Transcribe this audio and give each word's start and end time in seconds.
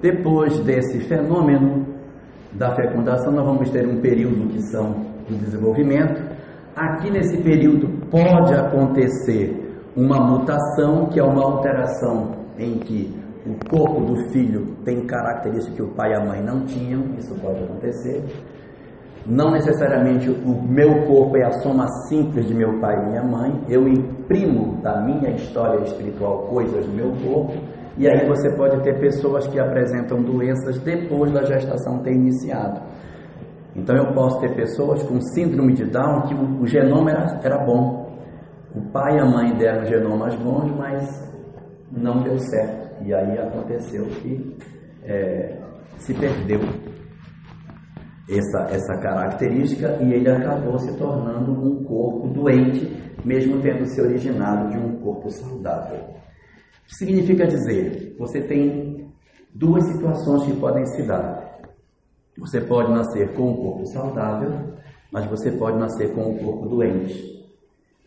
Depois 0.00 0.60
desse 0.60 1.00
fenômeno 1.00 1.84
da 2.52 2.74
fecundação, 2.74 3.32
nós 3.32 3.44
vamos 3.44 3.70
ter 3.70 3.86
um 3.86 4.00
período 4.00 4.48
que 4.48 4.62
são 4.62 4.94
de 5.28 5.36
desenvolvimento. 5.36 6.22
Aqui 6.76 7.10
nesse 7.10 7.42
período 7.42 7.88
pode 8.08 8.54
acontecer 8.54 9.82
uma 9.96 10.20
mutação, 10.20 11.06
que 11.06 11.18
é 11.18 11.24
uma 11.24 11.42
alteração 11.42 12.36
em 12.56 12.78
que 12.78 13.12
o 13.44 13.68
corpo 13.68 14.00
do 14.04 14.30
filho 14.30 14.76
tem 14.84 15.04
características 15.04 15.74
que 15.74 15.82
o 15.82 15.88
pai 15.88 16.12
e 16.12 16.14
a 16.14 16.24
mãe 16.24 16.42
não 16.42 16.64
tinham, 16.64 17.14
isso 17.18 17.34
pode 17.34 17.62
acontecer. 17.64 18.24
Não 19.26 19.50
necessariamente 19.50 20.30
o 20.30 20.62
meu 20.62 21.06
corpo 21.06 21.36
é 21.36 21.44
a 21.44 21.52
soma 21.60 21.86
simples 22.08 22.46
de 22.46 22.54
meu 22.54 22.78
pai 22.78 22.94
e 22.96 23.08
minha 23.08 23.24
mãe, 23.24 23.60
eu 23.68 23.88
imprimo 23.88 24.80
da 24.80 25.02
minha 25.02 25.30
história 25.32 25.82
espiritual 25.82 26.46
coisas 26.46 26.86
no 26.86 26.94
meu 26.94 27.10
corpo, 27.24 27.54
e 27.98 28.08
aí 28.08 28.28
você 28.28 28.54
pode 28.54 28.80
ter 28.84 28.98
pessoas 29.00 29.48
que 29.48 29.58
apresentam 29.58 30.22
doenças 30.22 30.78
depois 30.78 31.32
da 31.32 31.44
gestação 31.44 31.98
ter 31.98 32.12
iniciado. 32.12 32.80
Então 33.74 33.96
eu 33.96 34.12
posso 34.14 34.40
ter 34.40 34.54
pessoas 34.54 35.02
com 35.02 35.20
síndrome 35.20 35.74
de 35.74 35.84
Down 35.84 36.22
que 36.22 36.34
o, 36.34 36.64
genoma 36.66 37.10
era, 37.10 37.40
era 37.42 37.58
bom. 37.64 38.16
O 38.72 38.80
pai 38.92 39.16
e 39.16 39.20
a 39.20 39.24
mãe 39.24 39.56
deram 39.56 39.84
genomas 39.84 40.34
bons, 40.36 40.70
mas 40.76 41.32
não 41.90 42.22
deu 42.22 42.38
certo. 42.38 43.04
E 43.04 43.12
aí 43.12 43.36
aconteceu 43.36 44.04
que 44.06 44.56
é, 45.02 45.58
se 45.96 46.14
perdeu 46.14 46.60
essa, 48.28 48.74
essa 48.74 49.00
característica 49.00 49.98
e 50.00 50.12
ele 50.12 50.30
acabou 50.30 50.78
se 50.78 50.96
tornando 50.96 51.50
um 51.50 51.82
corpo 51.82 52.28
doente, 52.28 52.86
mesmo 53.24 53.60
tendo 53.60 53.86
se 53.86 54.00
originado 54.00 54.70
de 54.70 54.78
um 54.78 55.00
corpo 55.00 55.28
saudável. 55.30 55.98
Significa 56.88 57.46
dizer, 57.46 58.16
você 58.18 58.40
tem 58.40 59.12
duas 59.54 59.84
situações 59.84 60.44
que 60.44 60.58
podem 60.58 60.86
se 60.86 61.02
dar. 61.02 61.60
Você 62.38 62.60
pode 62.62 62.90
nascer 62.90 63.34
com 63.34 63.50
um 63.50 63.56
corpo 63.56 63.86
saudável, 63.86 64.74
mas 65.12 65.26
você 65.26 65.50
pode 65.50 65.78
nascer 65.78 66.14
com 66.14 66.30
um 66.30 66.38
corpo 66.38 66.66
doente. 66.66 67.46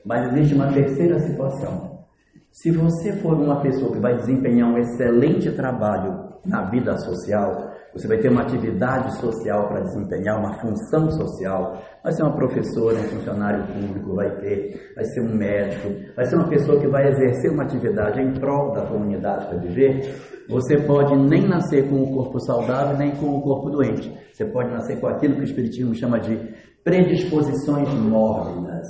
Mas 0.03 0.33
existe 0.33 0.55
uma 0.55 0.73
terceira 0.73 1.19
situação. 1.19 2.05
Se 2.51 2.71
você 2.71 3.13
for 3.13 3.33
uma 3.35 3.61
pessoa 3.61 3.91
que 3.91 3.99
vai 3.99 4.17
desempenhar 4.17 4.69
um 4.69 4.77
excelente 4.77 5.51
trabalho 5.51 6.31
na 6.43 6.63
vida 6.63 6.97
social, 6.97 7.70
você 7.93 8.07
vai 8.07 8.17
ter 8.19 8.29
uma 8.29 8.41
atividade 8.41 9.17
social 9.19 9.67
para 9.67 9.81
desempenhar, 9.81 10.39
uma 10.39 10.59
função 10.61 11.09
social. 11.11 11.81
Vai 12.03 12.13
ser 12.13 12.23
uma 12.23 12.35
professora, 12.35 12.99
um 12.99 13.03
funcionário 13.03 13.65
público, 13.67 14.15
vai 14.15 14.29
ter, 14.37 14.93
vai 14.95 15.03
ser 15.05 15.21
um 15.21 15.35
médico, 15.35 15.89
vai 16.15 16.25
ser 16.25 16.35
uma 16.35 16.47
pessoa 16.47 16.79
que 16.79 16.87
vai 16.87 17.09
exercer 17.09 17.51
uma 17.51 17.63
atividade 17.63 18.21
em 18.21 18.33
prol 18.33 18.71
da 18.71 18.85
comunidade 18.85 19.47
para 19.47 19.57
viver. 19.57 20.15
Você 20.49 20.77
pode 20.77 21.15
nem 21.15 21.47
nascer 21.47 21.89
com 21.89 22.01
o 22.01 22.13
corpo 22.13 22.39
saudável, 22.39 22.97
nem 22.97 23.11
com 23.11 23.37
o 23.37 23.41
corpo 23.41 23.69
doente. 23.69 24.11
Você 24.31 24.45
pode 24.45 24.71
nascer 24.71 24.99
com 24.99 25.07
aquilo 25.07 25.35
que 25.35 25.41
o 25.41 25.45
Espiritismo 25.45 25.93
chama 25.93 26.19
de 26.19 26.37
predisposições 26.83 27.89
mórbidas. 27.93 28.87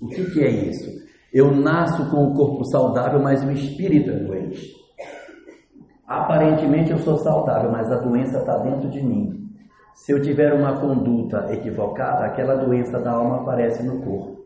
O 0.00 0.08
que, 0.08 0.30
que 0.30 0.40
é 0.40 0.50
isso? 0.50 0.88
Eu 1.32 1.52
nasço 1.52 2.10
com 2.10 2.24
o 2.24 2.34
corpo 2.34 2.64
saudável, 2.64 3.20
mas 3.22 3.44
o 3.44 3.50
espírito 3.52 4.10
é 4.10 4.18
doente. 4.18 4.79
Aparentemente 6.10 6.90
eu 6.90 6.98
sou 6.98 7.16
saudável, 7.18 7.70
mas 7.70 7.88
a 7.92 8.00
doença 8.00 8.40
está 8.40 8.58
dentro 8.58 8.90
de 8.90 9.00
mim. 9.00 9.48
Se 9.94 10.10
eu 10.10 10.20
tiver 10.20 10.52
uma 10.52 10.80
conduta 10.80 11.46
equivocada, 11.52 12.24
aquela 12.24 12.56
doença 12.56 12.98
da 12.98 13.12
alma 13.12 13.42
aparece 13.42 13.80
no 13.86 14.02
corpo. 14.02 14.40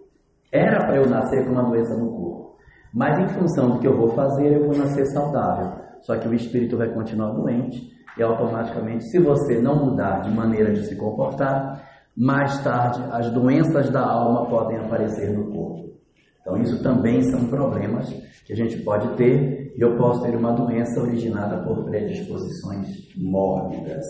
Era 0.53 0.85
para 0.85 0.97
eu 0.97 1.09
nascer 1.09 1.43
com 1.47 1.53
uma 1.53 1.63
doença 1.63 1.97
no 1.97 2.11
corpo, 2.11 2.57
mas 2.93 3.19
em 3.19 3.29
função 3.29 3.71
do 3.71 3.79
que 3.79 3.89
eu 3.89 3.97
vou 3.97 4.11
fazer, 4.11 4.53
eu 4.53 4.67
vou 4.67 4.77
nascer 4.77 5.07
saudável. 5.07 5.73
Só 6.03 6.19
que 6.19 6.29
o 6.29 6.35
espírito 6.35 6.77
vai 6.77 6.93
continuar 6.93 7.33
doente 7.33 7.91
e 8.19 8.23
automaticamente, 8.23 9.09
se 9.09 9.19
você 9.19 9.59
não 9.59 9.87
mudar 9.87 10.21
de 10.21 10.31
maneira 10.31 10.71
de 10.71 10.85
se 10.85 10.95
comportar, 10.97 11.83
mais 12.15 12.63
tarde 12.63 13.03
as 13.11 13.31
doenças 13.31 13.89
da 13.89 14.07
alma 14.07 14.51
podem 14.51 14.77
aparecer 14.81 15.33
no 15.33 15.51
corpo. 15.51 15.95
Então, 16.43 16.59
isso 16.59 16.83
também 16.83 17.23
são 17.23 17.47
problemas 17.47 18.11
que 18.45 18.53
a 18.53 18.57
gente 18.57 18.77
pode 18.83 19.17
ter, 19.17 19.64
eu 19.77 19.97
posso 19.97 20.23
ter 20.23 20.37
uma 20.37 20.53
doença 20.53 21.01
originada 21.01 21.63
por 21.65 21.85
predisposições 21.85 22.89
mórbidas, 23.17 24.05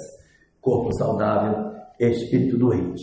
corpo 0.61 0.93
saudável, 0.95 1.73
espírito 1.99 2.59
doente. 2.59 3.03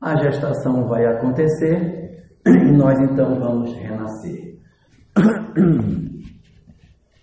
A 0.00 0.16
gestação 0.16 0.86
vai 0.86 1.06
acontecer 1.06 2.24
e 2.46 2.72
nós 2.72 2.98
então 3.00 3.38
vamos 3.38 3.72
renascer. 3.74 4.58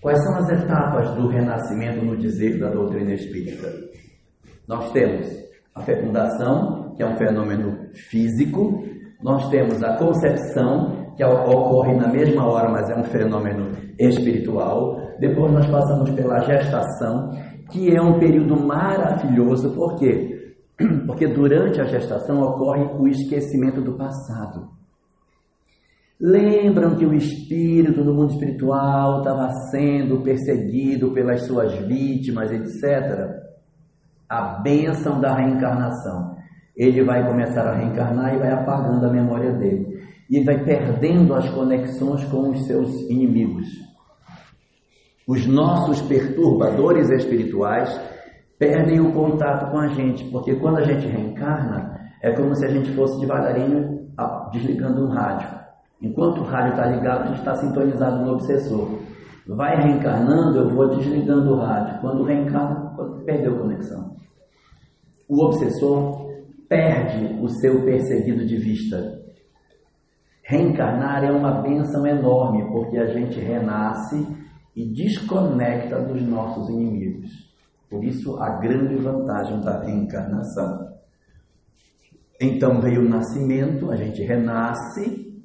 Quais 0.02 0.24
são 0.24 0.36
as 0.38 0.50
etapas 0.50 1.14
do 1.16 1.28
renascimento 1.28 2.06
no 2.06 2.16
dizer 2.16 2.58
da 2.58 2.70
doutrina 2.70 3.14
espírita? 3.14 3.70
Nós 4.66 4.92
temos 4.94 5.28
a 5.76 5.82
fecundação, 5.82 6.94
que 6.96 7.04
é 7.04 7.06
um 7.06 7.18
fenômeno 7.18 7.90
físico, 7.94 8.84
nós 9.22 9.50
temos 9.50 9.84
a 9.84 9.98
concepção, 9.98 10.99
que 11.20 11.26
ocorre 11.26 11.94
na 11.96 12.08
mesma 12.08 12.48
hora, 12.48 12.70
mas 12.70 12.90
é 12.90 12.96
um 12.96 13.04
fenômeno 13.04 13.72
espiritual. 14.00 15.02
Depois 15.20 15.52
nós 15.52 15.68
passamos 15.68 16.12
pela 16.12 16.40
gestação, 16.40 17.32
que 17.70 17.94
é 17.94 18.02
um 18.02 18.18
período 18.18 18.56
maravilhoso, 18.56 19.76
por 19.76 19.98
quê? 19.98 20.56
Porque 21.06 21.28
durante 21.28 21.82
a 21.82 21.84
gestação 21.84 22.42
ocorre 22.42 22.86
o 22.98 23.06
esquecimento 23.06 23.82
do 23.82 23.98
passado. 23.98 24.70
Lembram 26.22 26.96
que 26.96 27.06
o 27.06 27.14
espírito 27.14 28.02
no 28.02 28.14
mundo 28.14 28.32
espiritual 28.32 29.20
estava 29.20 29.50
sendo 29.72 30.22
perseguido 30.22 31.12
pelas 31.12 31.46
suas 31.46 31.74
vítimas, 31.80 32.50
etc. 32.50 33.30
A 34.30 34.62
bênção 34.62 35.20
da 35.20 35.36
reencarnação. 35.36 36.38
Ele 36.78 37.04
vai 37.04 37.28
começar 37.28 37.68
a 37.68 37.76
reencarnar 37.76 38.36
e 38.36 38.38
vai 38.38 38.54
apagando 38.54 39.06
a 39.06 39.12
memória 39.12 39.52
dele 39.52 39.89
e 40.30 40.44
vai 40.44 40.64
perdendo 40.64 41.34
as 41.34 41.50
conexões 41.50 42.24
com 42.26 42.50
os 42.50 42.66
seus 42.66 43.02
inimigos. 43.10 43.68
Os 45.28 45.46
nossos 45.48 46.02
perturbadores 46.02 47.10
espirituais 47.10 48.00
perdem 48.58 49.00
o 49.00 49.14
contato 49.14 49.72
com 49.72 49.80
a 49.80 49.88
gente, 49.88 50.26
porque 50.26 50.56
quando 50.56 50.78
a 50.78 50.84
gente 50.84 51.08
reencarna, 51.08 52.00
é 52.22 52.32
como 52.34 52.54
se 52.56 52.66
a 52.66 52.70
gente 52.70 52.92
fosse 52.94 53.20
devagarinho 53.20 54.10
desligando 54.52 55.06
um 55.06 55.10
rádio. 55.10 55.48
Enquanto 56.02 56.42
o 56.42 56.44
rádio 56.44 56.72
está 56.72 56.86
ligado, 56.86 57.24
a 57.24 57.28
gente 57.28 57.40
está 57.40 57.56
sintonizado 57.56 58.24
no 58.24 58.34
obsessor. 58.34 59.00
Vai 59.48 59.76
reencarnando, 59.82 60.60
eu 60.60 60.70
vou 60.70 60.90
desligando 60.90 61.54
o 61.54 61.60
rádio. 61.60 62.00
Quando 62.02 62.24
reencarna, 62.24 62.96
perdeu 63.26 63.58
conexão. 63.58 64.16
O 65.28 65.46
obsessor 65.46 66.28
perde 66.68 67.40
o 67.42 67.50
seu 67.50 67.84
perseguido 67.84 68.46
de 68.46 68.58
vista. 68.58 69.20
Reencarnar 70.50 71.24
é 71.24 71.32
uma 71.32 71.62
benção 71.62 72.08
enorme, 72.08 72.68
porque 72.72 72.98
a 72.98 73.06
gente 73.06 73.40
renasce 73.40 74.26
e 74.76 74.84
desconecta 74.84 76.02
dos 76.02 76.24
nossos 76.24 76.68
inimigos. 76.70 77.30
Por 77.88 78.04
isso, 78.04 78.36
a 78.42 78.58
grande 78.58 78.96
vantagem 78.96 79.62
da 79.62 79.80
reencarnação. 79.80 80.98
Então 82.42 82.82
veio 82.82 83.02
o 83.02 83.08
nascimento, 83.08 83.92
a 83.92 83.96
gente 83.96 84.24
renasce, 84.24 85.40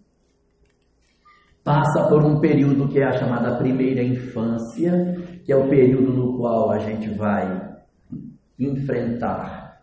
passa 1.63 2.09
por 2.09 2.25
um 2.25 2.41
período 2.41 2.89
que 2.89 2.99
é 2.99 3.05
a 3.05 3.19
chamada 3.19 3.59
primeira 3.59 4.03
infância, 4.03 5.19
que 5.45 5.53
é 5.53 5.57
o 5.57 5.69
período 5.69 6.15
no 6.15 6.39
qual 6.39 6.71
a 6.71 6.79
gente 6.79 7.11
vai 7.11 7.75
enfrentar 8.59 9.83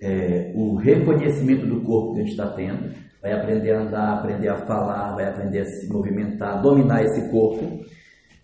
é, 0.00 0.52
o 0.54 0.76
reconhecimento 0.76 1.66
do 1.66 1.80
corpo 1.80 2.14
que 2.14 2.20
a 2.20 2.22
gente 2.22 2.30
está 2.30 2.48
tendo 2.50 3.03
vai 3.24 3.32
aprender 3.32 3.72
a 3.72 3.80
andar, 3.80 4.18
aprender 4.18 4.48
a 4.48 4.66
falar, 4.66 5.14
vai 5.14 5.26
aprender 5.26 5.60
a 5.60 5.64
se 5.64 5.90
movimentar, 5.90 6.60
dominar 6.60 7.02
esse 7.02 7.26
corpo. 7.30 7.82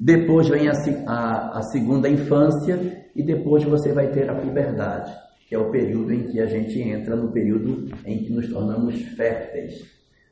Depois 0.00 0.48
vem 0.48 0.68
a, 0.68 0.72
a, 1.06 1.58
a 1.58 1.62
segunda 1.64 2.08
infância 2.08 3.04
e 3.15 3.22
depois 3.22 3.62
você 3.62 3.92
vai 3.92 4.09
ter 4.10 4.30
a 4.30 4.34
puberdade, 4.34 5.12
que 5.47 5.54
é 5.54 5.59
o 5.59 5.71
período 5.71 6.15
em 6.15 6.28
que 6.28 6.41
a 6.41 6.47
gente 6.47 6.80
entra 6.80 7.15
no 7.15 7.30
período 7.30 7.94
em 8.06 8.24
que 8.24 8.32
nos 8.32 8.48
tornamos 8.48 9.03
férteis. 9.16 9.84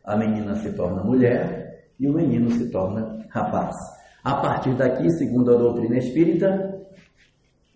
A 0.02 0.16
menina 0.16 0.54
se 0.54 0.72
torna 0.72 1.04
mulher 1.04 1.90
e 2.00 2.08
o 2.08 2.14
menino 2.14 2.48
se 2.50 2.70
torna 2.70 3.26
rapaz. 3.28 3.76
A 4.24 4.36
partir 4.36 4.74
daqui, 4.76 5.10
segundo 5.10 5.54
a 5.54 5.58
doutrina 5.58 5.98
espírita, 5.98 6.74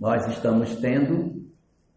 nós 0.00 0.26
estamos 0.26 0.74
tendo 0.76 1.31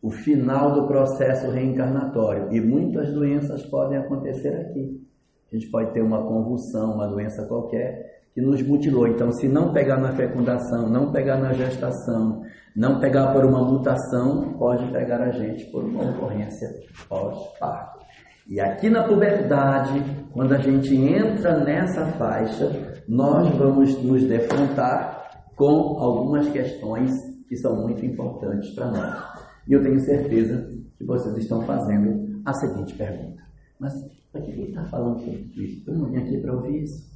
o 0.06 0.12
final 0.12 0.72
do 0.72 0.86
processo 0.86 1.50
reencarnatório. 1.50 2.54
E 2.54 2.62
muitas 2.62 3.12
doenças 3.12 3.66
podem 3.66 3.98
acontecer 3.98 4.50
aqui. 4.50 5.04
A 5.52 5.56
gente 5.56 5.68
pode 5.72 5.94
ter 5.94 6.04
uma 6.04 6.22
convulsão, 6.22 6.94
uma 6.94 7.08
doença 7.08 7.44
qualquer 7.48 8.22
que 8.32 8.40
nos 8.40 8.62
mutilou. 8.62 9.08
Então, 9.08 9.32
se 9.32 9.48
não 9.48 9.74
pegar 9.74 9.98
na 9.98 10.12
fecundação, 10.12 10.88
não 10.88 11.12
pegar 11.12 11.38
na 11.38 11.54
gestação, 11.54 12.44
não 12.76 13.00
pegar 13.00 13.34
por 13.34 13.46
uma 13.46 13.64
mutação, 13.64 14.54
pode 14.60 14.86
pegar 14.92 15.24
a 15.24 15.32
gente 15.32 15.66
por 15.72 15.84
uma 15.84 16.12
ocorrência 16.12 16.70
pós-parto. 17.10 18.06
E 18.48 18.60
aqui 18.60 18.92
na 18.92 19.08
puberdade, 19.08 20.04
quando 20.34 20.54
a 20.54 20.60
gente 20.60 20.96
entra 20.96 21.64
nessa 21.64 22.06
faixa, 22.12 22.70
nós 23.10 23.50
vamos 23.56 24.00
nos 24.04 24.24
defrontar 24.24 25.32
com 25.56 25.98
algumas 26.00 26.48
questões 26.50 27.12
que 27.50 27.58
são 27.58 27.76
muito 27.82 28.06
importantes 28.06 28.70
para 28.76 28.92
nós. 28.92 29.45
E 29.68 29.74
eu 29.74 29.82
tenho 29.82 30.00
certeza 30.00 30.70
que 30.98 31.04
vocês 31.04 31.36
estão 31.38 31.62
fazendo 31.64 32.42
a 32.46 32.54
seguinte 32.54 32.96
pergunta: 32.96 33.44
Mas 33.80 33.94
para 34.32 34.42
que 34.42 34.52
ele 34.52 34.70
está 34.70 34.84
falando 34.86 35.20
sobre 35.20 35.52
isso? 35.56 35.90
Eu 35.90 35.98
não 35.98 36.10
vim 36.10 36.18
aqui 36.18 36.38
para 36.40 36.54
ouvir 36.54 36.84
isso. 36.84 37.10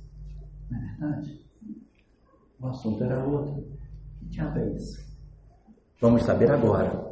Não 0.70 0.78
é 0.78 0.82
verdade? 0.82 1.42
O 2.60 2.68
assunto 2.68 3.04
era 3.04 3.26
outro. 3.26 3.64
Que 4.20 4.26
diabo 4.26 4.60
é 4.60 4.70
isso? 4.76 5.10
Vamos 6.02 6.24
saber 6.24 6.52
agora. 6.52 7.10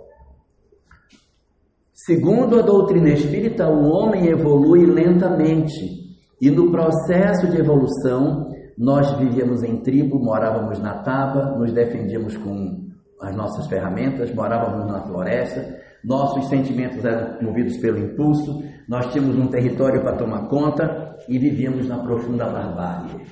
Segundo 1.94 2.60
a 2.60 2.62
doutrina 2.62 3.10
espírita, 3.10 3.68
o 3.68 3.90
homem 3.90 4.28
evolui 4.28 4.86
lentamente 4.86 6.08
e 6.40 6.50
no 6.50 6.72
processo 6.72 7.48
de 7.48 7.58
evolução 7.58 8.52
nós 8.78 9.12
vivíamos 9.18 9.64
em 9.64 9.82
tribo, 9.82 10.20
morávamos 10.20 10.80
na 10.80 11.02
taba, 11.02 11.58
nos 11.58 11.74
defendíamos 11.74 12.38
com 12.38 12.87
as 13.22 13.36
nossas 13.36 13.68
ferramentas, 13.68 14.34
morávamos 14.34 14.92
na 14.92 15.02
floresta, 15.02 15.80
nossos 16.04 16.48
sentimentos 16.48 17.04
eram 17.04 17.42
movidos 17.42 17.78
pelo 17.78 17.98
impulso, 17.98 18.64
nós 18.88 19.12
tínhamos 19.12 19.38
um 19.38 19.48
território 19.48 20.02
para 20.02 20.16
tomar 20.16 20.48
conta 20.48 21.18
e 21.28 21.38
vivíamos 21.38 21.88
na 21.88 21.98
profunda 22.00 22.46
barbárie. 22.46 23.26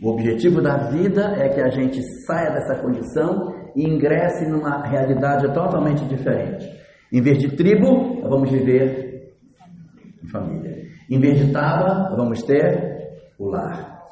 O 0.00 0.10
objetivo 0.10 0.60
da 0.60 0.76
vida 0.90 1.34
é 1.36 1.48
que 1.48 1.60
a 1.60 1.70
gente 1.70 2.02
saia 2.26 2.50
dessa 2.50 2.76
condição 2.80 3.54
e 3.74 3.82
ingresse 3.82 4.46
numa 4.48 4.86
realidade 4.86 5.46
totalmente 5.52 6.04
diferente. 6.04 6.68
Em 7.12 7.20
vez 7.20 7.38
de 7.38 7.56
tribo, 7.56 8.20
vamos 8.28 8.50
viver 8.50 9.34
em 10.22 10.28
família. 10.28 10.86
Em 11.10 11.20
vez 11.20 11.38
de 11.38 11.52
taba, 11.52 12.14
vamos 12.16 12.42
ter 12.42 13.22
o 13.38 13.48
lar. 13.48 14.04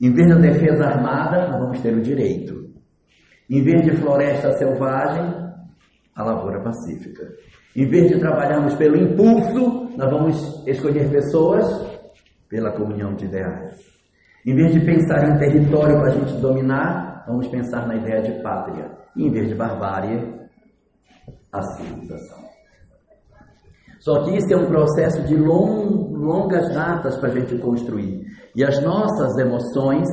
Em 0.00 0.12
vez 0.12 0.28
da 0.28 0.36
defesa 0.36 0.84
armada, 0.84 1.48
nós 1.48 1.60
vamos 1.60 1.80
ter 1.80 1.94
o 1.94 2.00
direito. 2.00 2.59
Em 3.50 3.64
vez 3.64 3.82
de 3.82 3.96
floresta 3.96 4.52
selvagem, 4.52 5.24
a 6.14 6.22
lavoura 6.22 6.62
pacífica. 6.62 7.28
Em 7.74 7.88
vez 7.88 8.08
de 8.08 8.20
trabalharmos 8.20 8.74
pelo 8.74 8.96
impulso, 8.96 9.90
nós 9.96 10.10
vamos 10.10 10.66
escolher 10.68 11.10
pessoas 11.10 11.66
pela 12.48 12.70
comunhão 12.72 13.14
de 13.14 13.24
ideais. 13.24 13.76
Em 14.46 14.54
vez 14.54 14.72
de 14.72 14.80
pensar 14.80 15.28
em 15.28 15.38
território 15.38 15.98
para 15.98 16.08
a 16.08 16.14
gente 16.14 16.40
dominar, 16.40 17.24
vamos 17.26 17.48
pensar 17.48 17.86
na 17.86 17.96
ideia 17.96 18.22
de 18.22 18.40
pátria. 18.42 18.90
E 19.16 19.26
em 19.26 19.30
vez 19.30 19.48
de 19.48 19.54
barbárie, 19.54 20.32
a 21.52 21.62
civilização. 21.62 22.38
Só 23.98 24.24
que 24.24 24.36
isso 24.36 24.52
é 24.54 24.56
um 24.56 24.66
processo 24.66 25.22
de 25.24 25.36
long, 25.36 26.12
longas 26.12 26.72
datas 26.72 27.18
para 27.18 27.28
a 27.30 27.32
gente 27.32 27.58
construir. 27.58 28.24
E 28.56 28.64
as 28.64 28.80
nossas 28.82 29.36
emoções, 29.38 30.08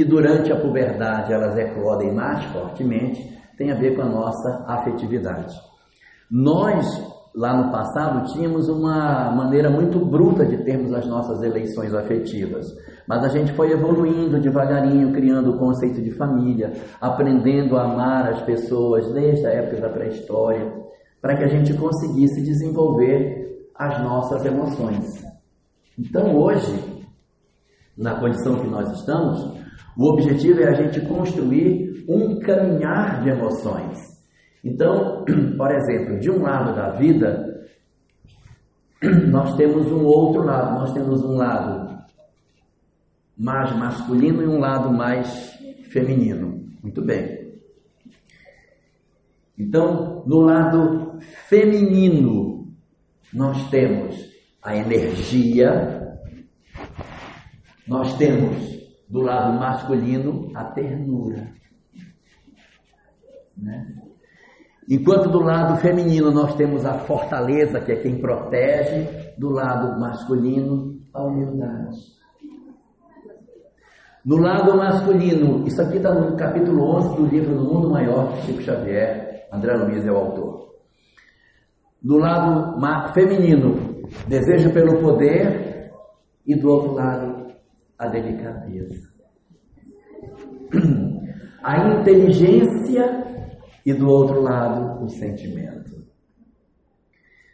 que 0.00 0.04
durante 0.06 0.50
a 0.50 0.58
puberdade 0.58 1.30
elas 1.30 1.54
eclodem 1.58 2.14
mais 2.14 2.42
fortemente, 2.46 3.38
tem 3.58 3.70
a 3.70 3.74
ver 3.74 3.94
com 3.94 4.00
a 4.00 4.08
nossa 4.08 4.64
afetividade. 4.66 5.54
Nós, 6.30 6.86
lá 7.36 7.54
no 7.54 7.70
passado, 7.70 8.32
tínhamos 8.32 8.66
uma 8.70 9.30
maneira 9.30 9.68
muito 9.68 10.02
bruta 10.02 10.46
de 10.46 10.56
termos 10.64 10.94
as 10.94 11.06
nossas 11.06 11.42
eleições 11.42 11.92
afetivas, 11.92 12.66
mas 13.06 13.22
a 13.24 13.28
gente 13.28 13.52
foi 13.52 13.72
evoluindo 13.72 14.40
devagarinho, 14.40 15.12
criando 15.12 15.50
o 15.50 15.58
conceito 15.58 16.00
de 16.00 16.12
família, 16.12 16.72
aprendendo 16.98 17.76
a 17.76 17.84
amar 17.84 18.30
as 18.30 18.40
pessoas 18.40 19.12
desde 19.12 19.46
a 19.46 19.50
época 19.50 19.82
da 19.82 19.90
pré-história, 19.90 20.72
para 21.20 21.36
que 21.36 21.44
a 21.44 21.48
gente 21.48 21.74
conseguisse 21.74 22.42
desenvolver 22.42 23.68
as 23.76 24.02
nossas 24.02 24.46
emoções. 24.46 25.22
Então, 25.98 26.34
hoje, 26.38 27.04
na 27.98 28.18
condição 28.18 28.56
que 28.56 28.66
nós 28.66 28.90
estamos, 28.98 29.60
o 29.96 30.12
objetivo 30.12 30.60
é 30.60 30.68
a 30.68 30.74
gente 30.74 31.00
construir 31.06 32.04
um 32.08 32.38
caminhar 32.40 33.22
de 33.22 33.30
emoções. 33.30 33.98
Então, 34.64 35.24
por 35.56 35.70
exemplo, 35.70 36.18
de 36.18 36.30
um 36.30 36.42
lado 36.42 36.74
da 36.74 36.90
vida, 36.90 37.66
nós 39.30 39.56
temos 39.56 39.90
um 39.90 40.04
outro 40.04 40.42
lado, 40.42 40.78
nós 40.78 40.92
temos 40.92 41.22
um 41.24 41.36
lado 41.36 41.98
mais 43.36 43.74
masculino 43.76 44.42
e 44.42 44.46
um 44.46 44.58
lado 44.58 44.92
mais 44.92 45.58
feminino. 45.90 46.60
Muito 46.82 47.02
bem. 47.02 47.40
Então, 49.58 50.22
no 50.26 50.40
lado 50.40 51.18
feminino, 51.48 52.68
nós 53.32 53.68
temos 53.70 54.16
a 54.62 54.76
energia, 54.76 56.18
nós 57.86 58.16
temos 58.16 58.79
do 59.10 59.20
lado 59.20 59.58
masculino 59.58 60.50
a 60.54 60.64
ternura. 60.64 61.48
Né? 63.56 63.86
Enquanto 64.88 65.28
do 65.28 65.40
lado 65.40 65.76
feminino 65.78 66.30
nós 66.30 66.54
temos 66.54 66.84
a 66.84 66.94
fortaleza, 67.00 67.80
que 67.80 67.92
é 67.92 67.96
quem 67.96 68.20
protege, 68.20 69.34
do 69.36 69.50
lado 69.50 69.98
masculino 69.98 71.00
a 71.12 71.22
humildade. 71.24 71.98
No 74.24 74.36
lado 74.36 74.76
masculino, 74.76 75.66
isso 75.66 75.80
aqui 75.82 75.96
está 75.96 76.14
no 76.14 76.36
capítulo 76.36 76.84
11 76.96 77.16
do 77.16 77.26
livro 77.26 77.54
do 77.56 77.64
Mundo 77.64 77.90
Maior, 77.90 78.32
de 78.34 78.42
Chico 78.42 78.62
Xavier, 78.62 79.48
André 79.52 79.74
Luiz 79.76 80.06
é 80.06 80.12
o 80.12 80.16
autor. 80.16 80.70
Do 82.02 82.16
lado 82.18 82.78
feminino, 83.12 84.04
desejo 84.28 84.72
pelo 84.72 85.00
poder, 85.00 85.70
e 86.46 86.54
do 86.54 86.68
outro 86.68 86.94
lado, 86.94 87.29
a 88.00 88.08
delicadeza, 88.08 89.08
a 91.62 92.00
inteligência 92.00 93.22
e 93.84 93.92
do 93.92 94.08
outro 94.08 94.40
lado 94.40 95.04
o 95.04 95.08
sentimento. 95.08 96.00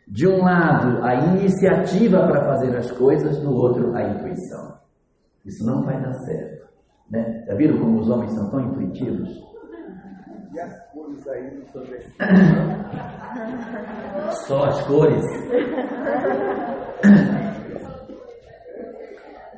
De 0.06 0.28
um 0.28 0.44
lado, 0.44 1.04
a 1.04 1.14
iniciativa 1.34 2.28
para 2.28 2.44
fazer 2.44 2.76
as 2.76 2.92
coisas, 2.92 3.40
do 3.40 3.52
outro, 3.52 3.92
a 3.96 4.04
intuição. 4.04 4.78
Isso 5.44 5.66
não 5.66 5.82
vai 5.82 6.00
dar 6.00 6.12
certo. 6.12 6.68
Né? 7.10 7.44
Já 7.44 7.56
viram 7.56 7.80
como 7.80 7.98
os 7.98 8.08
homens 8.08 8.30
são 8.32 8.48
tão 8.48 8.60
intuitivos? 8.60 9.28
E 10.52 10.60
as 10.60 10.92
cores 10.92 11.26
aí 11.26 11.56
no? 11.56 11.66
Só 14.46 14.66
as 14.66 14.80
cores. 14.86 15.24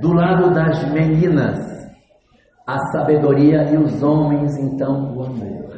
Do 0.00 0.12
lado 0.12 0.54
das 0.54 0.92
meninas, 0.92 1.58
a 2.66 2.78
sabedoria 2.92 3.70
e 3.72 3.76
os 3.76 4.02
homens, 4.02 4.56
então, 4.58 5.14
o 5.16 5.24
amor. 5.24 5.68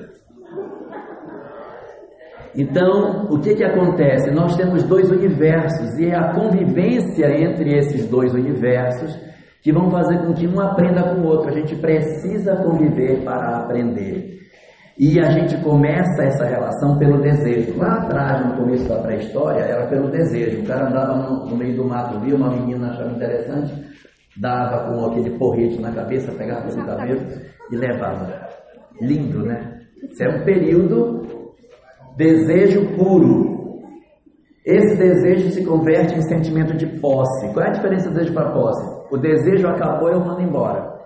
Então, 2.55 3.29
o 3.31 3.39
que, 3.39 3.55
que 3.55 3.65
acontece? 3.65 4.31
Nós 4.33 4.57
temos 4.57 4.83
dois 4.83 5.11
universos 5.11 5.97
e 5.99 6.07
é 6.07 6.17
a 6.17 6.33
convivência 6.35 7.27
entre 7.41 7.79
esses 7.79 8.09
dois 8.09 8.35
universos 8.35 9.17
que 9.63 9.73
vão 9.73 9.91
fazer 9.91 10.19
com 10.19 10.33
que 10.33 10.47
um 10.47 10.61
aprenda 10.61 11.03
com 11.03 11.21
o 11.21 11.27
outro. 11.27 11.49
A 11.49 11.55
gente 11.55 11.77
precisa 11.77 12.57
conviver 12.57 13.23
para 13.23 13.59
aprender. 13.59 14.41
E 14.99 15.19
a 15.19 15.31
gente 15.31 15.57
começa 15.63 16.23
essa 16.23 16.45
relação 16.45 16.99
pelo 16.99 17.23
desejo. 17.23 17.79
Lá 17.79 18.03
atrás, 18.03 18.47
no 18.47 18.57
começo 18.57 18.87
da 18.87 18.99
pré-história, 18.99 19.61
era 19.61 19.87
pelo 19.87 20.11
desejo. 20.11 20.61
O 20.61 20.67
cara 20.67 20.89
andava 20.89 21.17
no, 21.17 21.57
meio 21.57 21.77
do 21.77 21.85
mato, 21.85 22.21
via 22.21 22.37
uma 22.37 22.51
menina 22.51 22.91
achava 22.91 23.11
interessante, 23.13 23.73
dava 24.41 24.89
com 24.89 25.05
aquele 25.07 25.39
porrete 25.39 25.81
na 25.81 25.93
cabeça, 25.93 26.33
pegava 26.33 26.67
pelo 26.67 26.87
cabelo 26.87 27.21
e 27.71 27.77
levava. 27.77 28.49
Lindo, 29.01 29.45
né? 29.45 29.81
Isso 30.03 30.23
é 30.25 30.29
um 30.29 30.45
período 30.45 31.23
desejo 32.17 32.97
puro. 32.97 33.61
Esse 34.65 34.97
desejo 34.97 35.51
se 35.51 35.65
converte 35.65 36.15
em 36.15 36.23
sentimento 36.23 36.77
de 36.77 36.87
posse. 37.01 37.53
Qual 37.53 37.65
é 37.65 37.69
a 37.69 37.73
diferença 37.73 38.09
do 38.09 38.15
desejo 38.15 38.35
para 38.35 38.53
posse? 38.53 39.15
O 39.15 39.19
desejo 39.19 39.69
acabou, 39.69 40.11
eu 40.11 40.21
mando 40.21 40.43
embora. 40.43 40.99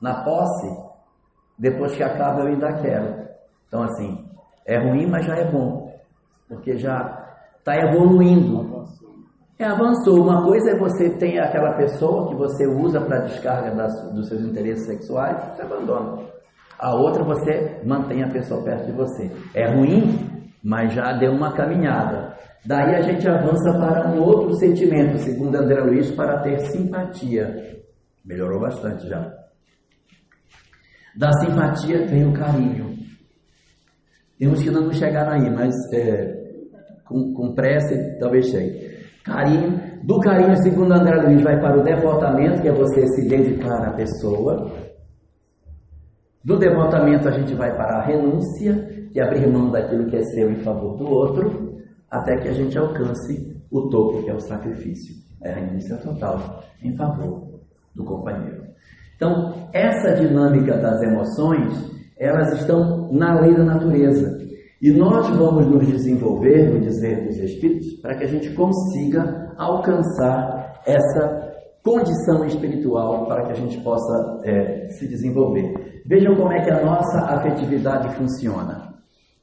Na 0.00 0.22
posse, 0.22 0.68
depois 1.58 1.94
que 1.94 2.02
acaba, 2.02 2.40
eu 2.40 2.48
ainda 2.48 2.72
quero. 2.74 3.26
Então, 3.68 3.82
assim, 3.82 4.24
é 4.66 4.78
ruim, 4.78 5.06
mas 5.06 5.24
já 5.24 5.36
é 5.36 5.50
bom. 5.50 5.94
Porque 6.48 6.76
já 6.76 7.34
está 7.58 7.76
evoluindo. 7.76 8.75
É, 9.58 9.64
avançou. 9.64 10.22
Uma 10.22 10.44
coisa 10.44 10.70
é 10.70 10.78
você 10.78 11.10
ter 11.10 11.38
aquela 11.38 11.76
pessoa 11.76 12.28
que 12.28 12.34
você 12.34 12.66
usa 12.66 13.00
para 13.00 13.20
descarga 13.20 13.74
das, 13.74 14.12
dos 14.12 14.28
seus 14.28 14.42
interesses 14.42 14.86
sexuais, 14.86 15.42
você 15.54 15.62
abandona. 15.62 16.24
A 16.78 16.94
outra 16.94 17.24
você 17.24 17.80
mantém 17.84 18.22
a 18.22 18.28
pessoa 18.28 18.62
perto 18.62 18.86
de 18.86 18.92
você. 18.92 19.30
É 19.54 19.66
ruim, 19.74 20.52
mas 20.62 20.92
já 20.92 21.12
deu 21.14 21.32
uma 21.32 21.54
caminhada. 21.54 22.36
Daí 22.66 22.96
a 22.96 23.00
gente 23.00 23.26
avança 23.26 23.72
para 23.78 24.10
um 24.10 24.20
outro 24.20 24.54
sentimento, 24.56 25.16
segundo 25.18 25.54
André 25.56 25.80
Luiz, 25.80 26.10
para 26.10 26.42
ter 26.42 26.58
simpatia. 26.66 27.80
Melhorou 28.24 28.60
bastante 28.60 29.08
já. 29.08 29.32
Da 31.16 31.32
simpatia 31.32 32.06
vem 32.06 32.28
o 32.28 32.34
carinho. 32.34 32.94
Temos 34.38 34.62
que 34.62 34.70
não 34.70 34.92
chegar 34.92 35.32
aí, 35.32 35.48
mas 35.48 35.72
é, 35.94 36.34
com, 37.06 37.32
com 37.32 37.54
pressa 37.54 37.94
talvez 38.20 38.50
chegue. 38.50 38.85
Carinho. 39.26 39.80
Do 40.04 40.20
carinho, 40.20 40.56
segundo 40.62 40.92
André 40.92 41.16
Luiz, 41.16 41.42
vai 41.42 41.60
para 41.60 41.80
o 41.80 41.82
devotamento, 41.82 42.62
que 42.62 42.68
é 42.68 42.72
você 42.72 43.04
se 43.08 43.28
dedicar 43.28 43.88
à 43.88 43.92
pessoa. 43.92 44.70
Do 46.44 46.56
devotamento 46.56 47.28
a 47.28 47.32
gente 47.32 47.52
vai 47.54 47.76
para 47.76 47.98
a 47.98 48.06
renúncia, 48.06 48.72
que 49.12 49.18
é 49.18 49.24
abrir 49.24 49.48
mão 49.48 49.68
daquilo 49.68 50.06
que 50.06 50.16
é 50.16 50.22
seu 50.22 50.48
em 50.48 50.62
favor 50.62 50.96
do 50.96 51.10
outro, 51.10 51.74
até 52.08 52.36
que 52.36 52.48
a 52.48 52.52
gente 52.52 52.78
alcance 52.78 53.60
o 53.68 53.88
topo, 53.88 54.22
que 54.22 54.30
é 54.30 54.34
o 54.34 54.38
sacrifício. 54.38 55.16
É 55.42 55.50
a 55.50 55.54
renúncia 55.56 55.96
total 55.96 56.62
em 56.80 56.96
favor 56.96 57.60
do 57.96 58.04
companheiro. 58.04 58.62
Então, 59.16 59.68
essa 59.72 60.14
dinâmica 60.14 60.76
das 60.76 61.02
emoções, 61.02 61.90
elas 62.16 62.60
estão 62.60 63.10
na 63.10 63.40
lei 63.40 63.56
da 63.56 63.64
natureza. 63.64 64.38
E 64.80 64.90
nós 64.90 65.28
vamos 65.36 65.66
nos 65.66 65.86
desenvolver 65.86 66.70
no 66.70 66.80
dizer 66.80 67.24
dos 67.24 67.38
Espíritos 67.38 67.94
para 68.00 68.14
que 68.14 68.24
a 68.24 68.28
gente 68.28 68.52
consiga 68.54 69.54
alcançar 69.56 70.82
essa 70.86 71.46
condição 71.82 72.44
espiritual 72.44 73.26
para 73.26 73.44
que 73.46 73.52
a 73.52 73.54
gente 73.54 73.80
possa 73.80 74.40
é, 74.44 74.88
se 74.90 75.08
desenvolver. 75.08 76.02
Vejam 76.04 76.34
como 76.34 76.52
é 76.52 76.60
que 76.60 76.70
a 76.70 76.84
nossa 76.84 77.20
afetividade 77.26 78.14
funciona. 78.16 78.92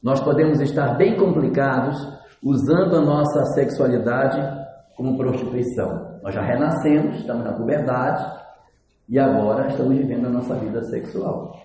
Nós 0.03 0.19
podemos 0.19 0.59
estar 0.59 0.97
bem 0.97 1.17
complicados 1.17 1.97
usando 2.43 2.97
a 2.97 3.01
nossa 3.01 3.45
sexualidade 3.55 4.39
como 4.95 5.17
prostituição. 5.17 6.19
Nós 6.21 6.35
já 6.35 6.41
renascemos, 6.41 7.17
estamos 7.17 7.43
na 7.43 7.53
puberdade 7.53 8.23
e 9.09 9.17
agora 9.17 9.67
estamos 9.69 9.97
vivendo 9.97 10.27
a 10.27 10.29
nossa 10.29 10.55
vida 10.55 10.81
sexual. 10.83 11.55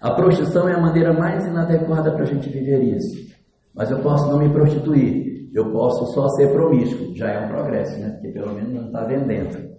A 0.00 0.12
prostituição 0.12 0.68
é 0.68 0.74
a 0.74 0.80
maneira 0.80 1.12
mais 1.12 1.44
inadequada 1.44 2.12
para 2.12 2.22
a 2.22 2.26
gente 2.26 2.48
viver 2.48 2.82
isso. 2.82 3.34
Mas 3.74 3.90
eu 3.90 3.98
posso 4.00 4.30
não 4.30 4.38
me 4.38 4.48
prostituir, 4.52 5.50
eu 5.52 5.72
posso 5.72 6.12
só 6.12 6.28
ser 6.30 6.52
promíscuo. 6.52 7.14
Já 7.16 7.30
é 7.30 7.44
um 7.44 7.48
progresso, 7.48 7.98
né? 7.98 8.10
Porque 8.10 8.28
pelo 8.28 8.54
menos 8.54 8.72
não 8.72 8.86
está 8.86 9.04
vendendo. 9.04 9.76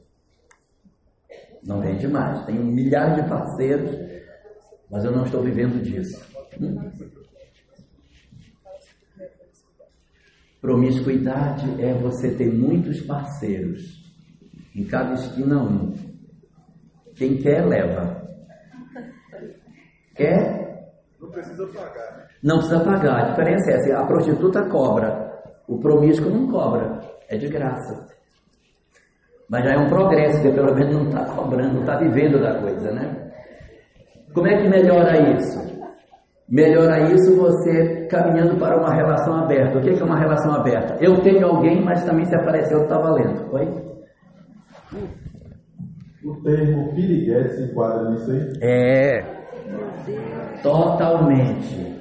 Não 1.63 1.81
vende 1.81 2.07
mais. 2.07 2.45
Tenho 2.45 2.63
milhares 2.63 3.23
de 3.23 3.29
parceiros, 3.29 3.91
mas 4.89 5.05
eu 5.05 5.11
não 5.11 5.23
estou 5.23 5.41
vivendo 5.41 5.81
disso. 5.81 6.21
Hum? 6.59 6.89
Promiscuidade 10.61 11.81
é 11.81 11.93
você 11.93 12.31
ter 12.35 12.53
muitos 12.53 12.99
parceiros, 13.01 14.03
em 14.75 14.83
cada 14.83 15.13
esquina 15.13 15.61
um. 15.61 15.93
Quem 17.15 17.37
quer, 17.37 17.65
leva. 17.65 18.28
Quer? 20.19 20.91
Não 21.21 21.29
precisa 21.29 21.65
pagar. 21.67 22.17
Né? 22.17 22.23
Não 22.43 22.57
precisa 22.57 22.79
pagar. 22.81 23.19
A 23.19 23.29
diferença 23.29 23.71
é 23.71 23.75
essa: 23.75 23.97
a 23.99 24.05
prostituta 24.05 24.69
cobra, 24.69 25.31
o 25.65 25.79
promíscuo 25.79 26.29
não 26.29 26.51
cobra, 26.51 26.99
é 27.29 27.37
de 27.37 27.47
graça. 27.47 28.05
Mas 29.49 29.63
já 29.63 29.75
é 29.75 29.77
um 29.77 29.87
progresso, 29.87 30.41
porque 30.41 30.51
pelo 30.51 30.75
menos 30.75 30.93
não 30.93 31.07
está 31.07 31.23
cobrando, 31.33 31.73
não 31.75 31.79
está 31.79 31.95
vivendo 31.95 32.41
da 32.41 32.59
coisa, 32.59 32.91
né? 32.91 33.31
Como 34.33 34.45
é 34.45 34.61
que 34.61 34.67
melhora 34.67 35.37
isso? 35.37 35.57
Melhora 36.49 37.13
isso 37.13 37.37
você 37.37 38.05
caminhando 38.07 38.59
para 38.59 38.77
uma 38.77 38.93
relação 38.93 39.35
aberta. 39.37 39.79
O 39.79 39.81
que 39.81 39.89
é 39.89 40.03
uma 40.03 40.19
relação 40.19 40.51
aberta? 40.53 40.97
Eu 40.99 41.21
tenho 41.21 41.47
alguém, 41.47 41.81
mas 41.81 42.03
também 42.03 42.25
se 42.25 42.35
apareceu 42.35 42.83
está 42.83 42.97
valendo. 42.97 43.53
Oi? 43.53 43.67
O 46.25 46.43
termo 46.43 46.93
piriguete 46.93 47.55
se 47.55 47.63
enquadra 47.63 48.09
nisso 48.09 48.29
aí? 48.31 48.53
É. 48.61 49.38
Totalmente. 50.61 51.99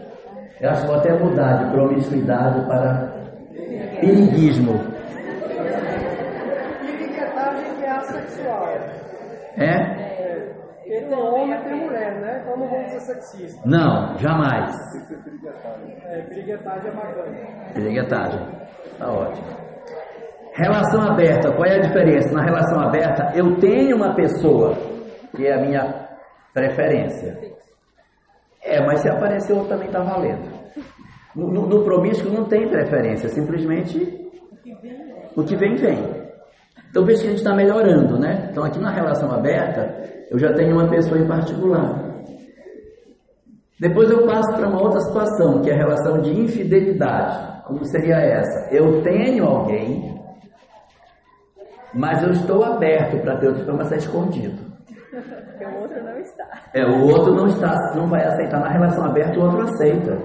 Eu 0.60 0.70
acho 0.70 0.80
que 0.82 0.87
vou 0.88 0.96
até 0.96 1.12
mudar 1.12 1.64
de 1.64 1.70
promiscuidade 1.70 2.66
para 2.66 3.12
piriguismo. 4.00 4.78
Piriguetagem 6.80 7.84
é 7.84 7.90
assexual. 7.90 8.68
É? 9.56 10.08
Porque 10.88 11.00
tem 11.00 11.14
homem 11.14 11.52
e 11.52 11.64
tem 11.64 11.75
mulher, 11.75 12.20
né? 12.20 12.40
Então 12.42 12.56
não 12.56 12.68
vamos 12.68 12.90
ser 12.90 13.00
sexistas. 13.00 13.64
Não, 13.64 14.16
jamais. 14.18 14.75
É, 16.06 16.22
piriguetagem 16.22 16.90
é 16.90 16.94
bacana. 16.94 17.72
Piriguetagem. 17.75 18.40
Tá 18.98 19.10
ótimo. 19.10 19.46
Relação 20.54 21.02
aberta, 21.02 21.52
qual 21.52 21.66
é 21.66 21.76
a 21.76 21.80
diferença? 21.80 22.34
Na 22.34 22.42
relação 22.42 22.80
aberta, 22.80 23.32
eu 23.37 23.56
tenho 23.60 23.96
uma 23.96 24.14
pessoa 24.14 24.75
que 25.37 25.46
é 25.46 25.54
a 25.54 25.60
minha 25.60 26.08
preferência. 26.52 27.38
É, 28.62 28.85
mas 28.85 29.00
se 29.00 29.09
aparecer 29.09 29.52
outro 29.52 29.69
também 29.69 29.87
está 29.87 30.00
valendo. 30.00 30.59
No, 31.35 31.50
no, 31.50 31.67
no 31.67 31.85
promíscuo 31.85 32.33
não 32.33 32.45
tem 32.45 32.69
preferência, 32.69 33.28
simplesmente 33.28 34.28
o 35.37 35.45
que 35.45 35.55
vem, 35.57 35.76
vem. 35.76 36.28
Então 36.90 37.05
veja 37.05 37.21
que 37.21 37.26
a 37.28 37.31
gente 37.31 37.38
está 37.38 37.55
melhorando, 37.55 38.19
né? 38.19 38.49
Então 38.50 38.64
aqui 38.64 38.78
na 38.78 38.90
relação 38.90 39.31
aberta, 39.31 40.26
eu 40.31 40.38
já 40.38 40.52
tenho 40.52 40.75
uma 40.75 40.88
pessoa 40.88 41.19
em 41.19 41.26
particular. 41.26 42.09
Depois 43.81 44.11
eu 44.11 44.26
passo 44.26 44.52
para 44.55 44.69
uma 44.69 44.83
outra 44.83 45.00
situação, 45.00 45.62
que 45.62 45.71
é 45.71 45.75
a 45.75 45.76
relação 45.76 46.21
de 46.21 46.31
infidelidade. 46.31 47.62
Como 47.64 47.85
seria 47.85 48.17
essa? 48.17 48.75
Eu 48.75 49.02
tenho 49.02 49.45
alguém, 49.45 50.19
mas 51.95 52.23
eu 52.23 52.33
estou 52.33 52.64
aberto 52.64 53.21
para 53.21 53.37
ter 53.37 53.49
outro, 53.49 53.76
mas 53.76 53.93
está 53.93 53.97
escondido. 53.97 54.67
Porque 55.11 55.65
o 55.65 55.81
outro 55.81 56.05
não 56.05 56.19
está. 56.19 56.45
É, 56.75 56.85
o 56.85 57.07
outro 57.07 57.35
não 57.35 57.47
está, 57.47 57.75
não 57.95 58.07
vai 58.07 58.25
aceitar. 58.25 58.61
Na 58.61 58.69
relação 58.69 59.05
aberta, 59.05 59.38
o 59.38 59.43
outro 59.43 59.62
aceita. 59.62 60.19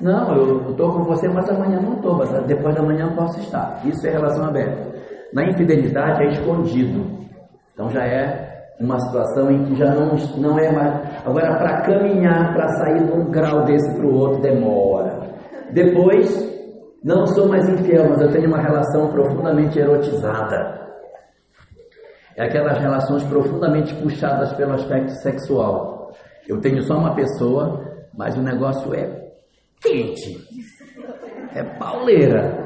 Não, 0.00 0.34
eu 0.34 0.70
estou 0.70 0.92
com 0.92 1.04
você, 1.04 1.28
mas 1.28 1.48
amanhã 1.48 1.80
não 1.80 1.94
estou, 1.94 2.16
mas 2.16 2.30
depois 2.46 2.74
da 2.74 2.82
manhã 2.82 3.06
eu 3.06 3.16
posso 3.16 3.38
estar. 3.40 3.80
Isso 3.84 4.06
é 4.06 4.10
relação 4.10 4.46
aberta. 4.46 4.92
Na 5.32 5.44
infidelidade 5.44 6.24
é 6.24 6.30
escondido. 6.32 7.24
Então 7.72 7.88
já 7.90 8.04
é 8.04 8.54
uma 8.80 8.98
situação 8.98 9.50
em 9.50 9.64
que 9.64 9.76
já 9.76 9.94
não, 9.94 10.16
não 10.36 10.58
é 10.58 10.70
mais. 10.72 11.24
Agora, 11.24 11.56
para 11.56 11.82
caminhar, 11.82 12.52
para 12.54 12.68
sair 12.68 13.04
de 13.04 13.12
um 13.12 13.30
grau 13.30 13.64
desse 13.64 13.96
para 13.96 14.06
o 14.06 14.14
outro, 14.14 14.42
demora. 14.42 15.20
Depois, 15.72 16.28
não 17.02 17.26
sou 17.26 17.48
mais 17.48 17.68
infiel, 17.68 18.08
mas 18.10 18.20
eu 18.20 18.32
tenho 18.32 18.48
uma 18.48 18.60
relação 18.60 19.08
profundamente 19.12 19.78
erotizada. 19.78 20.83
É 22.36 22.44
aquelas 22.44 22.78
relações 22.78 23.22
profundamente 23.24 23.94
puxadas 23.94 24.52
pelo 24.54 24.72
aspecto 24.72 25.12
sexual. 25.22 26.12
Eu 26.48 26.60
tenho 26.60 26.82
só 26.82 26.98
uma 26.98 27.14
pessoa, 27.14 27.82
mas 28.12 28.36
o 28.36 28.42
negócio 28.42 28.94
é 28.94 29.30
quente, 29.80 30.38
é 31.54 31.62
pauleira. 31.62 32.64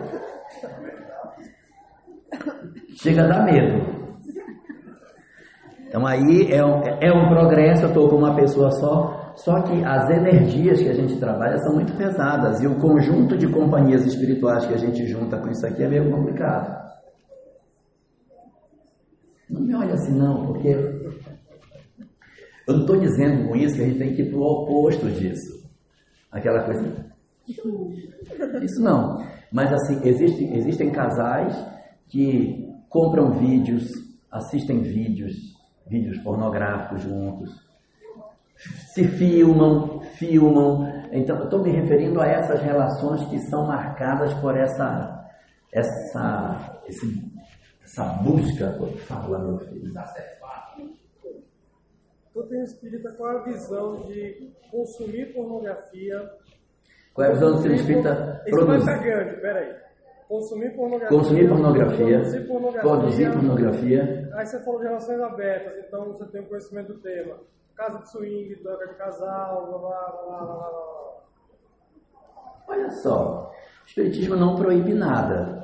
Chega 3.01 3.25
a 3.25 3.27
dar 3.27 3.45
medo. 3.45 3.99
Então 5.87 6.07
aí 6.07 6.53
é 6.53 6.65
um, 6.65 6.83
é 7.01 7.13
um 7.13 7.29
progresso, 7.29 7.85
eu 7.85 7.89
estou 7.89 8.09
com 8.09 8.17
uma 8.17 8.35
pessoa 8.35 8.71
só, 8.73 9.33
só 9.37 9.63
que 9.63 9.85
as 9.85 10.11
energias 10.11 10.81
que 10.81 10.89
a 10.89 10.95
gente 10.95 11.19
trabalha 11.19 11.57
são 11.59 11.75
muito 11.75 11.97
pesadas 11.97 12.61
e 12.61 12.67
o 12.67 12.75
conjunto 12.77 13.37
de 13.37 13.47
companhias 13.49 14.05
espirituais 14.05 14.67
que 14.67 14.75
a 14.75 14.79
gente 14.79 15.07
junta 15.07 15.39
com 15.39 15.49
isso 15.49 15.67
aqui 15.67 15.83
é 15.83 15.89
meio 15.89 16.11
complicado. 16.11 16.88
Não 19.51 19.61
me 19.61 19.75
olha 19.75 19.95
assim 19.95 20.13
não, 20.13 20.47
porque 20.47 20.69
eu 22.69 22.75
não 22.75 22.81
estou 22.81 23.01
dizendo 23.01 23.49
com 23.49 23.57
isso 23.57 23.77
que 23.77 23.83
a 23.83 23.87
gente 23.87 23.99
tem 23.99 24.15
que 24.15 24.23
ir 24.23 24.31
para 24.31 24.39
o 24.39 24.43
oposto 24.43 25.09
disso. 25.11 25.67
Aquela 26.31 26.65
coisa. 26.65 27.07
Isso 28.63 28.83
não. 28.83 29.25
Mas 29.51 29.73
assim, 29.73 30.07
existe, 30.07 30.45
existem 30.53 30.91
casais 30.91 31.57
que 32.09 32.69
compram 32.91 33.33
vídeos, 33.33 33.91
assistem 34.31 34.83
vídeos, 34.83 35.35
vídeos 35.87 36.19
pornográficos 36.19 37.03
juntos, 37.03 37.51
se 38.93 39.05
filmam, 39.05 40.01
filmam. 40.17 41.09
Então, 41.13 41.39
eu 41.39 41.45
estou 41.45 41.63
me 41.63 41.71
referindo 41.71 42.21
a 42.21 42.27
essas 42.27 42.61
relações 42.61 43.25
que 43.29 43.39
são 43.49 43.67
marcadas 43.67 44.35
por 44.35 44.57
essa, 44.57 45.27
essa, 45.73 46.81
esse, 46.87 47.28
essa 47.89 48.05
busca. 48.23 48.79
Fala, 49.07 49.39
meu 49.39 49.59
filho. 49.59 49.93
Tu 52.35 52.43
tem 52.45 52.63
espírita 52.63 53.11
qual 53.13 53.33
é 53.33 53.37
a 53.37 53.43
visão 53.43 53.97
de 54.03 54.53
consumir 54.71 55.33
pornografia? 55.33 56.31
Qual 57.15 57.27
é 57.27 57.31
a 57.31 57.33
visão 57.33 57.53
do 57.53 57.63
seu 57.63 57.73
espírita? 57.73 58.43
Isso 58.47 58.67
vai 58.67 58.77
estar 58.77 58.99
grande, 58.99 59.41
peraí. 59.41 59.75
Consumir 60.29 60.77
pornografia. 60.77 61.19
Consumir 61.19 61.49
pornografia. 61.49 62.19
Produzir 62.19 62.47
pornografia. 62.47 62.83
Produzir 62.83 63.33
pornografia. 63.33 64.31
Aí 64.35 64.47
você 64.47 64.63
falou 64.63 64.81
de 64.81 64.87
relações 64.87 65.21
abertas, 65.21 65.85
então 65.87 66.05
você 66.05 66.27
tem 66.27 66.43
um 66.43 66.45
conhecimento 66.45 66.93
do 66.93 67.01
tema. 67.01 67.37
Casa 67.75 67.99
de 67.99 68.11
swing, 68.11 68.55
troca 68.57 68.87
de 68.89 68.95
casal, 68.95 69.67
blá 69.67 69.79
blá 69.79 70.23
blá 70.27 70.45
blá 70.45 70.57
blá. 70.57 71.19
Olha 72.69 72.91
só, 72.91 73.51
o 73.83 73.87
Espiritismo 73.87 74.37
não 74.37 74.55
proíbe 74.55 74.93
nada. 74.93 75.58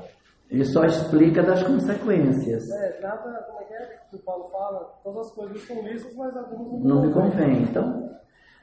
Ele 0.50 0.64
só 0.64 0.84
explica 0.84 1.42
das 1.42 1.62
consequências. 1.62 2.70
É, 2.70 3.00
nada, 3.00 3.44
como 3.46 3.60
é 3.60 3.64
que 3.64 3.74
é 3.74 3.98
que 4.10 4.16
o 4.16 4.18
Paulo 4.20 4.48
fala? 4.50 4.94
Todas 5.02 5.26
as 5.26 5.32
coisas 5.32 5.62
são 5.62 5.82
lícitas, 5.82 6.14
mas 6.16 6.36
algumas 6.36 6.72
não 6.72 6.78
Não 6.80 7.02
me 7.06 7.12
convém. 7.12 7.62
Então, 7.62 8.10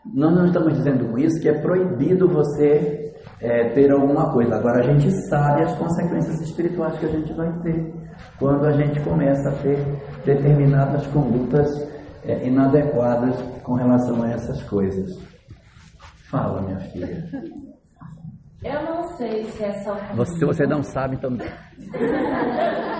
nós 0.05 0.33
não 0.33 0.45
estamos 0.45 0.73
dizendo 0.73 1.11
com 1.11 1.17
isso 1.17 1.41
que 1.41 1.49
é 1.49 1.61
proibido 1.61 2.27
você 2.27 3.13
é, 3.39 3.69
ter 3.69 3.91
alguma 3.91 4.31
coisa. 4.31 4.55
Agora 4.55 4.79
a 4.79 4.93
gente 4.93 5.11
sabe 5.27 5.63
as 5.63 5.75
consequências 5.77 6.39
espirituais 6.41 6.97
que 6.97 7.05
a 7.05 7.09
gente 7.09 7.33
vai 7.33 7.51
ter 7.61 7.93
quando 8.37 8.65
a 8.65 8.71
gente 8.71 8.99
começa 9.01 9.49
a 9.49 9.55
ter 9.61 9.77
determinadas 10.25 11.05
condutas 11.07 11.69
é, 12.23 12.47
inadequadas 12.47 13.35
com 13.63 13.73
relação 13.73 14.23
a 14.23 14.31
essas 14.31 14.61
coisas. 14.63 15.19
Fala, 16.29 16.61
minha 16.61 16.79
filha. 16.79 17.27
Eu 18.63 18.83
não 18.83 19.03
sei 19.17 19.43
se 19.45 19.63
é 19.63 19.71
só. 19.83 19.95
Você, 20.13 20.45
você 20.45 20.67
não 20.67 20.83
sabe 20.83 21.15
então. 21.15 21.31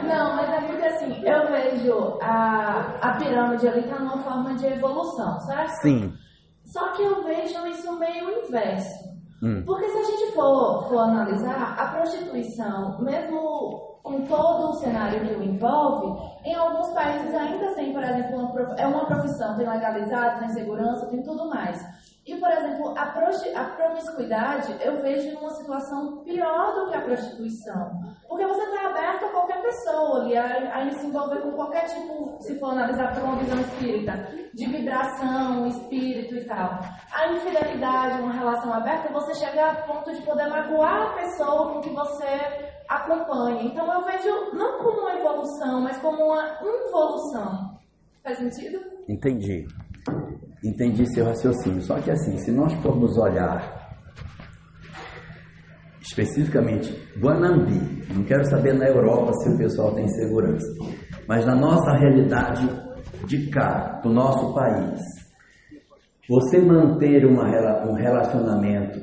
Não, 0.02 0.36
mas 0.36 0.50
é 0.50 0.62
porque 0.68 0.86
assim, 0.86 1.24
eu 1.24 1.52
vejo 1.52 2.18
a, 2.22 2.98
a 3.02 3.18
pirâmide 3.18 3.68
ali 3.68 3.84
tá 3.84 4.00
numa 4.00 4.18
forma 4.24 4.56
de 4.56 4.66
evolução, 4.66 5.40
certo? 5.42 5.70
Sim. 5.82 6.14
Só 6.66 6.92
que 6.94 7.04
eu 7.04 7.24
vejo 7.24 7.66
isso 7.68 7.98
meio 8.00 8.44
inverso. 8.44 9.12
Hum. 9.44 9.64
Porque 9.66 9.88
se 9.88 9.98
a 9.98 10.04
gente 10.04 10.34
for, 10.34 10.88
for 10.90 11.00
analisar, 11.00 11.76
a 11.78 11.88
prostituição, 11.90 13.00
mesmo 13.02 14.00
com 14.04 14.26
todo 14.26 14.70
o 14.70 14.74
cenário 14.74 15.20
que 15.26 15.34
o 15.34 15.44
envolve, 15.44 16.20
em 16.44 16.56
alguns 16.56 16.90
países 16.94 17.34
ainda 17.34 17.74
tem, 17.76 17.94
por 17.94 18.04
exemplo, 18.04 18.38
uma 18.38 18.76
é 18.78 18.88
uma 18.88 19.06
profissão, 19.06 19.56
tem 19.58 19.70
legalizado, 19.70 20.40
tem 20.40 20.50
segurança, 20.50 21.08
tem 21.08 21.22
tudo 21.22 21.48
mais. 21.50 21.80
E, 22.32 22.38
por 22.38 22.50
exemplo, 22.50 22.94
a, 22.98 23.04
a 23.04 23.66
promiscuidade 23.76 24.74
eu 24.80 25.02
vejo 25.02 25.34
numa 25.36 25.50
situação 25.50 26.24
pior 26.24 26.74
do 26.76 26.90
que 26.90 26.96
a 26.96 27.02
prostituição. 27.02 27.92
Porque 28.26 28.48
você 28.48 28.62
está 28.62 28.88
aberto 28.88 29.26
a 29.26 29.30
qualquer 29.30 29.62
pessoa 29.62 30.22
ali, 30.22 30.38
a, 30.38 30.78
a 30.78 30.90
se 30.92 31.08
envolver 31.08 31.42
com 31.42 31.52
qualquer 31.52 31.88
tipo, 31.88 32.38
se 32.40 32.58
for 32.58 32.72
analisar 32.72 33.14
por 33.14 33.24
uma 33.24 33.36
visão 33.36 33.60
espírita, 33.60 34.14
de 34.54 34.66
vibração, 34.66 35.68
espírito 35.68 36.36
e 36.36 36.46
tal. 36.46 36.80
A 37.12 37.34
infidelidade, 37.34 38.22
uma 38.22 38.32
relação 38.32 38.74
aberta, 38.74 39.12
você 39.12 39.36
chega 39.36 39.70
a 39.70 39.76
ponto 39.82 40.14
de 40.14 40.22
poder 40.22 40.48
magoar 40.48 41.10
a 41.10 41.14
pessoa 41.16 41.74
com 41.74 41.82
que 41.82 41.90
você 41.90 42.72
acompanha. 42.88 43.64
Então 43.64 43.92
eu 43.92 44.06
vejo 44.06 44.54
não 44.54 44.78
como 44.78 45.02
uma 45.02 45.16
evolução, 45.16 45.82
mas 45.82 45.98
como 45.98 46.28
uma 46.28 46.60
involução. 46.62 47.78
Faz 48.24 48.38
sentido? 48.38 48.80
Entendi. 49.10 49.68
Entendi 50.64 51.06
seu 51.14 51.26
raciocínio. 51.26 51.82
Só 51.82 52.00
que 52.00 52.12
assim, 52.12 52.38
se 52.38 52.52
nós 52.52 52.74
formos 52.82 53.18
olhar 53.18 53.82
especificamente 56.02 56.94
Guanambi, 57.20 58.04
não 58.14 58.24
quero 58.24 58.44
saber 58.46 58.74
na 58.74 58.88
Europa 58.88 59.34
se 59.34 59.50
o 59.50 59.58
pessoal 59.58 59.94
tem 59.94 60.08
segurança, 60.10 60.68
mas 61.28 61.46
na 61.46 61.56
nossa 61.56 61.94
realidade 61.94 62.68
de 63.26 63.50
cá, 63.50 64.02
do 64.04 64.10
nosso 64.10 64.54
país, 64.54 65.00
você 66.28 66.60
manter 66.60 67.26
uma, 67.26 67.46
um 67.88 67.94
relacionamento, 67.94 69.00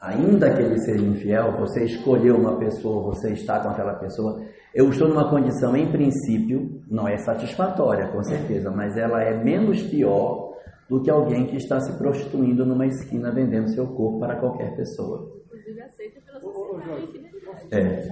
ainda 0.00 0.54
que 0.54 0.62
ele 0.62 0.78
seja 0.80 1.04
infiel, 1.04 1.58
você 1.58 1.84
escolheu 1.84 2.36
uma 2.36 2.58
pessoa, 2.58 3.14
você 3.14 3.32
está 3.32 3.60
com 3.60 3.70
aquela 3.70 3.94
pessoa, 3.94 4.40
eu 4.74 4.88
estou 4.88 5.08
numa 5.08 5.28
condição, 5.30 5.76
em 5.76 5.90
princípio, 5.90 6.80
não 6.90 7.08
é 7.08 7.16
satisfatória, 7.18 8.08
com 8.08 8.22
certeza, 8.22 8.70
mas 8.70 8.96
ela 8.96 9.22
é 9.22 9.42
menos 9.42 9.82
pior 9.82 10.51
do 10.92 11.00
que 11.00 11.10
alguém 11.10 11.46
que 11.46 11.56
está 11.56 11.80
se 11.80 11.96
prostituindo 11.96 12.66
numa 12.66 12.84
esquina 12.86 13.32
vendendo 13.32 13.70
seu 13.70 13.86
corpo 13.86 14.20
para 14.20 14.36
qualquer 14.36 14.76
pessoa. 14.76 15.26
Inclusive 15.46 15.80
aceita 15.80 16.20
pela 16.20 16.38
sociedade. 16.38 17.30
É. 17.70 18.10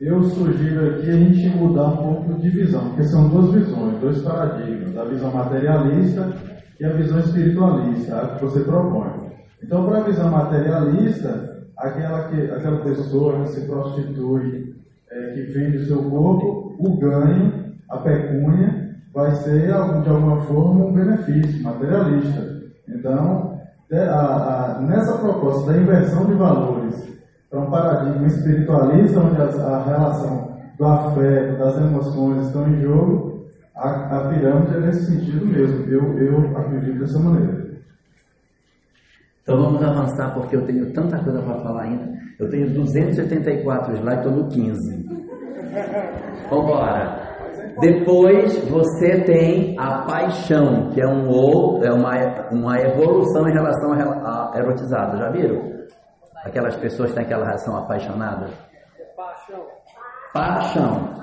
Eu 0.00 0.22
sugiro 0.22 0.90
aqui 0.90 1.10
a 1.10 1.16
gente 1.16 1.56
mudar 1.56 1.88
um 1.88 1.96
pouco 1.96 2.40
de 2.40 2.50
visão, 2.50 2.90
porque 2.90 3.02
são 3.02 3.28
duas 3.28 3.52
visões, 3.52 3.98
dois 3.98 4.22
paradigmas, 4.22 4.96
a 4.96 5.04
visão 5.06 5.32
materialista 5.32 6.36
e 6.78 6.84
a 6.84 6.92
visão 6.92 7.18
espiritualista, 7.18 8.16
a 8.16 8.36
que 8.36 8.44
você 8.44 8.60
propõe. 8.60 9.10
Então, 9.60 9.84
para 9.86 9.98
a 9.98 10.04
visão 10.04 10.30
materialista, 10.30 11.66
aquela, 11.76 12.28
que, 12.28 12.42
aquela 12.42 12.84
pessoa 12.84 13.42
que 13.42 13.48
se 13.48 13.66
prostitui, 13.66 14.76
é, 15.10 15.32
que 15.32 15.42
vende 15.46 15.78
o 15.78 15.86
seu 15.86 16.08
corpo, 16.08 16.76
o 16.78 16.96
ganho, 16.96 17.72
a 17.88 17.98
pecúnia, 17.98 18.81
vai 19.14 19.30
ser 19.36 19.72
algum- 19.72 20.00
de 20.02 20.08
alguma 20.08 20.40
forma 20.42 20.84
um 20.86 20.92
benefício 20.92 21.62
materialista. 21.62 22.62
Então, 22.88 23.58
de- 23.90 23.96
a- 23.96 24.76
a- 24.76 24.80
nessa 24.82 25.18
proposta 25.18 25.72
da 25.72 25.78
inversão 25.78 26.24
de 26.26 26.34
valores 26.34 26.94
para 27.50 27.60
um 27.60 27.70
paradigma 27.70 28.26
espiritualista, 28.26 29.20
onde 29.20 29.40
as- 29.40 29.58
a, 29.60 29.82
relação 29.84 30.52
do 30.78 30.84
afeto, 30.86 31.58
das 31.58 31.76
emoções 31.76 32.46
estão 32.46 32.66
em 32.68 32.80
jogo, 32.80 33.44
a, 33.76 33.90
a 33.90 34.28
pirâmide 34.28 34.76
é 34.76 34.80
nesse 34.80 35.06
sentido 35.06 35.46
mesmo. 35.46 35.84
Eu, 35.90 36.18
eu 36.18 36.56
acredito 36.56 36.98
dessa 36.98 37.18
maneira. 37.18 37.62
Então 39.42 39.60
vamos 39.60 39.82
avançar 39.82 40.32
porque 40.34 40.56
eu 40.56 40.64
tenho 40.64 40.92
tanta 40.92 41.18
coisa 41.18 41.42
para 41.42 41.60
falar 41.60 41.82
ainda. 41.82 42.12
Eu 42.38 42.48
tenho 42.48 42.70
284 42.70 43.92
slides, 43.94 44.18
estou 44.26 44.32
no 44.32 44.48
15. 44.48 45.04
Vambora. 46.48 47.21
Depois 47.80 48.56
você 48.68 49.20
tem 49.24 49.76
a 49.78 50.02
paixão, 50.02 50.90
que 50.90 51.00
é 51.00 51.06
um 51.06 51.28
ou, 51.28 51.82
é 51.84 51.90
uma, 51.92 52.12
uma 52.50 52.78
evolução 52.80 53.48
em 53.48 53.52
relação 53.52 53.92
a, 53.92 54.52
a 54.54 54.58
erotizado. 54.58 55.16
Já 55.18 55.30
viram? 55.30 55.72
Aquelas 56.44 56.76
pessoas 56.76 57.10
que 57.10 57.16
têm 57.16 57.24
aquela 57.24 57.44
relação 57.46 57.76
apaixonada. 57.76 58.46
Paixão. 59.16 59.66
Paixão. 60.32 61.22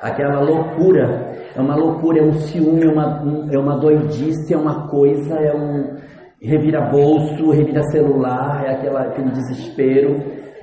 Aquela 0.00 0.40
loucura. 0.40 1.32
É 1.54 1.60
uma 1.60 1.76
loucura, 1.76 2.18
é 2.20 2.22
um 2.22 2.32
ciúme, 2.32 2.86
é 2.86 2.90
uma, 2.90 3.22
um- 3.22 3.48
é 3.52 3.58
uma 3.58 3.78
doidice, 3.78 4.54
é 4.54 4.56
uma 4.56 4.88
coisa, 4.88 5.34
é 5.34 5.54
um 5.54 5.96
revira 6.40 6.80
bolso, 6.90 7.50
revira 7.50 7.82
celular, 7.90 8.64
é 8.64 8.70
aquela, 8.74 9.02
aquele 9.02 9.30
desespero, 9.30 10.16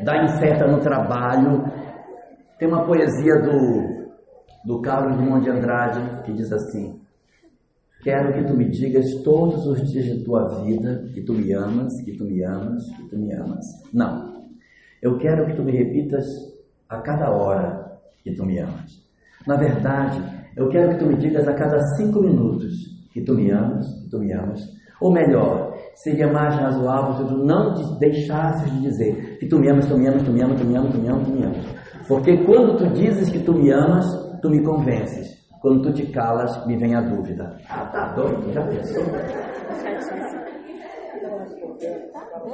dá 0.04 0.24
incerta 0.24 0.66
no 0.68 0.80
trabalho. 0.80 1.64
Tem 2.58 2.68
uma 2.68 2.86
poesia 2.86 3.36
do, 3.42 3.99
do 4.66 4.82
Carlos 4.82 5.16
Drummond 5.18 5.44
de 5.44 5.50
Andrade 5.50 6.00
que 6.26 6.32
diz 6.34 6.52
assim: 6.52 7.00
Quero 8.04 8.34
que 8.34 8.44
tu 8.46 8.54
me 8.54 8.66
digas 8.66 9.14
todos 9.24 9.66
os 9.68 9.92
dias 9.92 10.06
de 10.06 10.24
tua 10.24 10.62
vida 10.64 11.04
que 11.14 11.22
tu 11.22 11.34
me 11.34 11.52
amas, 11.54 12.02
que 12.02 12.14
tu 12.18 12.24
me 12.24 12.44
amas, 12.44 12.86
que 12.96 13.04
tu 13.10 13.18
me 13.18 13.34
amas. 13.34 13.66
Não. 13.94 14.40
Eu 15.02 15.18
quero 15.18 15.46
que 15.48 15.54
tu 15.54 15.64
me 15.64 15.72
repitas 15.72 16.26
a 16.88 16.98
cada 17.00 17.30
hora 17.32 18.00
que 18.24 18.32
tu 18.34 18.46
me 18.46 18.60
amas. 18.60 19.02
Na 19.46 19.56
verdade, 19.58 20.22
eu 20.56 20.70
quero 20.70 20.92
que 20.92 21.00
tu 21.00 21.06
me 21.06 21.16
digas 21.16 21.48
a 21.48 21.54
cada 21.54 21.80
cinco 21.96 22.22
minutos 22.22 22.74
que 23.14 23.22
tu 23.22 23.34
me 23.34 23.52
amas, 23.52 23.86
que 24.04 24.10
tu 24.10 24.20
me 24.20 24.32
amas. 24.34 24.62
Ou 25.02 25.12
melhor, 25.12 25.74
seria 25.96 26.28
mais 26.32 26.56
razoável 26.56 27.16
se 27.16 27.34
tu 27.34 27.38
não 27.46 27.74
de- 27.74 28.00
deixasses 28.00 28.70
de 28.74 28.82
dizer 28.82 29.38
que 29.40 29.48
tu 29.48 29.58
me 29.60 29.70
amas, 29.70 29.86
tu 29.88 29.98
me 29.98 30.08
amas, 30.08 30.24
tu 30.24 30.32
me 30.32 30.42
amas, 30.42 30.60
tu 30.60 30.66
me 30.66 30.76
amas, 30.78 30.92
tu 30.92 30.98
me 31.00 31.08
amas, 31.10 31.26
tu 31.26 31.32
me 31.32 31.44
amas. 31.46 31.66
Porque 32.08 32.38
quando 32.46 32.78
tu 32.78 32.88
dizes 32.94 33.30
que 33.30 33.40
tu 33.40 33.54
me 33.54 33.72
amas, 33.72 34.06
tu 34.42 34.50
me 34.50 34.64
convences. 34.64 35.38
Quando 35.62 35.82
tu 35.84 35.94
te 35.94 36.06
calas, 36.08 36.66
me 36.66 36.78
vem 36.78 36.96
a 36.96 37.02
dúvida. 37.02 37.56
Ah, 37.70 37.86
tá 37.92 38.14
doido? 38.14 38.52
Já 38.54 38.64
pensou? 38.64 39.04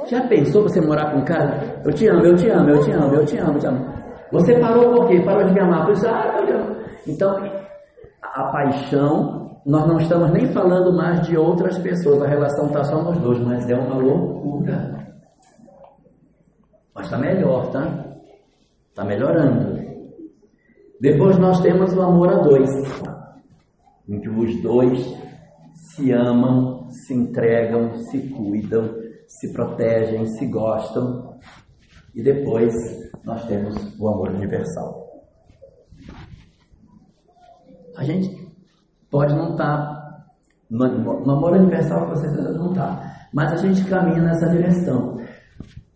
Já 0.06 0.26
pensou 0.28 0.62
você 0.62 0.80
morar 0.80 1.12
com 1.12 1.18
um 1.18 1.24
cara? 1.24 1.80
Eu 1.84 1.92
te 1.92 2.08
amo, 2.08 2.24
eu 2.24 2.36
te 2.36 2.48
amo, 2.48 2.70
eu 2.70 2.80
te 2.80 2.90
amo, 2.90 3.14
eu 3.14 3.24
te 3.24 3.38
amo, 3.38 3.52
eu 3.52 3.58
te 3.58 3.66
amo. 3.66 3.96
Você 4.32 4.58
parou 4.58 4.92
por 4.92 5.08
quê? 5.08 5.20
Parou 5.24 5.44
de 5.44 5.52
me 5.52 5.60
amar. 5.60 5.84
Por 5.84 5.92
isso, 5.92 6.08
ah, 6.08 6.36
eu 6.38 6.46
te 6.46 6.52
amo. 6.52 6.76
Então, 7.06 7.36
a 8.22 8.44
paixão, 8.50 9.60
nós 9.64 9.86
não 9.86 9.98
estamos 9.98 10.32
nem 10.32 10.52
falando 10.52 10.92
mais 10.96 11.26
de 11.26 11.36
outras 11.36 11.78
pessoas, 11.78 12.22
a 12.22 12.26
relação 12.26 12.66
está 12.66 12.82
só 12.84 13.02
nós 13.02 13.18
dois, 13.18 13.38
mas 13.40 13.68
é 13.70 13.76
uma 13.76 13.96
loucura. 13.96 14.96
Mas 16.94 17.04
está 17.04 17.18
melhor, 17.18 17.70
tá? 17.70 17.86
Está 18.90 19.04
melhorando. 19.04 19.76
Depois 21.00 21.38
nós 21.38 21.60
temos 21.60 21.92
o 21.94 22.00
amor 22.00 22.32
a 22.32 22.38
dois, 22.38 22.70
em 24.08 24.20
que 24.20 24.28
os 24.28 24.62
dois 24.62 25.06
se 25.74 26.10
amam, 26.12 26.88
se 26.90 27.14
entregam, 27.14 27.94
se 27.96 28.30
cuidam, 28.30 28.94
se 29.26 29.52
protegem, 29.52 30.26
se 30.26 30.46
gostam. 30.46 31.36
E 32.14 32.22
depois 32.22 32.74
nós 33.24 33.44
temos 33.46 33.74
o 34.00 34.08
amor 34.08 34.30
universal. 34.30 35.06
A 37.96 38.04
gente 38.04 38.30
pode 39.10 39.34
não 39.34 39.52
estar 39.52 39.96
no, 40.70 40.86
no 40.88 41.32
amor 41.32 41.52
universal, 41.52 42.14
certeza 42.16 42.52
não 42.52 42.70
está, 42.70 43.28
mas 43.32 43.52
a 43.52 43.56
gente 43.56 43.84
caminha 43.84 44.22
nessa 44.22 44.48
direção. 44.48 45.05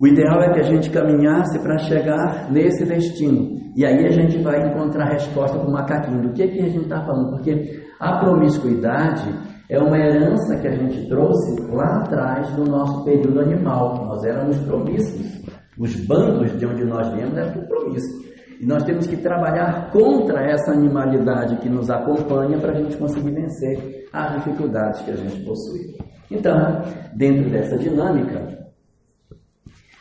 O 0.01 0.07
ideal 0.07 0.41
é 0.41 0.55
que 0.55 0.61
a 0.61 0.63
gente 0.63 0.89
caminhasse 0.89 1.59
para 1.59 1.77
chegar 1.77 2.51
nesse 2.51 2.87
destino. 2.87 3.61
E 3.77 3.85
aí 3.85 4.07
a 4.07 4.11
gente 4.11 4.39
vai 4.39 4.67
encontrar 4.67 5.09
a 5.09 5.13
resposta 5.13 5.59
para 5.59 5.69
o 5.69 5.73
macaquinho. 5.73 6.23
Do 6.23 6.33
que, 6.33 6.49
que 6.49 6.59
a 6.59 6.69
gente 6.69 6.85
está 6.85 7.05
falando? 7.05 7.33
Porque 7.33 7.83
a 8.01 8.17
promiscuidade 8.17 9.29
é 9.69 9.79
uma 9.79 9.99
herança 9.99 10.57
que 10.57 10.69
a 10.69 10.71
gente 10.71 11.07
trouxe 11.07 11.61
lá 11.71 11.99
atrás 11.99 12.51
do 12.53 12.65
nosso 12.65 13.05
período 13.05 13.41
animal. 13.41 14.07
Nós 14.07 14.25
éramos 14.25 14.57
promíscuos. 14.61 15.43
Os 15.79 15.95
bandos 16.07 16.59
de 16.59 16.65
onde 16.65 16.85
nós 16.87 17.07
viemos 17.13 17.37
eram 17.37 17.63
promíscuos. 17.67 18.31
E 18.59 18.65
nós 18.65 18.83
temos 18.85 19.07
que 19.07 19.19
trabalhar 19.19 19.91
contra 19.91 20.51
essa 20.51 20.73
animalidade 20.73 21.57
que 21.57 21.69
nos 21.69 21.91
acompanha 21.91 22.59
para 22.59 22.73
a 22.73 22.75
gente 22.75 22.97
conseguir 22.97 23.33
vencer 23.33 24.07
as 24.15 24.33
dificuldades 24.37 25.03
que 25.03 25.11
a 25.11 25.17
gente 25.17 25.45
possui. 25.45 25.95
Então, 26.31 26.83
dentro 27.15 27.51
dessa 27.51 27.77
dinâmica, 27.77 28.60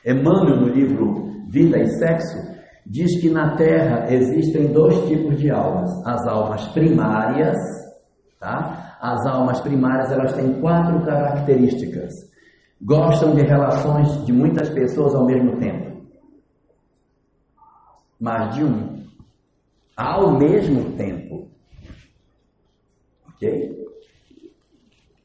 Emmanuel, 0.06 0.62
no 0.62 0.68
livro 0.68 1.44
Vida 1.48 1.78
e 1.78 1.88
Sexo, 1.88 2.38
diz 2.86 3.20
que 3.22 3.30
na 3.30 3.56
Terra 3.56 4.12
existem 4.12 4.72
dois 4.72 4.98
tipos 5.08 5.38
de 5.40 5.50
almas: 5.52 5.90
as 6.06 6.26
almas 6.28 6.68
primárias, 6.70 7.58
tá? 8.40 8.98
As 9.02 9.26
almas 9.26 9.62
primárias 9.62 10.12
elas 10.12 10.34
têm 10.34 10.60
quatro 10.60 11.06
características. 11.06 12.14
Gostam 12.82 13.36
de 13.36 13.42
relações 13.42 14.26
de 14.26 14.32
muitas 14.32 14.70
pessoas 14.70 15.14
ao 15.14 15.26
mesmo 15.26 15.58
tempo. 15.58 16.02
Mais 18.20 18.56
de 18.56 18.64
um. 18.64 19.04
Ao 19.96 20.38
mesmo 20.38 20.96
tempo. 20.98 21.48
Ok? 23.28 23.80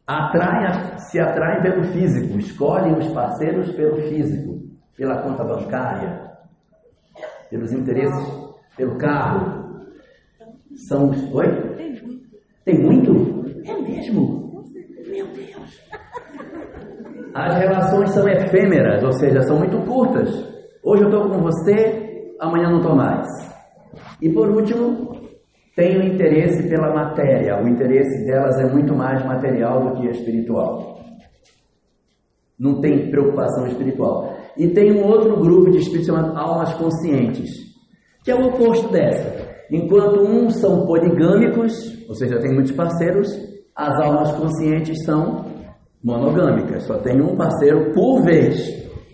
Atrai, 0.06 0.98
se 0.98 1.18
atraem 1.18 1.62
pelo 1.62 1.84
físico, 1.84 2.38
escolhem 2.38 2.98
os 2.98 3.08
parceiros 3.08 3.72
pelo 3.72 3.96
físico, 4.02 4.43
pela 4.96 5.22
conta 5.22 5.44
bancária, 5.44 6.30
pelos 7.50 7.72
interesses, 7.72 8.54
pelo 8.76 8.96
carro. 8.96 9.64
São 10.88 11.10
os. 11.10 11.32
Oi? 11.32 11.46
Tem 12.64 12.82
muito? 12.82 13.44
É 13.64 13.80
mesmo? 13.80 14.64
Meu 15.06 15.26
Deus! 15.28 15.80
As 17.34 17.56
relações 17.56 18.10
são 18.10 18.28
efêmeras, 18.28 19.02
ou 19.02 19.12
seja, 19.12 19.42
são 19.42 19.58
muito 19.58 19.78
curtas. 19.86 20.30
Hoje 20.82 21.02
eu 21.02 21.08
estou 21.08 21.30
com 21.30 21.40
você, 21.40 22.34
amanhã 22.40 22.70
não 22.70 22.78
estou 22.78 22.94
mais. 22.94 23.26
E 24.20 24.28
por 24.30 24.48
último, 24.50 25.14
tem 25.74 25.98
o 25.98 26.02
interesse 26.02 26.68
pela 26.68 26.92
matéria. 26.94 27.60
O 27.62 27.68
interesse 27.68 28.24
delas 28.24 28.58
é 28.60 28.70
muito 28.70 28.94
mais 28.94 29.24
material 29.24 29.80
do 29.82 30.00
que 30.00 30.08
espiritual. 30.08 31.00
Não 32.58 32.80
tem 32.80 33.10
preocupação 33.10 33.66
espiritual. 33.66 34.33
E 34.56 34.68
tem 34.68 34.92
um 34.92 35.06
outro 35.06 35.36
grupo 35.40 35.70
de 35.70 35.78
espíritos 35.78 36.06
chamado 36.06 36.36
almas 36.36 36.74
conscientes, 36.74 37.50
que 38.22 38.30
é 38.30 38.34
o 38.34 38.48
oposto 38.48 38.88
dessa. 38.90 39.54
Enquanto 39.70 40.20
uns 40.20 40.60
são 40.60 40.86
poligâmicos, 40.86 41.72
ou 42.08 42.14
seja, 42.14 42.38
tem 42.38 42.52
muitos 42.52 42.72
parceiros, 42.72 43.28
as 43.74 44.00
almas 44.00 44.32
conscientes 44.32 45.04
são 45.04 45.44
monogâmicas, 46.02 46.84
só 46.84 46.98
tem 46.98 47.20
um 47.20 47.34
parceiro 47.34 47.92
por 47.92 48.22
vez. 48.22 48.56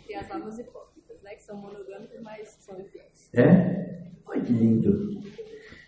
E 0.08 0.14
as 0.14 0.30
almas 0.30 0.58
hipócritas, 0.58 1.22
né? 1.22 1.30
Que 1.34 1.42
são 1.44 1.56
monogâmicas, 1.56 2.20
mas 2.22 2.48
são 2.60 2.78
infiéis. 2.78 3.30
É? 3.34 4.20
Olha 4.26 4.40
que 4.42 4.52
lindo. 4.52 4.90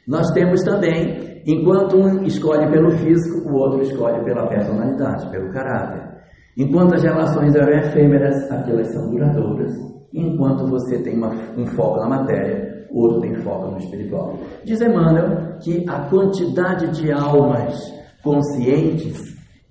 Nós 0.06 0.30
temos 0.32 0.62
também, 0.62 1.42
enquanto 1.46 1.96
um 1.96 2.22
escolhe 2.24 2.70
pelo 2.70 2.90
físico, 2.92 3.48
o 3.48 3.54
outro 3.54 3.82
escolhe 3.82 4.24
pela 4.24 4.48
personalidade, 4.48 5.30
pelo 5.30 5.52
caráter. 5.52 6.11
Enquanto 6.56 6.94
as 6.94 7.02
relações 7.02 7.54
eram 7.54 7.72
efêmeras, 7.72 8.50
aquelas 8.50 8.88
são 8.88 9.10
duradouras. 9.10 9.72
Enquanto 10.12 10.66
você 10.66 11.02
tem 11.02 11.16
uma, 11.16 11.30
um 11.56 11.66
foco 11.66 12.00
na 12.00 12.08
matéria, 12.08 12.86
o 12.90 13.00
outro 13.00 13.22
tem 13.22 13.34
foco 13.36 13.70
no 13.70 13.78
espiritual. 13.78 14.38
Diz 14.64 14.80
Emmanuel 14.82 15.58
que 15.60 15.88
a 15.88 16.10
quantidade 16.10 16.90
de 17.00 17.10
almas 17.10 17.74
conscientes 18.22 19.18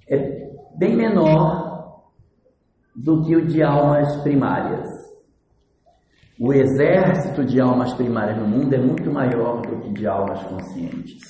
é 0.10 0.50
bem 0.76 0.96
menor 0.96 2.02
do 2.96 3.22
que 3.22 3.36
o 3.36 3.46
de 3.46 3.62
almas 3.62 4.16
primárias. 4.24 4.90
O 6.40 6.52
exército 6.52 7.46
de 7.46 7.62
almas 7.62 7.94
primárias 7.94 8.40
no 8.40 8.48
mundo 8.48 8.74
é 8.74 8.80
muito 8.80 9.12
maior 9.14 9.62
do 9.62 9.80
que 9.82 9.94
de 9.94 10.08
almas 10.08 10.42
conscientes. 10.44 11.22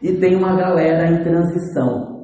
E 0.00 0.14
tem 0.14 0.34
uma 0.34 0.56
galera 0.56 1.10
em 1.10 1.22
transição 1.22 2.17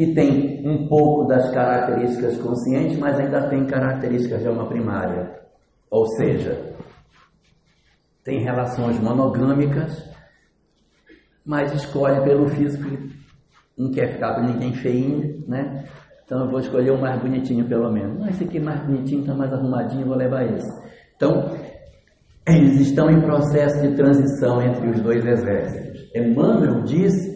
que 0.00 0.14
tem 0.14 0.66
um 0.66 0.88
pouco 0.88 1.28
das 1.28 1.50
características 1.50 2.38
conscientes, 2.38 2.96
mas 2.96 3.20
ainda 3.20 3.50
tem 3.50 3.66
características 3.66 4.40
de 4.40 4.48
alma 4.48 4.66
primária. 4.66 5.30
Ou 5.90 6.06
seja, 6.16 6.74
tem 8.24 8.42
relações 8.42 8.98
monogâmicas, 8.98 10.08
mas 11.44 11.70
escolhe 11.74 12.18
pelo 12.22 12.48
físico, 12.48 12.88
não 13.76 13.90
quer 13.90 14.14
ficar 14.14 14.36
com 14.36 14.46
ninguém 14.46 14.72
feinho, 14.72 15.44
né? 15.46 15.84
Então 16.24 16.44
eu 16.46 16.50
vou 16.50 16.60
escolher 16.60 16.92
o 16.92 16.98
mais 16.98 17.20
bonitinho 17.20 17.68
pelo 17.68 17.92
menos. 17.92 18.22
Ah, 18.22 18.30
esse 18.30 18.44
aqui 18.44 18.56
é 18.56 18.62
mais 18.62 18.80
bonitinho, 18.80 19.20
está 19.20 19.34
mais 19.34 19.52
arrumadinho, 19.52 20.06
vou 20.06 20.16
levar 20.16 20.44
esse. 20.44 20.82
Então, 21.14 21.54
eles 22.48 22.80
estão 22.80 23.10
em 23.10 23.20
processo 23.20 23.82
de 23.82 23.94
transição 23.96 24.62
entre 24.62 24.88
os 24.88 25.00
dois 25.02 25.22
exércitos. 25.26 26.10
Emmanuel 26.14 26.84
diz 26.84 27.29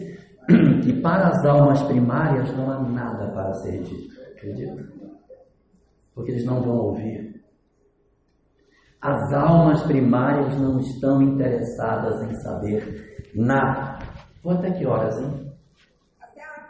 que 0.83 0.93
para 1.01 1.29
as 1.29 1.45
almas 1.45 1.81
primárias 1.83 2.55
não 2.55 2.69
há 2.71 2.79
nada 2.79 3.27
para 3.31 3.53
ser 3.55 3.81
dito, 3.83 4.21
acredita? 4.31 4.85
Porque 6.13 6.31
eles 6.31 6.45
não 6.45 6.61
vão 6.61 6.77
ouvir. 6.77 7.43
As 9.01 9.33
almas 9.33 9.83
primárias 9.83 10.57
não 10.59 10.79
estão 10.79 11.21
interessadas 11.21 12.23
em 12.23 12.35
saber 12.35 13.29
nada. 13.35 13.99
Vou 14.43 14.53
até 14.53 14.71
que 14.71 14.85
horas, 14.85 15.17
hein? 15.19 15.51
Até 16.21 16.41
a 16.43 16.47
hora. 16.51 16.65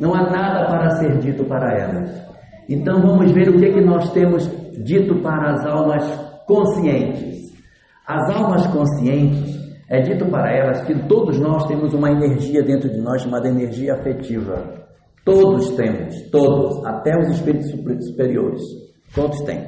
Não 0.00 0.14
há 0.14 0.30
nada 0.30 0.66
para 0.66 0.90
ser 0.96 1.18
dito 1.18 1.44
para 1.44 1.78
elas. 1.78 2.10
Então 2.68 3.02
vamos 3.02 3.32
ver 3.32 3.48
o 3.48 3.58
que, 3.58 3.66
é 3.66 3.72
que 3.72 3.80
nós 3.80 4.10
temos 4.12 4.48
dito 4.84 5.16
para 5.16 5.54
as 5.54 5.66
almas 5.66 6.29
conscientes. 6.50 7.52
As 8.04 8.28
almas 8.34 8.66
conscientes, 8.66 9.56
é 9.88 10.00
dito 10.00 10.26
para 10.26 10.52
elas 10.52 10.82
que 10.82 10.94
todos 11.06 11.38
nós 11.38 11.64
temos 11.66 11.94
uma 11.94 12.10
energia 12.10 12.60
dentro 12.62 12.88
de 12.88 13.00
nós 13.00 13.22
chamada 13.22 13.48
energia 13.48 13.94
afetiva. 13.94 14.64
Todos 15.24 15.76
temos, 15.76 16.28
todos, 16.30 16.84
até 16.84 17.16
os 17.18 17.28
espíritos 17.28 17.70
superiores, 17.70 18.60
todos 19.14 19.38
têm. 19.44 19.60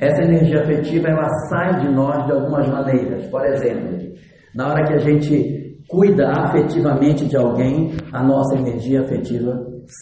Essa 0.00 0.22
energia 0.22 0.62
afetiva 0.62 1.08
ela 1.08 1.28
sai 1.48 1.80
de 1.80 1.94
nós 1.94 2.26
de 2.26 2.32
algumas 2.32 2.68
maneiras. 2.68 3.28
Por 3.28 3.44
exemplo, 3.46 4.12
na 4.54 4.68
hora 4.72 4.84
que 4.84 4.94
a 4.94 4.98
gente 4.98 5.78
cuida 5.88 6.32
afetivamente 6.32 7.26
de 7.26 7.36
alguém, 7.36 7.92
a 8.12 8.24
nossa 8.24 8.56
energia 8.56 9.02
afetiva 9.02 9.52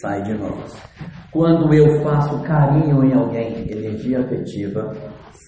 sai 0.00 0.22
de 0.22 0.32
nós. 0.34 0.82
Quando 1.30 1.74
eu 1.74 2.02
faço 2.02 2.42
carinho 2.42 3.04
em 3.04 3.14
alguém, 3.14 3.70
energia 3.70 4.20
afetiva 4.20 4.92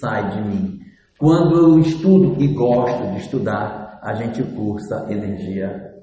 sai 0.01 0.31
de 0.31 0.43
mim. 0.43 0.79
Quando 1.19 1.57
eu 1.57 1.79
estudo 1.79 2.43
e 2.43 2.49
gosto 2.49 3.11
de 3.13 3.19
estudar, 3.19 3.99
a 4.03 4.15
gente 4.15 4.43
cursa 4.43 5.07
energia 5.09 5.95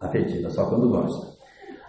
afetiva, 0.00 0.50
só 0.50 0.68
quando 0.68 0.90
gosta. 0.90 1.32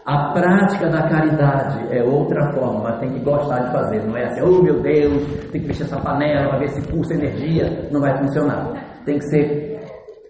A 0.05 0.33
prática 0.33 0.89
da 0.89 1.07
caridade 1.07 1.87
é 1.95 2.03
outra 2.03 2.51
forma, 2.53 2.81
mas 2.83 2.99
tem 2.99 3.13
que 3.13 3.19
gostar 3.19 3.59
de 3.59 3.71
fazer, 3.71 4.05
não 4.05 4.17
é 4.17 4.25
assim, 4.25 4.41
oh 4.41 4.61
meu 4.61 4.81
Deus, 4.81 5.23
tem 5.49 5.61
que 5.61 5.67
mexer 5.67 5.83
essa 5.83 5.99
panela 5.99 6.49
para 6.49 6.59
ver 6.59 6.69
se 6.69 6.91
cursa 6.91 7.13
energia, 7.13 7.87
não 7.89 8.01
vai 8.01 8.17
funcionar. 8.17 8.73
Tem 9.05 9.17
que 9.17 9.25
ser, 9.29 9.79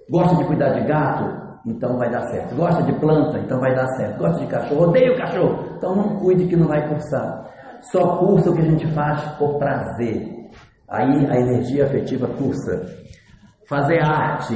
gosta 0.09 0.35
de 0.37 0.45
cuidar 0.45 0.69
de 0.73 0.87
gato, 0.87 1.43
então 1.65 1.97
vai 1.97 2.09
dar 2.11 2.21
certo. 2.27 2.55
Gosta 2.55 2.83
de 2.83 2.93
planta, 2.99 3.39
então 3.39 3.59
vai 3.59 3.73
dar 3.73 3.87
certo. 3.97 4.19
Gosta 4.19 4.39
de 4.39 4.47
cachorro, 4.47 4.89
odeio 4.89 5.17
cachorro, 5.17 5.65
então 5.77 5.95
não 5.95 6.19
cuide 6.19 6.45
que 6.45 6.55
não 6.55 6.67
vai 6.67 6.87
cursar. 6.87 7.49
Só 7.91 8.17
cursa 8.17 8.51
o 8.51 8.55
que 8.55 8.61
a 8.61 8.69
gente 8.69 8.87
faz 8.93 9.21
por 9.37 9.57
prazer. 9.57 10.42
Aí 10.89 11.25
a 11.27 11.39
energia 11.39 11.85
afetiva 11.85 12.27
cursa. 12.27 12.85
Fazer 13.67 13.99
arte. 14.03 14.55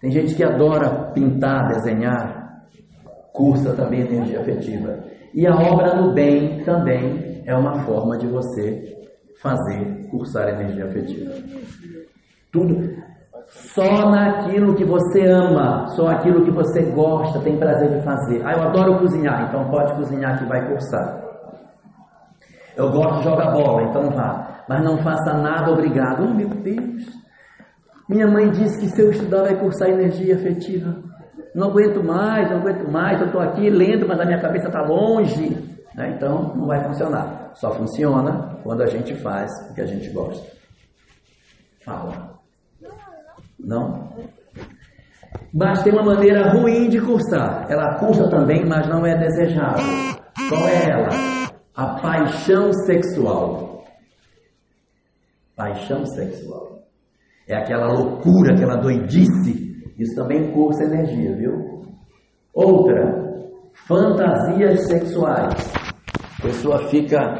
Tem 0.00 0.10
gente 0.10 0.34
que 0.34 0.44
adora 0.44 1.10
pintar, 1.12 1.68
desenhar 1.68 2.44
cursa 3.32 3.74
também 3.74 4.02
energia 4.02 4.40
afetiva. 4.40 4.98
E 5.34 5.46
a 5.46 5.54
obra 5.54 5.96
no 5.96 6.12
bem 6.12 6.62
também 6.64 7.42
é 7.44 7.54
uma 7.54 7.80
forma 7.80 8.16
de 8.16 8.26
você 8.26 8.94
fazer 9.42 10.08
cursar 10.10 10.48
energia 10.48 10.86
afetiva. 10.86 11.34
Tudo 12.52 12.94
só 13.48 14.10
naquilo 14.10 14.74
que 14.74 14.84
você 14.84 15.26
ama, 15.26 15.86
só 15.88 16.08
aquilo 16.08 16.44
que 16.44 16.50
você 16.50 16.82
gosta, 16.92 17.40
tem 17.40 17.58
prazer 17.58 17.90
de 17.90 18.02
fazer. 18.02 18.42
Ah, 18.44 18.52
eu 18.52 18.62
adoro 18.62 18.98
cozinhar, 19.00 19.48
então 19.48 19.68
pode 19.68 19.92
cozinhar 19.94 20.38
que 20.38 20.44
vai 20.46 20.66
cursar. 20.68 21.22
Eu 22.76 22.90
gosto 22.90 23.18
de 23.18 23.24
jogar 23.24 23.52
bola, 23.52 23.82
então 23.82 24.10
vá. 24.10 24.53
Mas 24.68 24.82
não 24.84 24.98
faça 24.98 25.34
nada 25.34 25.70
obrigado. 25.70 26.24
Oh 26.24 26.34
meu 26.34 26.48
Deus! 26.48 27.04
Minha 28.08 28.26
mãe 28.26 28.50
disse 28.50 28.78
que 28.80 28.88
se 28.88 29.00
eu 29.00 29.10
estudar 29.10 29.42
vai 29.42 29.58
cursar 29.58 29.88
energia 29.88 30.36
afetiva. 30.36 30.96
Não 31.54 31.68
aguento 31.68 32.02
mais, 32.02 32.50
não 32.50 32.58
aguento 32.58 32.90
mais, 32.90 33.20
eu 33.20 33.26
estou 33.26 33.40
aqui 33.40 33.70
lendo, 33.70 34.06
mas 34.06 34.20
a 34.20 34.24
minha 34.24 34.40
cabeça 34.40 34.66
está 34.66 34.82
longe. 34.82 35.50
Né? 35.94 36.14
Então 36.16 36.54
não 36.54 36.66
vai 36.66 36.82
funcionar. 36.84 37.52
Só 37.54 37.70
funciona 37.72 38.58
quando 38.62 38.82
a 38.82 38.86
gente 38.86 39.14
faz 39.14 39.50
o 39.70 39.74
que 39.74 39.80
a 39.80 39.86
gente 39.86 40.10
gosta. 40.10 40.44
Fala. 41.84 42.34
Não? 43.58 44.10
Mas 45.52 45.82
tem 45.82 45.92
uma 45.92 46.02
maneira 46.02 46.50
ruim 46.50 46.88
de 46.88 47.00
cursar. 47.00 47.66
Ela 47.70 47.98
cursa 47.98 48.28
também, 48.28 48.66
mas 48.66 48.88
não 48.88 49.06
é 49.06 49.16
desejável. 49.16 49.84
Qual 50.48 50.68
é 50.68 50.90
ela? 50.90 51.08
A 51.76 52.00
paixão 52.00 52.72
sexual. 52.84 53.73
Paixão 55.56 56.04
sexual. 56.06 56.84
É 57.48 57.56
aquela 57.56 57.92
loucura, 57.92 58.54
aquela 58.54 58.76
doidice 58.76 59.64
isso 59.98 60.14
também 60.16 60.50
cursa 60.52 60.84
energia, 60.84 61.36
viu? 61.36 61.82
Outra, 62.52 63.40
fantasias 63.86 64.86
sexuais. 64.86 65.72
pessoa 66.42 66.78
fica 66.88 67.34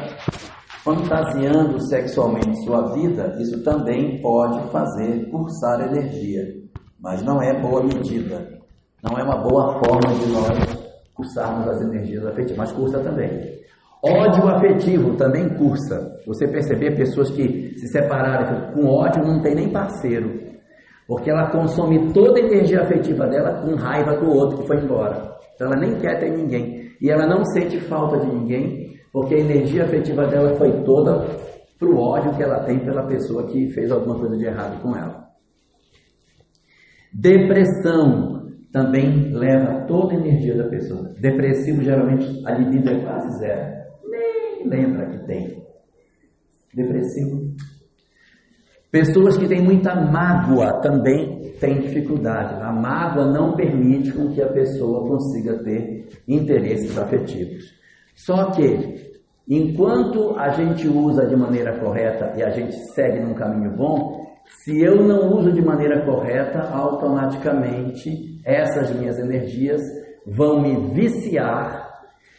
fantasiando 0.83 1.79
sexualmente 1.87 2.63
sua 2.63 2.93
vida, 2.93 3.35
isso 3.39 3.63
também 3.63 4.21
pode 4.21 4.71
fazer 4.71 5.29
cursar 5.29 5.81
energia, 5.81 6.43
mas 6.99 7.23
não 7.23 7.41
é 7.41 7.59
boa 7.59 7.83
medida, 7.83 8.59
não 9.03 9.17
é 9.17 9.23
uma 9.23 9.37
boa 9.37 9.79
forma 9.79 10.13
de 10.19 10.31
nós 10.31 10.85
cursarmos 11.13 11.67
as 11.67 11.81
energias 11.81 12.25
afetivas, 12.25 12.57
mas 12.57 12.71
cursa 12.71 12.99
também. 12.99 13.64
Ódio 14.07 14.47
afetivo 14.47 15.15
também 15.15 15.49
cursa. 15.57 16.19
Você 16.27 16.47
perceber 16.47 16.95
pessoas 16.95 17.31
que 17.31 17.73
se 17.79 17.87
separaram 17.87 18.71
com 18.71 18.85
ódio 18.85 19.23
não 19.23 19.41
tem 19.41 19.55
nem 19.55 19.71
parceiro, 19.71 20.31
porque 21.07 21.31
ela 21.31 21.49
consome 21.49 22.13
toda 22.13 22.39
a 22.39 22.43
energia 22.43 22.81
afetiva 22.81 23.25
dela 23.25 23.61
com 23.61 23.73
raiva 23.73 24.15
do 24.17 24.29
outro 24.29 24.59
que 24.59 24.67
foi 24.67 24.77
embora. 24.77 25.35
Então 25.55 25.67
ela 25.67 25.79
nem 25.79 25.95
quer 25.95 26.19
ter 26.19 26.29
ninguém 26.29 26.91
e 27.01 27.09
ela 27.09 27.25
não 27.25 27.43
sente 27.45 27.79
falta 27.79 28.19
de 28.19 28.27
ninguém 28.27 28.95
porque 29.11 29.33
a 29.33 29.39
energia 29.39 29.85
afetiva 29.85 30.27
dela 30.27 30.53
foi 30.55 30.83
toda 30.83 31.25
para 31.79 31.89
o 31.89 31.97
ódio 31.97 32.35
que 32.35 32.43
ela 32.43 32.63
tem 32.63 32.79
pela 32.79 33.07
pessoa 33.07 33.47
que 33.47 33.69
fez 33.71 33.91
alguma 33.91 34.19
coisa 34.19 34.37
de 34.37 34.45
errado 34.45 34.81
com 34.83 34.95
ela. 34.95 35.25
Depressão 37.11 38.51
também 38.71 39.31
leva 39.33 39.85
toda 39.87 40.13
a 40.13 40.17
energia 40.17 40.55
da 40.55 40.69
pessoa. 40.69 41.13
Depressivo, 41.19 41.81
geralmente, 41.81 42.43
a 42.45 42.51
libido 42.51 42.89
é 42.89 42.99
quase 42.99 43.39
zero. 43.39 43.84
Lembra 44.67 45.09
que 45.09 45.25
tem. 45.25 45.63
Depressivo. 46.73 47.55
Pessoas 48.91 49.37
que 49.37 49.47
têm 49.47 49.61
muita 49.61 49.93
mágoa 49.93 50.79
também 50.81 51.53
têm 51.59 51.81
dificuldade. 51.81 52.61
A 52.61 52.71
mágoa 52.71 53.25
não 53.25 53.55
permite 53.55 54.11
com 54.11 54.29
que 54.33 54.41
a 54.41 54.51
pessoa 54.51 55.07
consiga 55.07 55.61
ter 55.63 56.07
interesses 56.27 56.97
afetivos. 56.97 57.73
Só 58.15 58.51
que, 58.51 59.19
enquanto 59.47 60.37
a 60.37 60.49
gente 60.49 60.87
usa 60.87 61.27
de 61.27 61.35
maneira 61.35 61.77
correta 61.77 62.33
e 62.37 62.43
a 62.43 62.49
gente 62.49 62.73
segue 62.93 63.19
num 63.19 63.33
caminho 63.33 63.75
bom, 63.75 64.25
se 64.47 64.81
eu 64.81 65.03
não 65.03 65.33
uso 65.37 65.51
de 65.51 65.61
maneira 65.61 66.05
correta, 66.05 66.59
automaticamente 66.69 68.39
essas 68.45 68.95
minhas 68.95 69.19
energias 69.19 69.81
vão 70.25 70.61
me 70.61 70.93
viciar, 70.93 71.85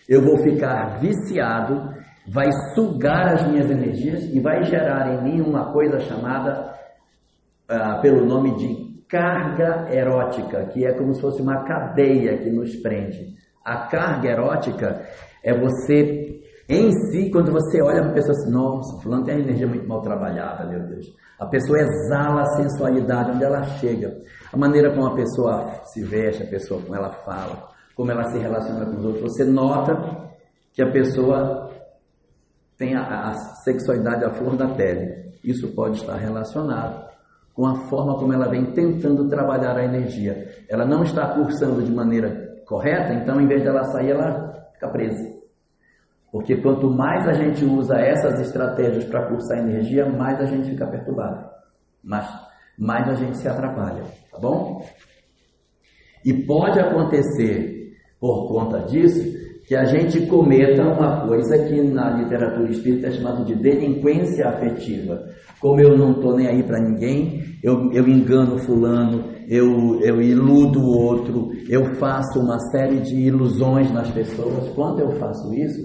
eu 0.08 0.22
vou 0.22 0.38
ficar 0.38 0.98
viciado, 1.00 1.95
vai 2.28 2.50
sugar 2.74 3.34
as 3.34 3.46
minhas 3.48 3.70
energias 3.70 4.24
e 4.24 4.40
vai 4.40 4.64
gerar 4.64 5.14
em 5.14 5.22
mim 5.22 5.40
uma 5.40 5.72
coisa 5.72 6.00
chamada 6.00 6.74
ah, 7.68 7.98
pelo 8.00 8.24
nome 8.24 8.56
de 8.56 8.86
carga 9.08 9.86
erótica, 9.92 10.66
que 10.66 10.84
é 10.84 10.92
como 10.92 11.14
se 11.14 11.20
fosse 11.20 11.40
uma 11.40 11.64
cadeia 11.64 12.38
que 12.38 12.50
nos 12.50 12.74
prende. 12.76 13.36
A 13.64 13.86
carga 13.86 14.28
erótica 14.28 15.02
é 15.42 15.54
você, 15.54 16.40
em 16.68 16.90
si, 17.10 17.30
quando 17.30 17.52
você 17.52 17.80
olha 17.80 18.02
para 18.02 18.10
a 18.10 18.14
pessoa 18.14 18.32
assim, 18.32 18.50
nossa, 18.50 19.00
fulano 19.02 19.24
tem 19.24 19.36
a 19.36 19.38
energia 19.40 19.66
muito 19.66 19.86
mal 19.86 20.02
trabalhada, 20.02 20.66
meu 20.66 20.80
Deus. 20.88 21.06
A 21.38 21.46
pessoa 21.46 21.78
exala 21.78 22.42
a 22.42 22.56
sensualidade 22.56 23.30
onde 23.30 23.44
ela 23.44 23.62
chega. 23.62 24.16
A 24.52 24.56
maneira 24.56 24.92
como 24.92 25.06
a 25.06 25.14
pessoa 25.14 25.82
se 25.84 26.02
veste, 26.02 26.42
a 26.42 26.46
pessoa 26.46 26.80
como 26.80 26.96
ela 26.96 27.10
fala, 27.10 27.68
como 27.94 28.10
ela 28.10 28.24
se 28.30 28.38
relaciona 28.38 28.86
com 28.86 28.96
os 28.96 29.04
outros. 29.04 29.32
Você 29.32 29.44
nota 29.44 29.94
que 30.72 30.82
a 30.82 30.90
pessoa 30.90 31.75
tem 32.78 32.94
a, 32.94 33.30
a 33.30 33.34
sexualidade 33.64 34.24
à 34.24 34.30
flor 34.30 34.56
da 34.56 34.68
pele. 34.68 35.32
Isso 35.42 35.68
pode 35.74 35.98
estar 35.98 36.16
relacionado 36.16 37.06
com 37.56 37.66
a 37.66 37.74
forma 37.88 38.18
como 38.18 38.34
ela 38.34 38.50
vem 38.50 38.66
tentando 38.72 39.28
trabalhar 39.28 39.76
a 39.78 39.84
energia. 39.84 40.46
Ela 40.68 40.84
não 40.84 41.02
está 41.02 41.34
cursando 41.34 41.82
de 41.82 41.90
maneira 41.90 42.62
correta, 42.66 43.14
então 43.14 43.40
em 43.40 43.46
vez 43.46 43.62
dela 43.62 43.82
sair, 43.84 44.10
ela 44.10 44.52
fica 44.74 44.88
presa. 44.88 45.36
Porque 46.30 46.56
quanto 46.60 46.90
mais 46.90 47.26
a 47.26 47.32
gente 47.32 47.64
usa 47.64 47.96
essas 47.96 48.40
estratégias 48.40 49.04
para 49.04 49.26
cursar 49.28 49.58
energia, 49.58 50.06
mais 50.06 50.38
a 50.38 50.44
gente 50.44 50.68
fica 50.68 50.86
perturbado. 50.86 51.48
Mais, 52.04 52.28
mais 52.78 53.08
a 53.08 53.14
gente 53.14 53.38
se 53.38 53.48
atrapalha, 53.48 54.02
tá 54.30 54.38
bom? 54.38 54.84
E 56.22 56.34
pode 56.44 56.78
acontecer, 56.78 57.96
por 58.20 58.48
conta 58.48 58.80
disso, 58.80 59.45
que 59.66 59.74
a 59.74 59.84
gente 59.84 60.26
cometa 60.26 60.82
uma 60.82 61.26
coisa 61.26 61.58
que 61.66 61.82
na 61.82 62.10
literatura 62.10 62.70
espírita 62.70 63.08
é 63.08 63.10
chamada 63.10 63.44
de 63.44 63.54
delinquência 63.56 64.46
afetiva. 64.48 65.28
Como 65.60 65.80
eu 65.80 65.98
não 65.98 66.12
estou 66.12 66.36
nem 66.36 66.46
aí 66.46 66.62
para 66.62 66.80
ninguém, 66.80 67.42
eu, 67.62 67.90
eu 67.92 68.06
engano 68.06 68.58
fulano, 68.58 69.24
eu, 69.48 70.00
eu 70.02 70.22
iludo 70.22 70.80
o 70.80 70.96
outro, 70.96 71.50
eu 71.68 71.96
faço 71.96 72.38
uma 72.38 72.58
série 72.70 73.00
de 73.00 73.16
ilusões 73.16 73.90
nas 73.90 74.08
pessoas. 74.10 74.68
Quando 74.74 75.00
eu 75.00 75.10
faço 75.12 75.52
isso, 75.52 75.84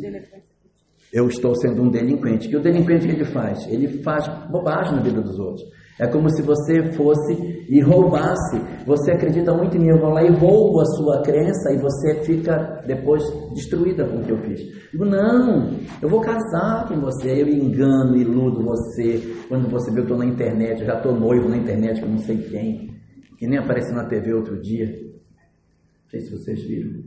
eu 1.11 1.27
estou 1.27 1.55
sendo 1.55 1.81
um 1.81 1.89
delinquente. 1.89 2.49
E 2.49 2.55
o 2.55 2.61
delinquente 2.61 3.07
que 3.07 3.13
ele 3.13 3.25
faz? 3.25 3.67
Ele 3.67 3.87
faz 4.03 4.27
bobagem 4.49 4.95
na 4.95 5.01
vida 5.01 5.21
dos 5.21 5.39
outros. 5.39 5.63
É 5.99 6.07
como 6.07 6.29
se 6.29 6.41
você 6.41 6.91
fosse 6.93 7.65
e 7.69 7.79
roubasse. 7.79 8.57
Você 8.85 9.11
acredita 9.11 9.53
muito 9.53 9.77
em 9.77 9.81
mim, 9.81 9.87
eu 9.89 9.99
vou 9.99 10.09
lá 10.09 10.23
e 10.23 10.29
roubo 10.29 10.81
a 10.81 10.85
sua 10.85 11.21
crença 11.21 11.71
e 11.71 11.77
você 11.77 12.23
fica 12.23 12.83
depois 12.85 13.23
destruída 13.53 14.05
com 14.05 14.17
o 14.17 14.23
que 14.23 14.31
eu 14.31 14.37
fiz. 14.39 14.59
Digo, 14.91 15.05
não, 15.05 15.69
eu 16.01 16.09
vou 16.09 16.21
casar 16.21 16.87
com 16.87 16.99
você, 16.99 17.41
eu 17.41 17.47
engano, 17.47 18.17
iludo 18.17 18.63
você. 18.63 19.21
Quando 19.47 19.69
você 19.69 19.91
vê, 19.91 19.99
eu 19.99 20.03
estou 20.03 20.17
na 20.17 20.25
internet, 20.25 20.81
eu 20.81 20.87
já 20.87 20.97
estou 20.97 21.17
noivo 21.17 21.47
na 21.47 21.57
internet 21.57 22.01
com 22.01 22.07
não 22.07 22.19
sei 22.19 22.37
quem, 22.37 22.89
que 23.37 23.47
nem 23.47 23.59
apareceu 23.59 23.95
na 23.95 24.05
TV 24.05 24.33
outro 24.33 24.59
dia. 24.61 24.87
Não 24.87 26.09
sei 26.09 26.19
se 26.21 26.31
vocês 26.31 26.61
viram. 26.63 27.03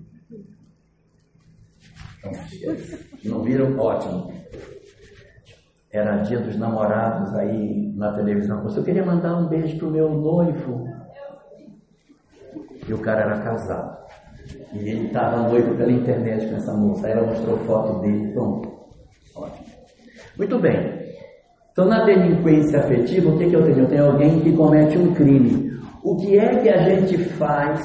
Não 3.25 3.43
viram? 3.43 3.77
Ótimo. 3.79 4.33
Era 5.95 6.17
dia 6.23 6.41
dos 6.41 6.59
namorados 6.59 7.33
aí 7.37 7.93
na 7.95 8.13
televisão. 8.13 8.67
Eu 8.67 8.83
queria 8.83 9.07
mandar 9.07 9.37
um 9.37 9.47
beijo 9.47 9.79
pro 9.79 9.93
meu 9.93 10.11
noivo. 10.11 10.89
E 12.89 12.93
o 12.93 12.99
cara 12.99 13.21
era 13.21 13.39
casado. 13.39 13.97
E 14.73 14.79
ele 14.89 15.07
estava 15.07 15.49
noivo 15.49 15.77
pela 15.77 15.93
internet 15.93 16.49
com 16.49 16.57
essa 16.57 16.75
moça. 16.75 17.07
Aí 17.07 17.13
ela 17.13 17.29
mostrou 17.29 17.59
foto 17.59 18.01
dele. 18.01 18.33
Pronto. 18.33 18.69
Ótimo. 19.37 19.67
Muito 20.37 20.59
bem. 20.59 21.05
Então, 21.71 21.85
na 21.85 22.05
delinquência 22.05 22.81
afetiva, 22.81 23.31
o 23.31 23.39
que, 23.39 23.49
que 23.49 23.55
eu 23.55 23.63
tenho? 23.63 23.79
Eu 23.79 23.89
tenho 23.89 24.07
alguém 24.07 24.41
que 24.41 24.53
comete 24.53 24.99
um 24.99 25.15
crime. 25.15 25.79
O 26.03 26.17
que 26.17 26.37
é 26.37 26.57
que 26.57 26.69
a 26.71 26.89
gente 26.89 27.19
faz 27.19 27.81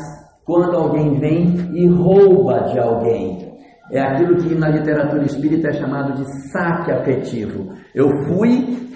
quando 0.45 0.75
alguém 0.75 1.19
vem 1.19 1.55
e 1.75 1.85
rouba 1.85 2.71
de 2.71 2.79
alguém? 2.79 3.48
É 3.91 3.99
aquilo 3.99 4.37
que 4.37 4.53
na 4.53 4.69
literatura 4.69 5.23
espírita 5.23 5.69
é 5.69 5.73
chamado 5.73 6.13
de 6.13 6.51
saque 6.51 6.91
afetivo. 6.91 7.73
Eu 7.93 8.07
fui 8.25 8.87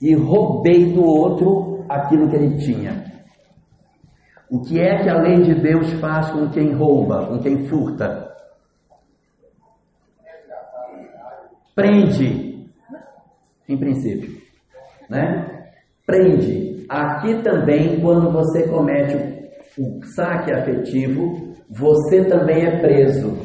e 0.00 0.14
roubei 0.14 0.92
do 0.92 1.02
outro 1.02 1.84
aquilo 1.88 2.28
que 2.28 2.36
ele 2.36 2.58
tinha. 2.58 3.04
O 4.50 4.60
que 4.60 4.78
é 4.78 5.02
que 5.02 5.08
a 5.08 5.18
lei 5.18 5.40
de 5.40 5.54
Deus 5.54 5.90
faz 5.94 6.30
com 6.30 6.50
quem 6.50 6.74
rouba, 6.74 7.26
com 7.26 7.38
quem 7.38 7.66
furta? 7.66 8.30
Prende, 11.74 12.68
em 13.66 13.78
princípio, 13.78 14.42
né? 15.08 15.70
Prende. 16.04 16.84
Aqui 16.90 17.42
também, 17.42 17.98
quando 18.00 18.30
você 18.30 18.68
comete 18.68 19.16
o 19.78 20.04
saque 20.14 20.52
afetivo, 20.52 21.54
você 21.70 22.26
também 22.26 22.66
é 22.66 22.80
preso 22.82 23.38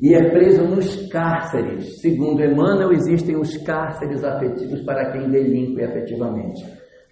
e 0.00 0.14
é 0.14 0.30
preso 0.30 0.64
nos 0.64 1.08
cárceres. 1.08 2.00
Segundo 2.00 2.42
Emmanuel, 2.42 2.92
existem 2.92 3.36
os 3.36 3.56
cárceres 3.58 4.24
afetivos 4.24 4.80
para 4.82 5.12
quem 5.12 5.28
delinque 5.30 5.82
afetivamente. 5.84 6.64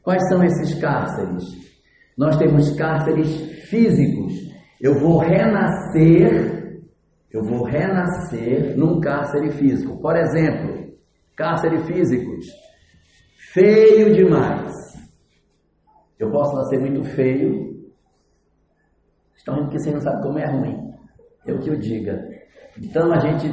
Quais 0.02 0.26
são 0.28 0.42
esses 0.42 0.80
cárceres? 0.80 1.44
Nós 2.16 2.36
temos 2.38 2.74
cárceres 2.76 3.28
físicos. 3.68 4.32
Eu 4.80 4.94
vou 4.94 5.18
renascer, 5.18 6.82
eu 7.30 7.42
vou 7.42 7.64
renascer 7.64 8.74
num 8.76 9.00
cárcere 9.00 9.50
físico. 9.50 10.00
Por 10.00 10.16
exemplo, 10.16 10.94
cárcere 11.36 11.78
físicos. 11.84 12.46
Feio 13.52 14.14
demais. 14.14 14.72
Eu 16.18 16.30
posso 16.30 16.56
nascer 16.56 16.80
muito 16.80 17.04
feio. 17.04 17.68
Estão 19.36 19.56
rindo 19.56 19.68
que 19.68 19.78
vocês 19.78 19.94
não 19.94 20.00
sabem 20.00 20.22
como 20.22 20.38
é 20.38 20.46
ruim. 20.46 20.92
Eu 21.46 21.58
que 21.58 21.70
o 21.70 21.78
diga. 21.78 22.37
Então 22.82 23.12
a 23.12 23.18
gente. 23.18 23.48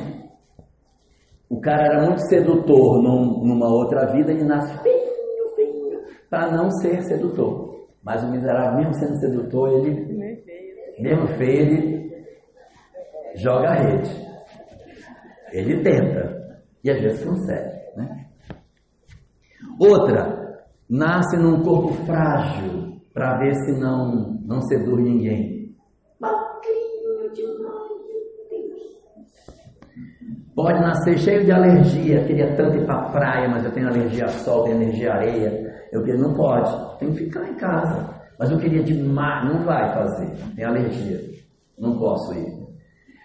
O 1.50 1.62
cara 1.62 1.86
era 1.86 2.06
muito 2.06 2.28
sedutor 2.28 3.02
num, 3.04 3.44
numa 3.44 3.68
outra 3.68 4.12
vida 4.12 4.32
e 4.32 4.44
nasce 4.44 4.82
feio, 4.82 5.56
feio, 5.56 6.02
para 6.30 6.52
não 6.52 6.70
ser 6.72 7.04
sedutor. 7.04 7.86
Mas 8.04 8.24
o 8.24 8.32
miserável, 8.32 8.78
mesmo 8.78 8.94
sendo 8.96 9.20
sedutor, 9.20 9.70
ele. 9.70 10.44
Mesmo 11.00 11.28
feio, 11.38 11.62
ele 11.62 12.26
joga 13.36 13.70
a 13.70 13.76
rede. 13.76 14.26
Ele 15.52 15.84
tenta. 15.84 16.60
E 16.84 16.92
às 16.92 17.02
vezes 17.02 17.24
consegue. 17.24 17.76
Né? 17.96 18.28
Outra, 19.80 20.66
nasce 20.90 21.38
num 21.38 21.64
corpo 21.64 21.94
frágil 22.06 23.02
para 23.14 23.38
ver 23.40 23.56
se 23.56 23.80
não, 23.80 24.38
não 24.46 24.62
seduz 24.62 25.04
ninguém. 25.04 25.55
Pode 30.56 30.80
nascer 30.80 31.18
cheio 31.20 31.44
de 31.44 31.52
alergia, 31.52 32.24
queria 32.24 32.56
tanto 32.56 32.78
ir 32.78 32.86
para 32.86 32.96
a 32.96 33.10
praia, 33.10 33.50
mas 33.50 33.66
eu 33.66 33.72
tenho 33.74 33.90
alergia 33.90 34.24
a 34.24 34.30
sol, 34.30 34.64
tenho 34.64 34.78
alergia 34.78 35.12
à 35.12 35.16
areia. 35.16 35.76
Eu 35.92 36.02
queria, 36.02 36.22
não 36.22 36.34
pode, 36.34 36.98
tem 36.98 37.12
que 37.12 37.26
ficar 37.26 37.46
em 37.50 37.56
casa. 37.56 38.10
Mas 38.40 38.50
eu 38.50 38.58
queria 38.58 38.82
demais, 38.82 39.54
não 39.54 39.66
vai 39.66 39.94
fazer, 39.94 40.32
tem 40.56 40.64
alergia, 40.64 41.20
não 41.78 41.98
posso 41.98 42.34
ir. 42.34 42.66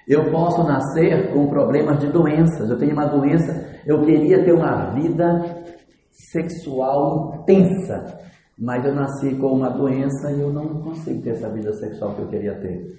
Eu 0.08 0.28
posso 0.32 0.64
nascer 0.64 1.32
com 1.32 1.46
problemas 1.46 2.00
de 2.00 2.08
doenças, 2.08 2.68
eu 2.68 2.76
tenho 2.76 2.92
uma 2.92 3.06
doença, 3.06 3.64
eu 3.86 4.04
queria 4.04 4.44
ter 4.44 4.52
uma 4.52 4.90
vida 4.92 5.64
sexual 6.10 7.36
intensa, 7.42 8.18
mas 8.58 8.84
eu 8.84 8.92
nasci 8.92 9.36
com 9.36 9.52
uma 9.52 9.70
doença 9.70 10.32
e 10.32 10.40
eu 10.40 10.52
não 10.52 10.82
consigo 10.82 11.22
ter 11.22 11.30
essa 11.30 11.48
vida 11.48 11.72
sexual 11.74 12.12
que 12.14 12.22
eu 12.22 12.28
queria 12.28 12.54
ter. 12.56 12.98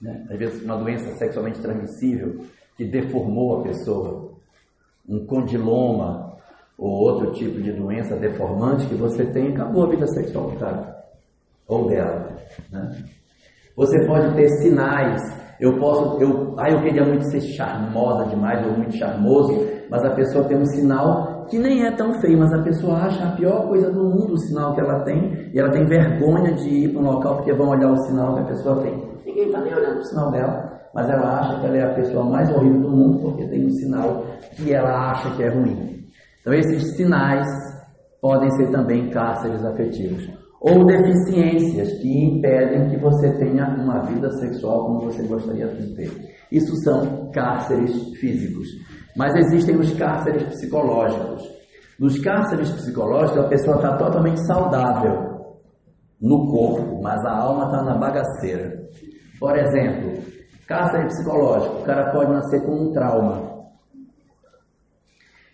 Né? 0.00 0.26
Às 0.30 0.38
vezes, 0.38 0.62
uma 0.62 0.76
doença 0.76 1.10
sexualmente 1.16 1.60
transmissível 1.60 2.44
que 2.78 2.84
deformou 2.84 3.58
a 3.58 3.62
pessoa, 3.64 4.30
um 5.06 5.26
condiloma 5.26 6.36
ou 6.78 6.90
outro 6.90 7.32
tipo 7.32 7.60
de 7.60 7.72
doença 7.72 8.16
deformante 8.16 8.86
que 8.86 8.94
você 8.94 9.26
tem, 9.26 9.48
acabou 9.48 9.84
a 9.84 9.90
vida 9.90 10.06
sexual 10.06 10.52
do 10.52 10.56
cara 10.56 10.96
ou 11.66 11.88
dela. 11.88 12.36
Né? 12.70 13.04
Você 13.76 14.06
pode 14.06 14.32
ter 14.34 14.48
sinais. 14.62 15.20
Eu 15.60 15.76
posso, 15.80 16.22
eu, 16.22 16.54
ah, 16.56 16.70
eu 16.70 16.80
queria 16.82 17.04
muito 17.04 17.28
ser 17.30 17.40
charmosa 17.40 18.26
demais 18.26 18.64
ou 18.64 18.74
muito 18.74 18.96
charmoso, 18.96 19.66
mas 19.90 20.04
a 20.04 20.10
pessoa 20.10 20.44
tem 20.44 20.56
um 20.56 20.64
sinal 20.66 21.46
que 21.50 21.58
nem 21.58 21.84
é 21.84 21.90
tão 21.90 22.14
feio, 22.20 22.38
mas 22.38 22.52
a 22.52 22.62
pessoa 22.62 22.94
acha 22.94 23.24
a 23.24 23.32
pior 23.32 23.66
coisa 23.66 23.90
do 23.90 24.04
mundo 24.04 24.34
o 24.34 24.38
sinal 24.38 24.74
que 24.74 24.80
ela 24.80 25.00
tem, 25.00 25.50
e 25.52 25.58
ela 25.58 25.70
tem 25.70 25.84
vergonha 25.84 26.54
de 26.54 26.68
ir 26.68 26.92
para 26.92 27.00
um 27.00 27.06
local 27.06 27.36
porque 27.36 27.52
vão 27.52 27.70
olhar 27.70 27.90
o 27.90 27.96
sinal 28.06 28.34
que 28.34 28.40
a 28.40 28.44
pessoa 28.44 28.82
tem. 28.82 29.02
Ninguém 29.26 29.46
está 29.46 29.60
nem 29.60 29.74
olhando 29.74 29.98
o 29.98 30.04
sinal 30.04 30.30
dela, 30.30 30.67
mas 30.94 31.08
ela 31.08 31.40
acha 31.40 31.60
que 31.60 31.66
ela 31.66 31.76
é 31.76 31.82
a 31.82 31.94
pessoa 31.94 32.24
mais 32.24 32.50
horrível 32.50 32.80
do 32.80 32.90
mundo 32.90 33.18
porque 33.20 33.46
tem 33.48 33.66
um 33.66 33.70
sinal 33.70 34.24
que 34.56 34.72
ela 34.72 35.10
acha 35.10 35.34
que 35.36 35.42
é 35.42 35.48
ruim. 35.48 36.06
Então, 36.40 36.52
esses 36.54 36.96
sinais 36.96 37.46
podem 38.20 38.50
ser 38.52 38.70
também 38.70 39.10
cárceres 39.10 39.64
afetivos 39.64 40.28
ou 40.60 40.84
deficiências 40.84 41.92
que 42.00 42.24
impedem 42.24 42.90
que 42.90 42.96
você 42.96 43.30
tenha 43.38 43.68
uma 43.76 44.00
vida 44.00 44.30
sexual 44.32 44.86
como 44.86 45.00
você 45.02 45.22
gostaria 45.22 45.68
de 45.68 45.94
ter. 45.94 46.10
Isso 46.50 46.74
são 46.82 47.30
cárceres 47.30 47.92
físicos. 48.18 48.66
Mas 49.16 49.34
existem 49.36 49.76
os 49.76 49.92
cárceres 49.94 50.42
psicológicos. 50.44 51.42
Nos 51.98 52.18
cárceres 52.20 52.70
psicológicos, 52.72 53.44
a 53.44 53.48
pessoa 53.48 53.76
está 53.76 53.96
totalmente 53.96 54.44
saudável 54.46 55.28
no 56.20 56.46
corpo, 56.50 57.00
mas 57.02 57.24
a 57.24 57.36
alma 57.36 57.66
está 57.66 57.82
na 57.82 57.96
bagaceira. 57.96 58.72
Por 59.38 59.56
exemplo, 59.56 60.22
cárcere 60.68 61.06
psicológico: 61.06 61.80
o 61.80 61.84
cara 61.84 62.12
pode 62.12 62.30
nascer 62.30 62.64
com 62.64 62.82
um 62.82 62.92
trauma. 62.92 63.58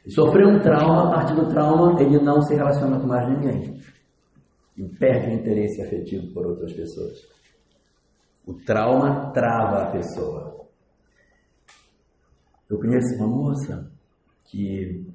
Sofreu 0.08 0.48
um 0.48 0.60
trauma, 0.60 1.08
a 1.08 1.14
partir 1.14 1.34
do 1.34 1.48
trauma, 1.48 1.98
ele 2.02 2.18
não 2.22 2.42
se 2.42 2.54
relaciona 2.54 3.00
com 3.00 3.06
mais 3.06 3.26
ninguém. 3.26 3.80
E 4.76 4.86
perde 4.98 5.28
o 5.28 5.32
interesse 5.32 5.80
afetivo 5.80 6.34
por 6.34 6.44
outras 6.44 6.74
pessoas. 6.74 7.26
O 8.44 8.52
trauma 8.52 9.32
trava 9.32 9.84
a 9.84 9.90
pessoa. 9.92 10.66
Eu 12.68 12.78
conheço 12.78 13.14
uma 13.16 13.28
moça 13.28 13.90
que, 14.44 15.06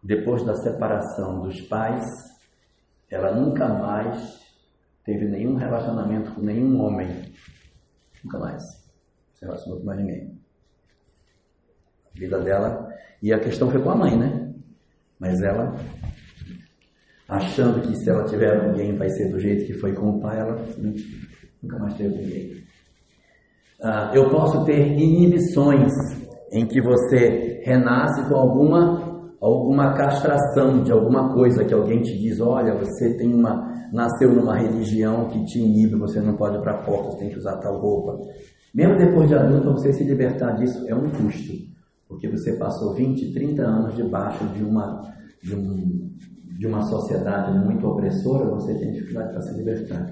depois 0.00 0.44
da 0.44 0.54
separação 0.54 1.40
dos 1.40 1.60
pais, 1.62 2.04
ela 3.10 3.34
nunca 3.34 3.66
mais 3.66 4.38
teve 5.04 5.26
nenhum 5.26 5.56
relacionamento 5.56 6.34
com 6.34 6.42
nenhum 6.42 6.80
homem. 6.80 7.32
Nunca 8.22 8.38
mais. 8.38 8.81
Se 9.42 9.46
relacionou 9.46 9.80
com 9.80 9.86
mais 9.86 9.98
ninguém. 9.98 10.30
A 12.14 12.18
vida 12.18 12.38
dela. 12.40 12.88
E 13.20 13.32
a 13.32 13.40
questão 13.40 13.68
foi 13.70 13.82
com 13.82 13.90
a 13.90 13.96
mãe, 13.96 14.16
né? 14.16 14.52
Mas 15.18 15.40
ela, 15.42 15.74
achando 17.28 17.80
que 17.80 17.96
se 17.96 18.08
ela 18.08 18.24
tiver 18.24 18.56
alguém 18.56 18.96
vai 18.96 19.08
ser 19.10 19.30
do 19.30 19.40
jeito 19.40 19.66
que 19.66 19.74
foi 19.74 19.92
com 19.94 20.10
o 20.10 20.20
pai, 20.20 20.38
ela 20.38 20.64
nunca 21.60 21.78
mais 21.78 21.94
teve 21.94 22.14
ninguém. 22.14 22.62
Ah, 23.82 24.12
eu 24.14 24.30
posso 24.30 24.64
ter 24.64 24.80
inibições 24.96 25.92
em 26.52 26.66
que 26.66 26.80
você 26.80 27.62
renasce 27.64 28.28
com 28.28 28.36
alguma 28.36 29.10
alguma 29.40 29.94
castração 29.94 30.84
de 30.84 30.92
alguma 30.92 31.34
coisa 31.34 31.64
que 31.64 31.74
alguém 31.74 32.00
te 32.00 32.16
diz, 32.16 32.40
olha, 32.40 32.76
você 32.76 33.16
tem 33.16 33.34
uma 33.34 33.72
nasceu 33.92 34.32
numa 34.32 34.56
religião 34.56 35.28
que 35.28 35.44
te 35.44 35.58
inibe, 35.58 35.96
você 35.96 36.20
não 36.20 36.36
pode 36.36 36.58
ir 36.58 36.62
para 36.62 36.74
a 36.74 36.82
porta, 36.82 37.10
você 37.10 37.18
tem 37.18 37.28
que 37.28 37.38
usar 37.38 37.56
tal 37.56 37.80
roupa. 37.80 38.20
Mesmo 38.74 38.96
depois 38.96 39.28
de 39.28 39.34
adulto, 39.34 39.72
você 39.72 39.92
se 39.92 40.04
libertar 40.04 40.52
disso 40.52 40.84
é 40.88 40.94
um 40.94 41.10
custo, 41.10 41.52
porque 42.08 42.28
você 42.28 42.54
passou 42.54 42.94
20, 42.94 43.32
30 43.32 43.62
anos 43.62 43.94
debaixo 43.94 44.44
de 44.48 44.64
uma 44.64 45.02
de, 45.42 45.54
um, 45.54 46.10
de 46.58 46.66
uma 46.66 46.82
sociedade 46.82 47.58
muito 47.58 47.86
opressora, 47.86 48.48
você 48.48 48.74
tem 48.78 48.92
dificuldade 48.92 49.32
para 49.32 49.42
se 49.42 49.54
libertar. 49.54 50.06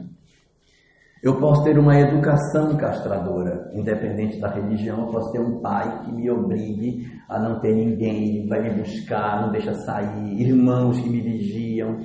Eu 1.22 1.38
posso 1.38 1.62
ter 1.64 1.78
uma 1.78 2.00
educação 2.00 2.76
castradora, 2.78 3.70
independente 3.74 4.40
da 4.40 4.48
religião. 4.48 5.02
Eu 5.02 5.12
posso 5.12 5.30
ter 5.30 5.38
um 5.38 5.60
pai 5.60 6.02
que 6.02 6.12
me 6.12 6.30
obrigue 6.30 7.12
a 7.28 7.38
não 7.38 7.60
ter 7.60 7.74
ninguém, 7.74 8.48
vai 8.48 8.62
me 8.62 8.80
buscar, 8.80 9.42
não 9.42 9.52
deixa 9.52 9.74
sair, 9.74 10.40
irmãos 10.40 10.98
que 10.98 11.10
me 11.10 11.20
vigiam. 11.20 11.98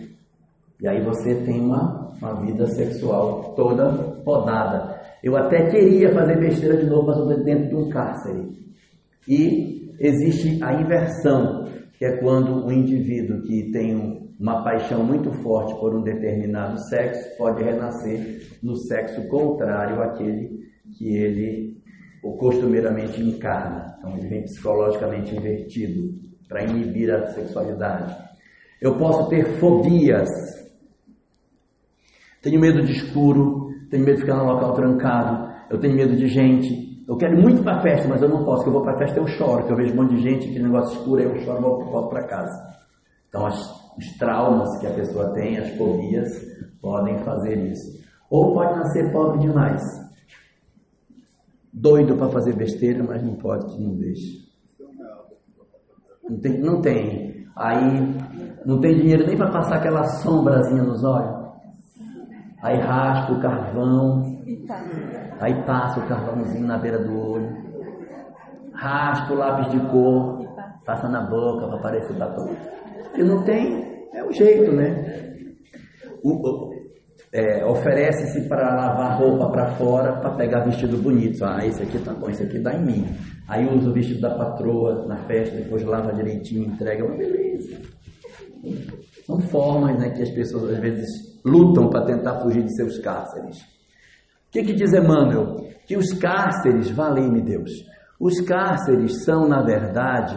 E 0.82 0.88
aí 0.88 1.02
você 1.02 1.34
tem 1.34 1.62
uma, 1.62 2.12
uma 2.22 2.42
vida 2.42 2.68
sexual 2.68 3.54
toda 3.56 3.90
podada. 4.26 5.00
Eu 5.26 5.36
até 5.36 5.70
queria 5.70 6.14
fazer 6.14 6.40
besteira 6.40 6.78
de 6.78 6.86
novo, 6.86 7.08
mas 7.08 7.18
eu 7.18 7.30
estou 7.30 7.44
dentro 7.44 7.68
de 7.68 7.76
um 7.76 7.90
cárcere. 7.90 8.48
E 9.28 9.94
existe 10.00 10.64
a 10.64 10.80
inversão, 10.80 11.68
que 11.98 12.06
é 12.06 12.18
quando 12.18 12.66
o 12.66 12.72
indivíduo 12.72 13.42
que 13.42 13.72
tem 13.72 13.96
um 13.96 14.26
uma 14.40 14.64
paixão 14.64 15.04
muito 15.04 15.32
forte 15.42 15.74
por 15.80 15.96
um 15.96 16.02
determinado 16.02 16.78
sexo 16.90 17.38
pode 17.38 17.64
renascer 17.64 18.48
no 18.62 18.76
sexo 18.76 19.28
contrário 19.28 20.02
àquele 20.02 20.66
que 20.98 21.16
ele 21.16 21.76
costumeiramente 22.40 23.22
encarna. 23.22 23.96
Então 23.98 24.18
ele 24.18 24.28
vem 24.28 24.44
psicologicamente 24.44 25.36
invertido 25.36 26.14
para 26.48 26.64
inibir 26.64 27.14
a 27.14 27.28
sexualidade. 27.28 28.16
Eu 28.82 28.98
posso 28.98 29.30
ter 29.30 29.46
fobias. 29.60 30.30
Tenho 32.42 32.60
medo 32.60 32.82
de 32.84 32.92
escuro, 32.92 33.65
tenho 33.96 34.06
medo 34.06 34.16
de 34.18 34.22
ficar 34.22 34.36
num 34.38 34.52
local 34.52 34.74
trancado, 34.74 35.54
eu 35.70 35.80
tenho 35.80 35.96
medo 35.96 36.16
de 36.16 36.28
gente. 36.28 37.04
Eu 37.08 37.18
quero 37.18 37.40
muito 37.40 37.64
para 37.64 37.78
a 37.78 37.82
festa, 37.82 38.08
mas 38.08 38.22
eu 38.22 38.30
não 38.30 38.44
posso, 38.44 38.64
porque 38.64 38.70
eu 38.70 38.74
vou 38.74 38.84
para 38.84 38.94
a 38.94 38.98
festa 38.98 39.20
eu 39.20 39.28
choro, 39.28 39.60
porque 39.60 39.74
eu 39.74 39.78
vejo 39.78 39.94
um 39.94 39.96
monte 39.96 40.16
de 40.16 40.22
gente, 40.22 40.50
aquele 40.50 40.64
negócio 40.66 40.98
escuro, 40.98 41.22
aí 41.22 41.28
eu 41.28 41.36
choro 41.42 41.60
e 41.60 41.92
volto 41.92 42.10
para 42.10 42.24
casa. 42.24 42.76
Então, 43.30 43.46
as, 43.46 43.58
os 43.98 44.18
traumas 44.18 44.78
que 44.80 44.88
a 44.88 44.92
pessoa 44.92 45.34
tem, 45.34 45.58
as 45.58 45.70
fobias, 45.78 46.30
podem 46.82 47.18
fazer 47.20 47.58
isso. 47.72 48.04
Ou 48.30 48.54
pode 48.54 48.76
nascer 48.78 49.12
pobre 49.12 49.40
demais. 49.40 49.84
Doido 51.72 52.16
para 52.16 52.30
fazer 52.30 52.56
besteira, 52.56 53.04
mas 53.04 53.22
não 53.22 53.36
pode 53.36 53.66
que 53.68 53.82
não 53.82 53.96
deixe. 53.96 54.46
Não 56.28 56.40
tem, 56.40 56.60
não 56.60 56.82
tem. 56.82 57.46
Aí 57.56 58.16
não 58.66 58.80
tem 58.80 58.96
dinheiro 58.96 59.28
nem 59.28 59.38
para 59.38 59.52
passar 59.52 59.76
aquela 59.76 60.04
sombrazinha 60.06 60.84
nos 60.84 61.04
olhos. 61.04 61.35
Aí 62.66 62.80
raspa 62.80 63.32
o 63.32 63.40
carvão. 63.40 64.24
Aí 65.40 65.54
passa 65.66 66.00
o 66.00 66.08
carvãozinho 66.08 66.66
na 66.66 66.80
beira 66.80 66.98
do 66.98 67.16
olho. 67.16 67.48
Raspa 68.74 69.34
o 69.34 69.38
lápis 69.38 69.72
de 69.72 69.80
cor. 69.92 70.40
Passa 70.84 71.08
na 71.08 71.22
boca 71.22 71.68
para 71.68 71.78
parecer 71.78 72.14
batom. 72.18 72.56
E 73.16 73.24
não 73.24 73.44
tem, 73.44 74.08
é 74.14 74.24
o 74.24 74.32
jeito, 74.32 74.72
né? 74.72 75.36
O, 76.24 76.72
é, 77.32 77.64
Oferece-se 77.66 78.50
para 78.50 78.76
lavar 78.76 79.20
roupa 79.20 79.52
para 79.52 79.68
fora 79.76 80.14
para 80.14 80.32
pegar 80.32 80.66
vestido 80.66 80.98
bonito. 80.98 81.46
Ah, 81.46 81.64
esse 81.64 81.84
aqui 81.84 82.00
tá 82.00 82.14
bom, 82.14 82.32
esse 82.32 82.44
aqui 82.44 82.58
dá 82.58 82.74
em 82.74 82.84
mim. 82.84 83.06
Aí 83.48 83.68
usa 83.68 83.92
o 83.92 83.94
vestido 83.94 84.22
da 84.22 84.36
patroa 84.36 85.06
na 85.06 85.18
festa, 85.28 85.56
depois 85.56 85.84
lava 85.84 86.12
direitinho, 86.14 86.66
entrega, 86.66 87.04
é 87.04 87.06
uma 87.06 87.16
beleza. 87.16 87.80
São 89.24 89.40
formas 89.40 90.00
né, 90.00 90.10
que 90.10 90.24
as 90.24 90.32
pessoas 90.32 90.74
às 90.74 90.80
vezes 90.80 91.35
lutam 91.46 91.90
para 91.90 92.06
tentar 92.06 92.40
fugir 92.40 92.64
de 92.64 92.76
seus 92.76 92.98
cárceres. 92.98 93.62
O 94.48 94.52
que, 94.52 94.64
que 94.64 94.74
diz 94.74 94.92
Emmanuel? 94.94 95.68
Que 95.86 95.96
os 95.96 96.12
cárceres, 96.14 96.90
valei-me 96.90 97.42
Deus, 97.42 97.70
os 98.20 98.42
cárceres 98.42 99.24
são, 99.24 99.48
na 99.48 99.62
verdade, 99.62 100.36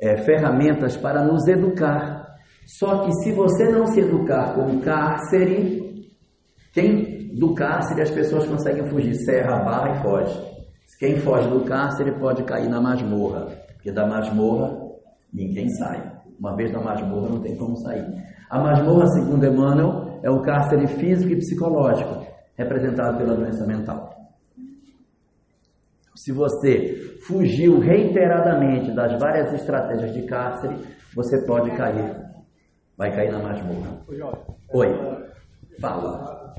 é, 0.00 0.18
ferramentas 0.18 0.96
para 0.96 1.24
nos 1.24 1.48
educar. 1.48 2.26
Só 2.66 3.04
que 3.04 3.12
se 3.22 3.32
você 3.32 3.70
não 3.70 3.86
se 3.86 4.00
educar 4.00 4.54
com 4.54 4.80
cárcere, 4.80 6.06
quem 6.72 7.34
do 7.34 7.54
cárcere 7.54 8.02
as 8.02 8.10
pessoas 8.10 8.46
conseguem 8.46 8.86
fugir, 8.88 9.14
serra 9.14 9.64
barra 9.64 9.96
e 9.96 10.02
foge. 10.02 10.56
Quem 10.98 11.16
foge 11.16 11.48
do 11.48 11.64
cárcere 11.64 12.18
pode 12.18 12.44
cair 12.44 12.68
na 12.68 12.80
masmorra, 12.80 13.46
porque 13.74 13.92
da 13.92 14.06
masmorra 14.06 14.76
ninguém 15.32 15.68
sai. 15.70 16.12
Uma 16.38 16.54
vez 16.54 16.72
na 16.72 16.80
masmorra 16.80 17.28
não 17.28 17.40
tem 17.40 17.56
como 17.56 17.76
sair. 17.76 18.06
A 18.48 18.60
masmorra, 18.60 19.06
segundo 19.08 19.44
Emmanuel, 19.44 20.20
é 20.22 20.30
o 20.30 20.40
cárcere 20.42 20.86
físico 20.86 21.32
e 21.32 21.36
psicológico, 21.36 22.26
representado 22.56 23.18
pela 23.18 23.34
doença 23.34 23.66
mental. 23.66 24.14
Se 26.14 26.32
você 26.32 27.18
fugiu 27.26 27.78
reiteradamente 27.78 28.92
das 28.94 29.18
várias 29.20 29.52
estratégias 29.52 30.12
de 30.14 30.22
cárcere, 30.26 30.76
você 31.14 31.44
pode 31.44 31.70
cair. 31.76 32.16
Vai 32.96 33.14
cair 33.14 33.30
na 33.30 33.40
masmorra. 33.40 34.00
Oi. 34.72 34.88
Fala. 35.80 36.54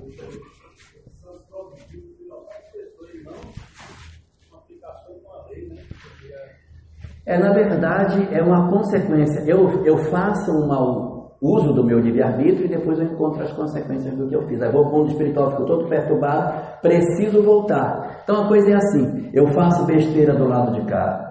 É, 7.25 7.37
na 7.37 7.51
verdade, 7.51 8.33
é 8.33 8.41
uma 8.41 8.69
consequência. 8.69 9.41
Eu, 9.45 9.83
eu 9.83 9.97
faço 9.97 10.51
um 10.51 10.67
mau 10.67 11.16
uso 11.41 11.73
do 11.73 11.83
meu 11.83 11.99
livre-arbítrio 11.99 12.65
e 12.65 12.69
depois 12.69 12.99
eu 12.99 13.05
encontro 13.05 13.43
as 13.43 13.51
consequências 13.53 14.15
do 14.15 14.27
que 14.27 14.35
eu 14.35 14.47
fiz. 14.47 14.61
Aí 14.61 14.71
vou 14.71 14.83
para 14.83 14.91
o 14.91 14.97
mundo 14.97 15.11
espiritual, 15.11 15.51
fico 15.51 15.65
todo 15.65 15.87
perturbado, 15.87 16.81
preciso 16.81 17.43
voltar. 17.43 18.21
Então 18.23 18.45
a 18.45 18.47
coisa 18.47 18.71
é 18.71 18.75
assim: 18.75 19.29
eu 19.33 19.47
faço 19.47 19.85
besteira 19.85 20.33
do 20.33 20.47
lado 20.47 20.73
de 20.73 20.85
cá, 20.87 21.27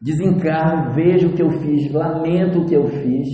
desencarno, 0.00 0.92
vejo 0.92 1.28
o 1.28 1.32
que 1.32 1.42
eu 1.42 1.50
fiz, 1.50 1.92
lamento 1.92 2.60
o 2.60 2.66
que 2.66 2.74
eu 2.74 2.86
fiz, 2.86 3.28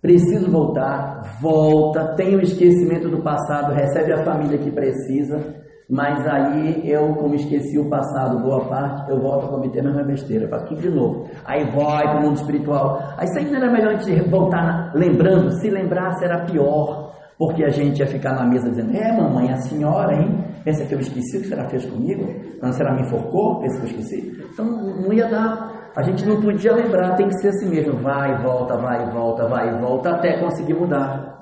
preciso 0.00 0.50
voltar, 0.50 1.38
volta, 1.40 2.14
tenho 2.16 2.40
esquecimento 2.40 3.08
do 3.08 3.22
passado, 3.22 3.74
recebe 3.74 4.12
a 4.12 4.24
família 4.24 4.58
que 4.58 4.70
precisa 4.70 5.62
mas 5.92 6.26
aí 6.26 6.90
eu, 6.90 7.14
como 7.16 7.34
esqueci 7.34 7.78
o 7.78 7.86
passado, 7.90 8.38
boa 8.38 8.64
parte, 8.64 9.10
eu 9.10 9.20
volto 9.20 9.44
a 9.44 9.48
cometer 9.50 9.80
a 9.80 9.82
mesma 9.82 10.02
besteira, 10.04 10.48
faço 10.48 10.68
tudo 10.68 10.80
de 10.80 10.88
novo. 10.88 11.28
Aí 11.44 11.70
vai 11.70 12.02
para 12.02 12.18
o 12.18 12.22
mundo 12.22 12.36
espiritual. 12.36 12.98
Aí 13.18 13.26
sempre 13.28 13.56
era 13.56 13.70
melhor 13.70 13.96
a 13.96 13.98
gente 13.98 14.26
voltar 14.30 14.90
lembrando, 14.94 15.52
se 15.60 15.68
lembrasse 15.68 16.24
era 16.24 16.46
pior, 16.46 17.12
porque 17.36 17.62
a 17.62 17.68
gente 17.68 17.98
ia 17.98 18.06
ficar 18.06 18.32
na 18.32 18.46
mesa 18.46 18.70
dizendo, 18.70 18.96
é 18.96 19.14
mamãe, 19.14 19.52
a 19.52 19.56
senhora, 19.58 20.14
hein? 20.14 20.42
Pensa 20.64 20.82
que 20.86 20.94
eu 20.94 20.98
esqueci 20.98 21.36
o 21.36 21.42
que 21.42 21.52
ela 21.52 21.68
fez 21.68 21.84
comigo? 21.84 22.24
Quando 22.58 22.80
ela 22.80 22.94
me 22.94 23.02
enforcou, 23.02 23.60
pensa 23.60 23.76
que 23.76 23.82
eu 23.82 23.90
esqueci? 23.90 24.46
Então 24.50 24.64
não 24.64 25.12
ia 25.12 25.28
dar. 25.28 25.90
A 25.94 26.00
gente 26.00 26.26
não 26.26 26.40
podia 26.40 26.72
lembrar, 26.72 27.16
tem 27.16 27.28
que 27.28 27.38
ser 27.38 27.48
assim 27.48 27.68
mesmo, 27.68 27.98
vai 27.98 28.32
e 28.32 28.42
volta, 28.42 28.78
vai 28.78 29.06
e 29.06 29.10
volta, 29.10 29.46
vai 29.46 29.68
e 29.68 29.78
volta, 29.78 30.08
até 30.08 30.40
conseguir 30.40 30.72
mudar. 30.72 31.38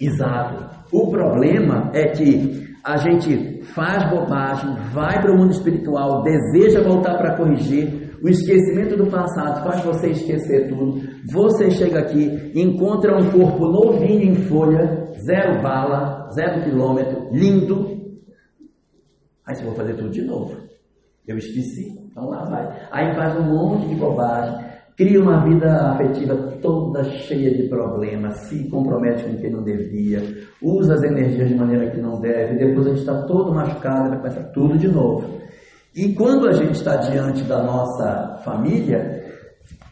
Exato. 0.00 0.86
O 0.92 1.10
problema 1.10 1.90
é 1.94 2.08
que 2.08 2.66
a 2.84 2.96
gente 2.96 3.62
faz 3.74 4.08
bobagem, 4.10 4.76
vai 4.92 5.20
para 5.20 5.32
o 5.32 5.38
mundo 5.38 5.50
espiritual, 5.50 6.22
deseja 6.22 6.82
voltar 6.82 7.16
para 7.16 7.36
corrigir, 7.36 8.06
o 8.22 8.28
esquecimento 8.28 8.96
do 8.96 9.10
passado 9.10 9.62
faz 9.62 9.84
você 9.84 10.10
esquecer 10.10 10.68
tudo. 10.68 11.00
Você 11.30 11.70
chega 11.70 12.00
aqui, 12.00 12.52
encontra 12.54 13.16
um 13.16 13.30
corpo 13.30 13.66
novinho 13.66 14.30
em 14.30 14.34
folha, 14.34 15.04
zero 15.26 15.62
bala, 15.62 16.28
zero 16.30 16.62
quilômetro, 16.62 17.28
lindo. 17.32 17.96
Aí 19.46 19.54
você 19.54 19.64
vai 19.64 19.74
fazer 19.74 19.94
tudo 19.94 20.10
de 20.10 20.22
novo. 20.22 20.56
Eu 21.26 21.36
esqueci. 21.36 21.88
Então 22.10 22.28
lá 22.28 22.44
vai. 22.44 22.88
Aí 22.90 23.14
faz 23.14 23.36
um 23.36 23.52
monte 23.52 23.88
de 23.88 23.94
bobagem 23.96 24.66
cria 24.96 25.20
uma 25.20 25.44
vida 25.44 25.90
afetiva 25.90 26.34
toda 26.62 27.04
cheia 27.04 27.54
de 27.54 27.68
problemas, 27.68 28.38
se 28.48 28.68
compromete 28.70 29.24
com 29.24 29.36
quem 29.36 29.50
não 29.50 29.62
devia, 29.62 30.22
usa 30.62 30.94
as 30.94 31.02
energias 31.02 31.48
de 31.48 31.54
maneira 31.54 31.90
que 31.90 32.00
não 32.00 32.18
deve, 32.18 32.56
depois 32.56 32.86
a 32.86 32.90
gente 32.90 33.00
está 33.00 33.22
todo 33.22 33.54
machucado, 33.54 34.08
vai 34.08 34.18
começar 34.18 34.44
tudo 34.54 34.78
de 34.78 34.88
novo. 34.88 35.38
E 35.94 36.14
quando 36.14 36.48
a 36.48 36.52
gente 36.52 36.72
está 36.72 36.96
diante 36.96 37.42
da 37.44 37.62
nossa 37.62 38.40
família, 38.44 39.24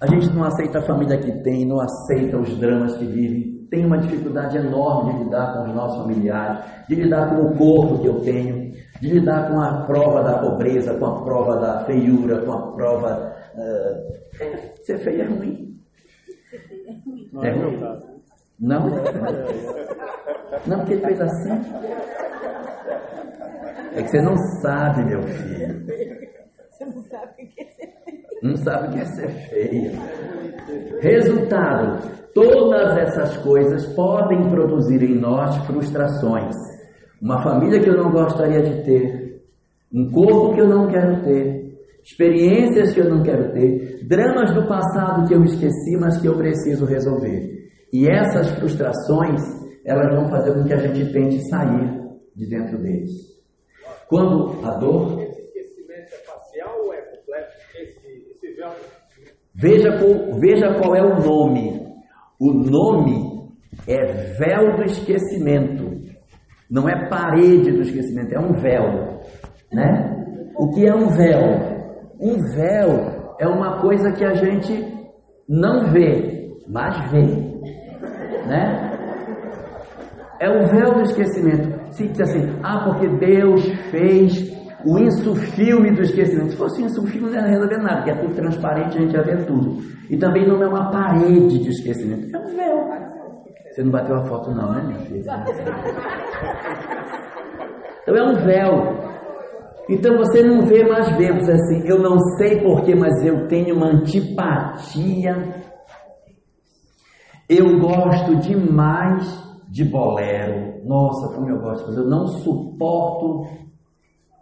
a 0.00 0.06
gente 0.06 0.30
não 0.34 0.44
aceita 0.44 0.78
a 0.78 0.82
família 0.82 1.18
que 1.18 1.32
tem, 1.42 1.66
não 1.66 1.80
aceita 1.80 2.38
os 2.38 2.56
dramas 2.58 2.96
que 2.96 3.04
vive, 3.04 3.66
tem 3.70 3.84
uma 3.84 3.98
dificuldade 3.98 4.56
enorme 4.56 5.14
de 5.14 5.24
lidar 5.24 5.54
com 5.54 5.68
os 5.68 5.74
nossos 5.74 5.98
familiares, 6.02 6.64
de 6.88 6.94
lidar 6.94 7.30
com 7.30 7.42
o 7.42 7.56
corpo 7.56 7.98
que 7.98 8.06
eu 8.06 8.20
tenho, 8.20 8.72
de 9.00 9.08
lidar 9.08 9.50
com 9.50 9.60
a 9.60 9.84
prova 9.84 10.22
da 10.22 10.38
pobreza, 10.38 10.94
com 10.94 11.06
a 11.06 11.22
prova 11.22 11.56
da 11.56 11.84
feiura, 11.84 12.38
com 12.42 12.52
a 12.52 12.72
prova 12.72 13.34
Uh, 13.54 14.84
ser 14.84 14.98
feio 14.98 15.22
é 15.22 15.24
ruim. 15.24 15.80
Não 17.32 17.44
é, 17.44 17.48
é 17.48 17.52
ruim. 17.52 17.80
Não? 18.58 18.88
Não, 20.66 20.78
porque 20.78 20.94
ele 20.94 21.06
fez 21.06 21.20
assim. 21.20 21.50
É 23.94 24.02
que 24.02 24.08
você 24.08 24.20
não 24.22 24.36
sabe, 24.60 25.04
meu 25.04 25.22
filho. 25.22 25.86
Você 26.70 26.84
não 26.84 27.02
sabe 27.02 27.32
o 27.42 27.46
que 27.46 27.60
é 27.60 27.64
ser 27.66 27.92
feio. 28.04 28.24
Não 28.42 28.56
sabe 28.56 28.88
o 28.88 28.90
que 28.90 29.00
é 29.00 29.04
ser 29.04 29.28
feio. 29.48 29.92
Resultado: 31.00 32.10
todas 32.34 32.96
essas 32.98 33.36
coisas 33.38 33.86
podem 33.94 34.48
produzir 34.50 35.02
em 35.02 35.14
nós 35.14 35.56
frustrações. 35.66 36.56
Uma 37.22 37.42
família 37.42 37.80
que 37.80 37.88
eu 37.88 37.96
não 37.96 38.10
gostaria 38.10 38.62
de 38.62 38.82
ter, 38.84 39.42
um 39.92 40.10
corpo 40.10 40.54
que 40.54 40.60
eu 40.60 40.68
não 40.68 40.88
quero 40.88 41.22
ter, 41.22 41.63
experiências 42.04 42.92
que 42.92 43.00
eu 43.00 43.08
não 43.08 43.22
quero 43.22 43.52
ter, 43.52 44.06
dramas 44.06 44.54
do 44.54 44.68
passado 44.68 45.26
que 45.26 45.34
eu 45.34 45.42
esqueci, 45.42 45.96
mas 45.98 46.20
que 46.20 46.28
eu 46.28 46.36
preciso 46.36 46.84
resolver. 46.84 47.70
E 47.92 48.06
essas 48.06 48.50
frustrações, 48.50 49.40
elas 49.84 50.14
vão 50.14 50.28
fazer 50.28 50.52
com 50.52 50.64
que 50.64 50.74
a 50.74 50.76
gente 50.76 51.12
tente 51.12 51.48
sair 51.48 52.04
de 52.36 52.46
dentro 52.46 52.78
deles. 52.78 53.10
Quando 54.08 54.64
a 54.64 54.76
dor. 54.78 55.20
Esse 55.20 55.40
esquecimento 55.40 56.12
é 56.12 56.26
parcial 56.26 56.84
ou 56.84 56.92
é 56.92 57.00
completo? 57.00 57.52
Esse. 57.80 58.04
Veja 59.54 59.98
qual, 59.98 60.38
veja 60.40 60.74
qual 60.80 60.94
é 60.96 61.02
o 61.02 61.20
nome. 61.22 61.84
O 62.40 62.52
nome 62.52 63.48
é 63.86 64.34
véu 64.36 64.76
do 64.76 64.82
esquecimento. 64.82 66.02
Não 66.70 66.88
é 66.88 67.08
parede 67.08 67.70
do 67.70 67.82
esquecimento, 67.82 68.34
é 68.34 68.40
um 68.40 68.52
véu. 68.52 69.20
Né? 69.72 70.50
O 70.56 70.70
que 70.70 70.86
é 70.86 70.94
um 70.94 71.08
véu? 71.08 71.73
Um 72.24 72.38
véu 72.56 73.34
é 73.38 73.46
uma 73.46 73.82
coisa 73.82 74.10
que 74.12 74.24
a 74.24 74.32
gente 74.32 74.72
não 75.46 75.90
vê, 75.92 76.56
mas 76.66 77.10
vê, 77.10 77.20
né? 78.46 78.90
É 80.40 80.48
o 80.48 80.66
véu 80.66 80.94
do 80.94 81.02
esquecimento. 81.02 81.92
Se 81.92 82.08
diz 82.08 82.20
assim, 82.22 82.58
ah, 82.62 82.82
porque 82.86 83.06
Deus 83.18 83.62
fez 83.90 84.50
o 84.86 84.98
insufilme 84.98 85.94
do 85.94 86.00
esquecimento. 86.00 86.52
Se 86.52 86.56
fosse 86.56 86.82
insufilme, 86.82 87.30
não 87.30 87.34
ia 87.34 87.46
resolver 87.46 87.76
nada, 87.76 87.96
porque 87.96 88.10
é 88.10 88.14
tudo 88.14 88.34
transparente, 88.34 88.96
a 88.96 89.00
gente 89.02 89.14
ia 89.14 89.22
ver 89.22 89.44
tudo. 89.44 89.82
E 90.08 90.16
também 90.16 90.48
não 90.48 90.62
é 90.62 90.66
uma 90.66 90.90
parede 90.90 91.58
de 91.58 91.68
esquecimento, 91.68 92.34
é 92.34 92.38
um 92.38 92.56
véu. 92.56 92.88
Você 93.70 93.82
não 93.82 93.90
bateu 93.90 94.16
a 94.16 94.22
foto, 94.22 94.50
não, 94.50 94.72
né, 94.72 94.82
minha 94.82 94.98
filha? 95.00 95.44
Então 98.04 98.14
é 98.14 98.22
um 98.22 98.34
véu. 98.34 99.13
Então 99.88 100.16
você 100.16 100.42
não 100.42 100.62
vê 100.62 100.82
mais 100.84 101.14
ventos 101.16 101.48
assim, 101.48 101.86
eu 101.86 101.98
não 101.98 102.18
sei 102.38 102.60
porquê, 102.60 102.94
mas 102.94 103.22
eu 103.24 103.46
tenho 103.48 103.76
uma 103.76 103.88
antipatia. 103.88 105.62
Eu 107.48 107.78
gosto 107.78 108.36
demais 108.36 109.44
de 109.68 109.84
bolero. 109.84 110.82
Nossa, 110.86 111.34
como 111.34 111.50
eu 111.50 111.60
gosto, 111.60 111.86
mas 111.86 111.96
eu 111.96 112.06
não 112.06 112.26
suporto 112.26 113.46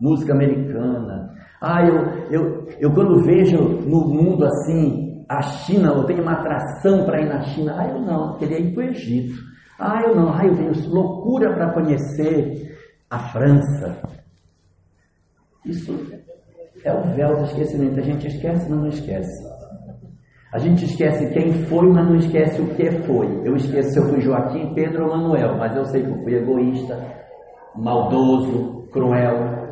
música 0.00 0.32
americana. 0.32 1.30
Ah, 1.60 1.84
eu, 1.84 1.96
eu, 2.30 2.68
eu 2.78 2.92
quando 2.92 3.24
vejo 3.24 3.56
no 3.56 4.06
mundo 4.06 4.44
assim, 4.44 5.24
a 5.28 5.42
China, 5.42 5.88
eu 5.88 6.04
tenho 6.04 6.22
uma 6.22 6.32
atração 6.32 7.04
para 7.04 7.20
ir 7.20 7.28
na 7.28 7.40
China. 7.40 7.74
Ah, 7.78 7.88
eu 7.88 8.00
não, 8.00 8.36
queria 8.36 8.60
ir 8.60 8.74
para 8.74 8.84
o 8.84 8.88
Egito. 8.88 9.34
Ah, 9.78 10.02
eu 10.02 10.14
não, 10.14 10.32
ah, 10.32 10.44
eu 10.44 10.54
tenho 10.54 10.72
loucura 10.88 11.52
para 11.54 11.72
conhecer 11.72 12.76
a 13.10 13.18
França. 13.18 14.21
Isso 15.64 15.94
é 16.84 16.92
o 16.92 17.02
véu 17.14 17.36
do 17.36 17.44
esquecimento. 17.44 17.98
A 17.98 18.02
gente 18.02 18.26
esquece, 18.26 18.68
mas 18.68 18.80
não 18.80 18.88
esquece. 18.88 19.52
A 20.52 20.58
gente 20.58 20.84
esquece 20.84 21.32
quem 21.32 21.52
foi, 21.64 21.88
mas 21.88 22.06
não 22.06 22.16
esquece 22.16 22.60
o 22.60 22.74
que 22.74 22.90
foi. 23.06 23.26
Eu 23.44 23.56
esqueço 23.56 23.90
se 23.90 23.98
eu 23.98 24.08
fui 24.08 24.20
Joaquim, 24.20 24.74
Pedro 24.74 25.04
ou 25.04 25.16
Manuel, 25.16 25.56
mas 25.56 25.74
eu 25.74 25.84
sei 25.86 26.02
que 26.02 26.10
eu 26.10 26.18
fui 26.22 26.34
egoísta, 26.34 26.98
maldoso, 27.74 28.86
cruel. 28.92 29.62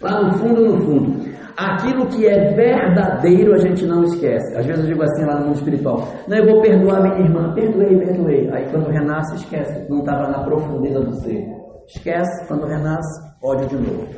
Lá 0.00 0.22
no 0.22 0.32
fundo, 0.38 0.64
no 0.64 0.80
fundo. 0.80 1.34
Aquilo 1.56 2.06
que 2.06 2.26
é 2.26 2.52
verdadeiro 2.54 3.54
a 3.54 3.58
gente 3.58 3.86
não 3.86 4.02
esquece. 4.02 4.56
Às 4.56 4.66
vezes 4.66 4.82
eu 4.82 4.90
digo 4.92 5.02
assim 5.02 5.24
lá 5.24 5.38
no 5.38 5.46
mundo 5.46 5.56
espiritual: 5.56 6.08
Não, 6.26 6.36
eu 6.36 6.46
vou 6.46 6.62
perdoar 6.62 7.02
minha 7.02 7.20
irmã. 7.20 7.52
Perdoei, 7.54 7.98
perdoei. 7.98 8.50
Aí 8.50 8.68
quando 8.70 8.90
renasce, 8.90 9.36
esquece. 9.36 9.86
Não 9.88 10.00
estava 10.00 10.28
na 10.30 10.42
profundeza 10.42 11.00
do 11.00 11.14
ser. 11.20 11.46
Esquece, 11.86 12.48
quando 12.48 12.66
renasce, 12.66 13.33
ódio 13.44 13.68
de 13.68 13.76
novo. 13.76 14.08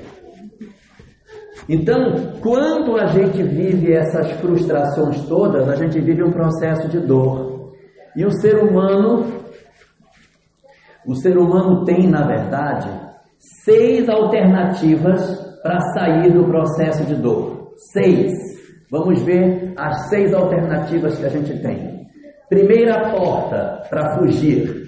Então, 1.68 2.38
quando 2.40 2.96
a 2.96 3.06
gente 3.06 3.42
vive 3.42 3.92
essas 3.92 4.30
frustrações 4.40 5.20
todas, 5.26 5.68
a 5.68 5.74
gente 5.74 6.00
vive 6.00 6.22
um 6.22 6.30
processo 6.30 6.88
de 6.88 7.00
dor. 7.00 7.72
E 8.16 8.24
o 8.24 8.30
ser 8.30 8.56
humano, 8.56 9.26
o 11.04 11.14
ser 11.16 11.36
humano 11.36 11.84
tem, 11.84 12.06
na 12.06 12.24
verdade, 12.24 12.88
seis 13.64 14.08
alternativas 14.08 15.44
para 15.60 15.80
sair 15.92 16.32
do 16.32 16.44
processo 16.44 17.04
de 17.04 17.16
dor. 17.16 17.72
Seis. 17.92 18.32
Vamos 18.88 19.20
ver 19.22 19.72
as 19.76 20.08
seis 20.08 20.32
alternativas 20.32 21.18
que 21.18 21.24
a 21.24 21.28
gente 21.28 21.60
tem. 21.60 22.06
Primeira 22.48 23.10
porta 23.10 23.82
para 23.90 24.16
fugir 24.18 24.85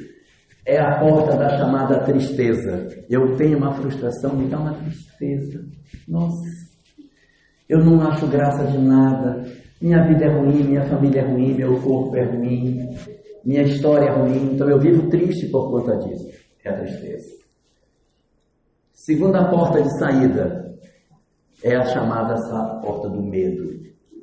é 0.69 0.79
a 0.79 1.01
porta 1.01 1.35
da 1.35 1.49
chamada 1.57 2.01
tristeza. 2.01 2.87
Eu 3.09 3.35
tenho 3.37 3.57
uma 3.57 3.73
frustração, 3.73 4.37
me 4.37 4.47
dá 4.49 4.59
uma 4.59 4.75
tristeza. 4.75 5.65
Nossa, 6.07 6.45
eu 7.67 7.83
não 7.83 8.03
acho 8.03 8.27
graça 8.27 8.65
de 8.65 8.77
nada. 8.77 9.47
Minha 9.81 10.07
vida 10.07 10.27
é 10.27 10.29
ruim, 10.29 10.63
minha 10.65 10.85
família 10.85 11.23
é 11.23 11.25
ruim, 11.25 11.55
meu 11.55 11.81
corpo 11.81 12.15
é 12.17 12.25
ruim, 12.25 12.87
minha 13.43 13.63
história 13.63 14.11
é 14.11 14.13
ruim. 14.13 14.53
Então 14.53 14.69
eu 14.69 14.79
vivo 14.79 15.09
triste 15.09 15.47
por 15.47 15.71
conta 15.71 15.97
disso. 15.97 16.29
É 16.63 16.69
a 16.69 16.77
tristeza. 16.77 17.31
Segunda 18.93 19.49
porta 19.49 19.81
de 19.81 19.99
saída 19.99 20.77
é 21.65 21.77
a 21.77 21.85
chamada 21.87 22.35
porta 22.83 23.09
do 23.09 23.23
medo. 23.23 23.79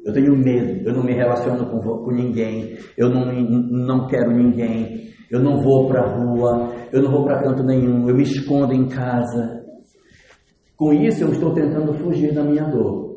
Eu 0.06 0.14
tenho 0.14 0.38
medo, 0.38 0.88
eu 0.88 0.94
não 0.94 1.04
me 1.04 1.14
relaciono 1.14 1.66
com, 1.66 1.80
com 1.80 2.12
ninguém, 2.12 2.78
eu 2.96 3.10
não, 3.10 3.26
não 3.26 4.06
quero 4.06 4.30
ninguém, 4.30 5.15
eu 5.30 5.40
não 5.40 5.62
vou 5.62 5.88
para 5.88 6.02
a 6.02 6.16
rua, 6.16 6.74
eu 6.92 7.02
não 7.02 7.12
vou 7.12 7.24
para 7.26 7.42
canto 7.44 7.64
nenhum, 7.64 8.08
eu 8.08 8.16
me 8.16 8.24
escondo 8.24 8.74
em 8.74 8.88
casa. 8.88 9.64
Com 10.76 10.94
isso, 10.94 11.24
eu 11.24 11.32
estou 11.32 11.54
tentando 11.54 11.94
fugir 11.94 12.34
da 12.34 12.44
minha 12.44 12.64
dor. 12.66 13.16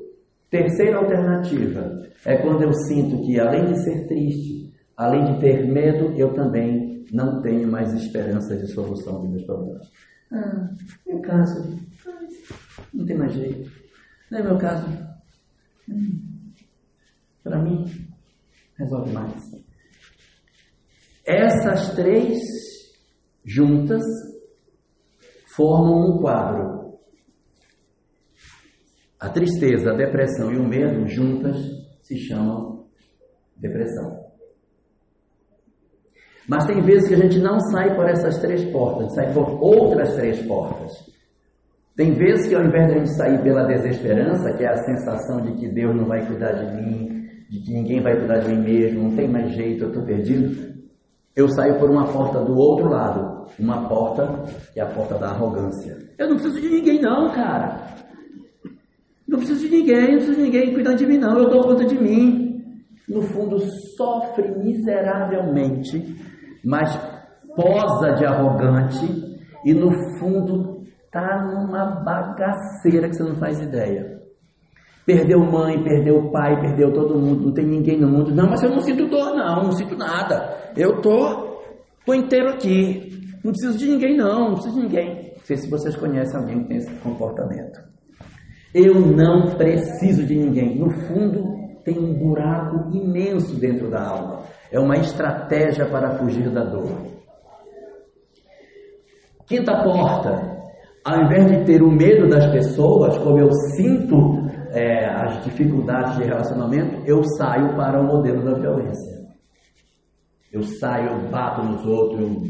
Terceira 0.50 0.98
alternativa 0.98 2.02
é 2.24 2.36
quando 2.38 2.62
eu 2.62 2.72
sinto 2.72 3.20
que, 3.22 3.38
além 3.38 3.66
de 3.66 3.82
ser 3.82 4.06
triste, 4.06 4.72
além 4.96 5.34
de 5.34 5.40
ter 5.40 5.66
medo, 5.66 6.12
eu 6.16 6.32
também 6.32 7.04
não 7.12 7.40
tenho 7.42 7.70
mais 7.70 7.92
esperança 7.94 8.56
de 8.56 8.66
solução 8.68 9.20
dos 9.20 9.30
meus 9.30 9.44
problemas. 9.44 9.90
Ah, 10.32 10.68
meu 11.06 11.20
caso, 11.20 11.78
não 12.92 13.04
tem 13.04 13.16
mais 13.16 13.32
jeito. 13.32 13.70
Não 14.30 14.38
é 14.38 14.42
meu 14.42 14.58
caso. 14.58 14.86
Hum, 15.88 16.52
Para 17.42 17.62
mim, 17.62 17.84
resolve 18.78 19.12
mais. 19.12 19.67
Essas 21.28 21.94
três 21.94 22.38
juntas 23.44 24.02
formam 25.54 26.06
um 26.06 26.22
quadro. 26.22 26.96
A 29.20 29.28
tristeza, 29.28 29.90
a 29.90 29.94
depressão 29.94 30.50
e 30.50 30.56
o 30.56 30.66
medo 30.66 31.06
juntas 31.06 31.58
se 32.00 32.16
chamam 32.16 32.86
depressão. 33.54 34.26
Mas 36.48 36.64
tem 36.64 36.80
vezes 36.80 37.08
que 37.08 37.14
a 37.14 37.18
gente 37.18 37.38
não 37.40 37.60
sai 37.60 37.94
por 37.94 38.08
essas 38.08 38.38
três 38.38 38.64
portas, 38.72 39.14
sai 39.14 39.30
por 39.34 39.62
outras 39.62 40.14
três 40.14 40.40
portas. 40.46 40.92
Tem 41.94 42.14
vezes 42.14 42.48
que 42.48 42.54
ao 42.54 42.64
invés 42.64 42.86
de 42.86 42.94
a 42.94 42.98
gente 43.00 43.16
sair 43.16 43.42
pela 43.42 43.66
desesperança, 43.66 44.56
que 44.56 44.64
é 44.64 44.68
a 44.68 44.82
sensação 44.82 45.42
de 45.42 45.52
que 45.58 45.68
Deus 45.68 45.94
não 45.94 46.06
vai 46.06 46.26
cuidar 46.26 46.52
de 46.52 46.74
mim, 46.74 47.28
de 47.50 47.60
que 47.60 47.74
ninguém 47.74 48.00
vai 48.00 48.16
cuidar 48.16 48.38
de 48.38 48.48
mim 48.48 48.62
mesmo, 48.62 49.02
não 49.02 49.14
tem 49.14 49.28
mais 49.28 49.52
jeito, 49.52 49.84
eu 49.84 49.88
estou 49.88 50.06
perdido, 50.06 50.78
eu 51.38 51.48
saio 51.48 51.78
por 51.78 51.90
uma 51.90 52.06
porta 52.06 52.40
do 52.40 52.56
outro 52.56 52.88
lado, 52.88 53.46
uma 53.58 53.88
porta 53.88 54.44
que 54.72 54.80
é 54.80 54.82
a 54.82 54.86
porta 54.86 55.14
da 55.18 55.28
arrogância. 55.28 55.96
Eu 56.18 56.28
não 56.28 56.36
preciso 56.36 56.60
de 56.60 56.68
ninguém 56.68 57.00
não, 57.00 57.30
cara. 57.30 57.80
Não 59.26 59.38
preciso 59.38 59.68
de 59.68 59.76
ninguém, 59.76 60.00
não 60.00 60.16
preciso 60.16 60.36
de 60.36 60.42
ninguém 60.42 60.74
cuidando 60.74 60.96
de 60.96 61.06
mim 61.06 61.18
não, 61.18 61.38
eu 61.38 61.48
dou 61.48 61.62
conta 61.62 61.84
de 61.84 61.98
mim. 61.98 62.46
No 63.08 63.22
fundo, 63.22 63.58
sofre 63.96 64.50
miseravelmente 64.58 66.18
mas 66.64 66.94
posa 67.56 68.12
de 68.14 68.24
arrogante 68.24 69.06
e 69.64 69.74
no 69.74 69.90
fundo 70.18 70.82
tá 71.10 71.42
numa 71.46 72.02
bagaceira 72.02 73.08
que 73.08 73.16
você 73.16 73.22
não 73.22 73.36
faz 73.36 73.60
ideia. 73.60 74.17
Perdeu 75.08 75.40
mãe, 75.40 75.82
perdeu 75.82 76.30
pai, 76.30 76.60
perdeu 76.60 76.92
todo 76.92 77.18
mundo, 77.18 77.46
não 77.46 77.54
tem 77.54 77.64
ninguém 77.64 77.98
no 77.98 78.06
mundo. 78.06 78.30
Não, 78.30 78.46
mas 78.46 78.62
eu 78.62 78.68
não 78.68 78.80
sinto 78.80 79.08
dor, 79.08 79.34
não, 79.34 79.64
não 79.64 79.72
sinto 79.72 79.96
nada. 79.96 80.70
Eu 80.76 81.00
tô, 81.00 81.62
tô 82.04 82.12
inteiro 82.12 82.50
aqui. 82.50 83.08
Não 83.42 83.50
preciso 83.50 83.78
de 83.78 83.86
ninguém, 83.86 84.18
não, 84.18 84.50
não 84.50 84.52
preciso 84.56 84.74
de 84.74 84.82
ninguém. 84.82 85.32
Não 85.34 85.44
sei 85.44 85.56
se 85.56 85.70
vocês 85.70 85.96
conhecem 85.96 86.38
alguém 86.38 86.60
que 86.60 86.68
tem 86.68 86.76
esse 86.76 86.94
comportamento. 86.96 87.80
Eu 88.74 89.00
não 89.00 89.56
preciso 89.56 90.26
de 90.26 90.36
ninguém. 90.36 90.78
No 90.78 90.90
fundo, 90.90 91.42
tem 91.86 91.98
um 91.98 92.12
buraco 92.12 92.94
imenso 92.94 93.58
dentro 93.58 93.88
da 93.88 94.06
alma. 94.06 94.42
É 94.70 94.78
uma 94.78 94.96
estratégia 94.96 95.86
para 95.86 96.18
fugir 96.18 96.50
da 96.50 96.64
dor. 96.64 96.92
Quinta 99.46 99.72
porta. 99.82 100.58
Ao 101.02 101.24
invés 101.24 101.46
de 101.50 101.64
ter 101.64 101.82
o 101.82 101.90
medo 101.90 102.28
das 102.28 102.46
pessoas, 102.52 103.16
como 103.16 103.38
eu 103.38 103.50
sinto 103.74 104.47
é, 104.70 105.06
as 105.06 105.44
dificuldades 105.44 106.16
de 106.16 106.24
relacionamento, 106.24 107.02
eu 107.06 107.22
saio 107.36 107.74
para 107.76 108.00
o 108.00 108.04
modelo 108.04 108.44
da 108.44 108.54
violência. 108.58 109.28
Eu 110.52 110.62
saio, 110.62 111.10
eu 111.10 111.30
bato 111.30 111.62
nos 111.62 111.84
outros, 111.84 112.20
eu 112.20 112.42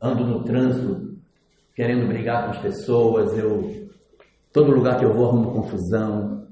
ando 0.00 0.24
no 0.24 0.44
trânsito 0.44 1.12
querendo 1.74 2.06
brigar 2.06 2.44
com 2.44 2.50
as 2.50 2.58
pessoas, 2.58 3.36
eu 3.36 3.88
todo 4.52 4.72
lugar 4.72 4.98
que 4.98 5.04
eu 5.04 5.14
vou 5.14 5.28
arrumo 5.28 5.52
confusão. 5.52 6.46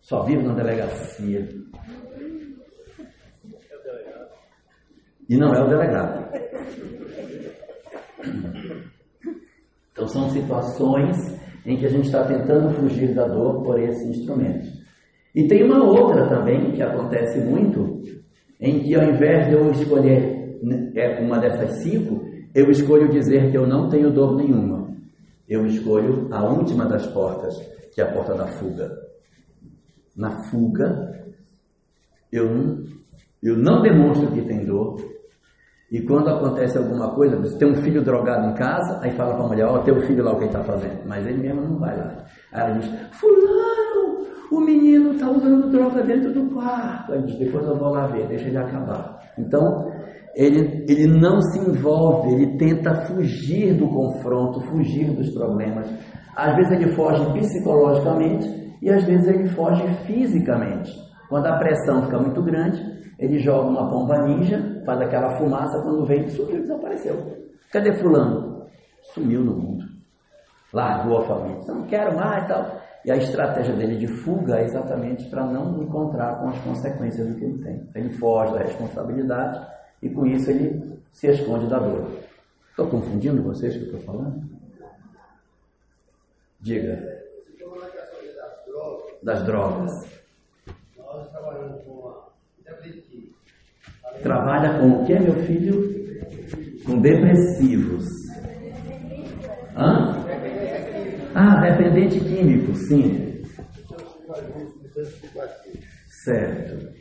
Só 0.00 0.22
vivo 0.22 0.42
na 0.42 0.54
delegacia. 0.54 1.48
E 5.28 5.36
não 5.36 5.54
é 5.54 5.62
o 5.62 5.68
delegado. 5.68 6.28
Então 9.92 10.08
são 10.08 10.30
situações 10.30 11.16
em 11.64 11.76
que 11.76 11.86
a 11.86 11.90
gente 11.90 12.06
está 12.06 12.24
tentando 12.24 12.70
fugir 12.74 13.14
da 13.14 13.26
dor 13.26 13.62
por 13.62 13.80
esse 13.80 14.06
instrumento. 14.08 14.66
E 15.34 15.46
tem 15.46 15.62
uma 15.62 15.84
outra 15.84 16.26
também 16.28 16.72
que 16.72 16.82
acontece 16.82 17.38
muito, 17.40 18.02
em 18.60 18.80
que 18.80 18.94
ao 18.94 19.04
invés 19.04 19.48
de 19.48 19.54
eu 19.54 19.70
escolher 19.70 20.58
né, 20.62 20.90
é, 20.94 21.20
uma 21.20 21.38
dessas 21.38 21.82
cinco, 21.82 22.24
eu 22.54 22.70
escolho 22.70 23.08
dizer 23.08 23.50
que 23.50 23.56
eu 23.56 23.66
não 23.66 23.88
tenho 23.88 24.10
dor 24.10 24.36
nenhuma. 24.36 24.90
Eu 25.48 25.66
escolho 25.66 26.28
a 26.32 26.44
última 26.44 26.86
das 26.86 27.06
portas, 27.06 27.56
que 27.92 28.00
é 28.00 28.04
a 28.04 28.12
porta 28.12 28.34
da 28.34 28.46
fuga. 28.46 28.90
Na 30.16 30.42
fuga, 30.44 31.24
eu, 32.32 32.84
eu 33.42 33.56
não 33.56 33.82
demonstro 33.82 34.30
que 34.32 34.42
tem 34.42 34.64
dor, 34.64 34.96
e 35.90 36.00
quando 36.02 36.28
acontece 36.28 36.78
alguma 36.78 37.12
coisa, 37.14 37.36
você 37.36 37.58
tem 37.58 37.68
um 37.68 37.82
filho 37.82 38.00
drogado 38.04 38.48
em 38.48 38.54
casa, 38.54 39.00
aí 39.02 39.10
fala 39.16 39.34
para 39.34 39.44
a 39.44 39.48
mulher, 39.48 39.66
ó, 39.66 39.74
oh, 39.74 39.78
teu 39.80 40.00
filho 40.02 40.22
lá 40.22 40.32
o 40.32 40.36
que 40.36 40.44
ele 40.44 40.50
está 40.50 40.62
fazendo. 40.62 41.00
Mas 41.04 41.26
ele 41.26 41.38
mesmo 41.38 41.62
não 41.62 41.78
vai 41.80 41.96
lá. 41.96 42.16
Aí 42.52 42.60
ela 42.60 42.78
diz, 42.78 42.88
fulano, 43.10 44.26
o 44.52 44.60
menino 44.60 45.12
está 45.12 45.28
usando 45.28 45.68
droga 45.68 46.02
dentro 46.04 46.32
do 46.32 46.48
quarto. 46.54 47.12
Aí 47.12 47.22
diz, 47.22 47.36
depois 47.38 47.66
eu 47.66 47.76
vou 47.76 47.90
lá 47.90 48.06
ver, 48.06 48.28
deixa 48.28 48.46
ele 48.46 48.58
acabar. 48.58 49.18
Então, 49.36 49.90
ele, 50.36 50.84
ele 50.88 51.08
não 51.08 51.40
se 51.40 51.58
envolve, 51.58 52.34
ele 52.34 52.56
tenta 52.56 52.94
fugir 53.06 53.74
do 53.74 53.88
confronto, 53.88 54.60
fugir 54.60 55.10
dos 55.10 55.30
problemas. 55.30 55.90
Às 56.36 56.54
vezes 56.54 56.70
ele 56.70 56.92
foge 56.92 57.24
psicologicamente 57.32 58.48
e 58.80 58.90
às 58.90 59.02
vezes 59.04 59.26
ele 59.26 59.48
foge 59.48 59.84
fisicamente. 60.06 60.92
Quando 61.28 61.46
a 61.46 61.58
pressão 61.58 62.02
fica 62.04 62.18
muito 62.18 62.40
grande, 62.44 62.80
ele 63.18 63.38
joga 63.38 63.68
uma 63.68 63.90
bomba 63.90 64.22
ninja, 64.22 64.69
faz 64.84 65.00
aquela 65.00 65.36
fumaça, 65.36 65.80
quando 65.82 66.04
vem, 66.06 66.28
sumiu, 66.28 66.60
desapareceu. 66.60 67.16
Cadê 67.72 67.92
fulano? 67.94 68.66
Sumiu 69.14 69.42
no 69.42 69.56
mundo. 69.56 69.84
Largou 70.72 71.18
a 71.18 71.24
família. 71.24 71.62
Não 71.66 71.86
quero 71.86 72.16
mais 72.16 72.46
tal. 72.46 72.80
E 73.04 73.10
a 73.10 73.16
estratégia 73.16 73.74
dele 73.74 73.96
de 73.96 74.06
fuga 74.06 74.58
é 74.58 74.64
exatamente 74.64 75.28
para 75.30 75.44
não 75.46 75.82
encontrar 75.82 76.38
com 76.38 76.48
as 76.48 76.58
consequências 76.60 77.26
do 77.26 77.34
que 77.34 77.44
ele 77.44 77.62
tem. 77.62 77.88
Ele 77.94 78.10
foge 78.10 78.52
da 78.52 78.60
responsabilidade 78.60 79.66
e 80.02 80.10
com 80.10 80.26
isso 80.26 80.50
ele 80.50 81.00
se 81.10 81.28
esconde 81.28 81.66
da 81.66 81.78
dor. 81.78 82.10
Estou 82.70 82.88
confundindo 82.88 83.42
vocês 83.42 83.74
que 83.74 83.84
eu 83.84 83.98
estou 83.98 84.00
falando? 84.00 84.42
Diga. 86.60 87.20
Das 89.22 89.42
drogas. 89.44 90.22
Nós 90.96 91.30
trabalhamos 91.30 91.82
com 91.84 92.08
a 92.08 92.28
Trabalha 94.22 94.78
com 94.78 94.88
o 94.88 95.06
que, 95.06 95.18
meu 95.18 95.34
filho? 95.44 96.00
Com 96.84 97.00
depressivos. 97.00 98.06
Hã? 99.76 100.16
Ah, 101.34 101.60
dependente 101.60 102.20
químico, 102.20 102.74
sim. 102.74 103.42
Certo. 106.24 107.00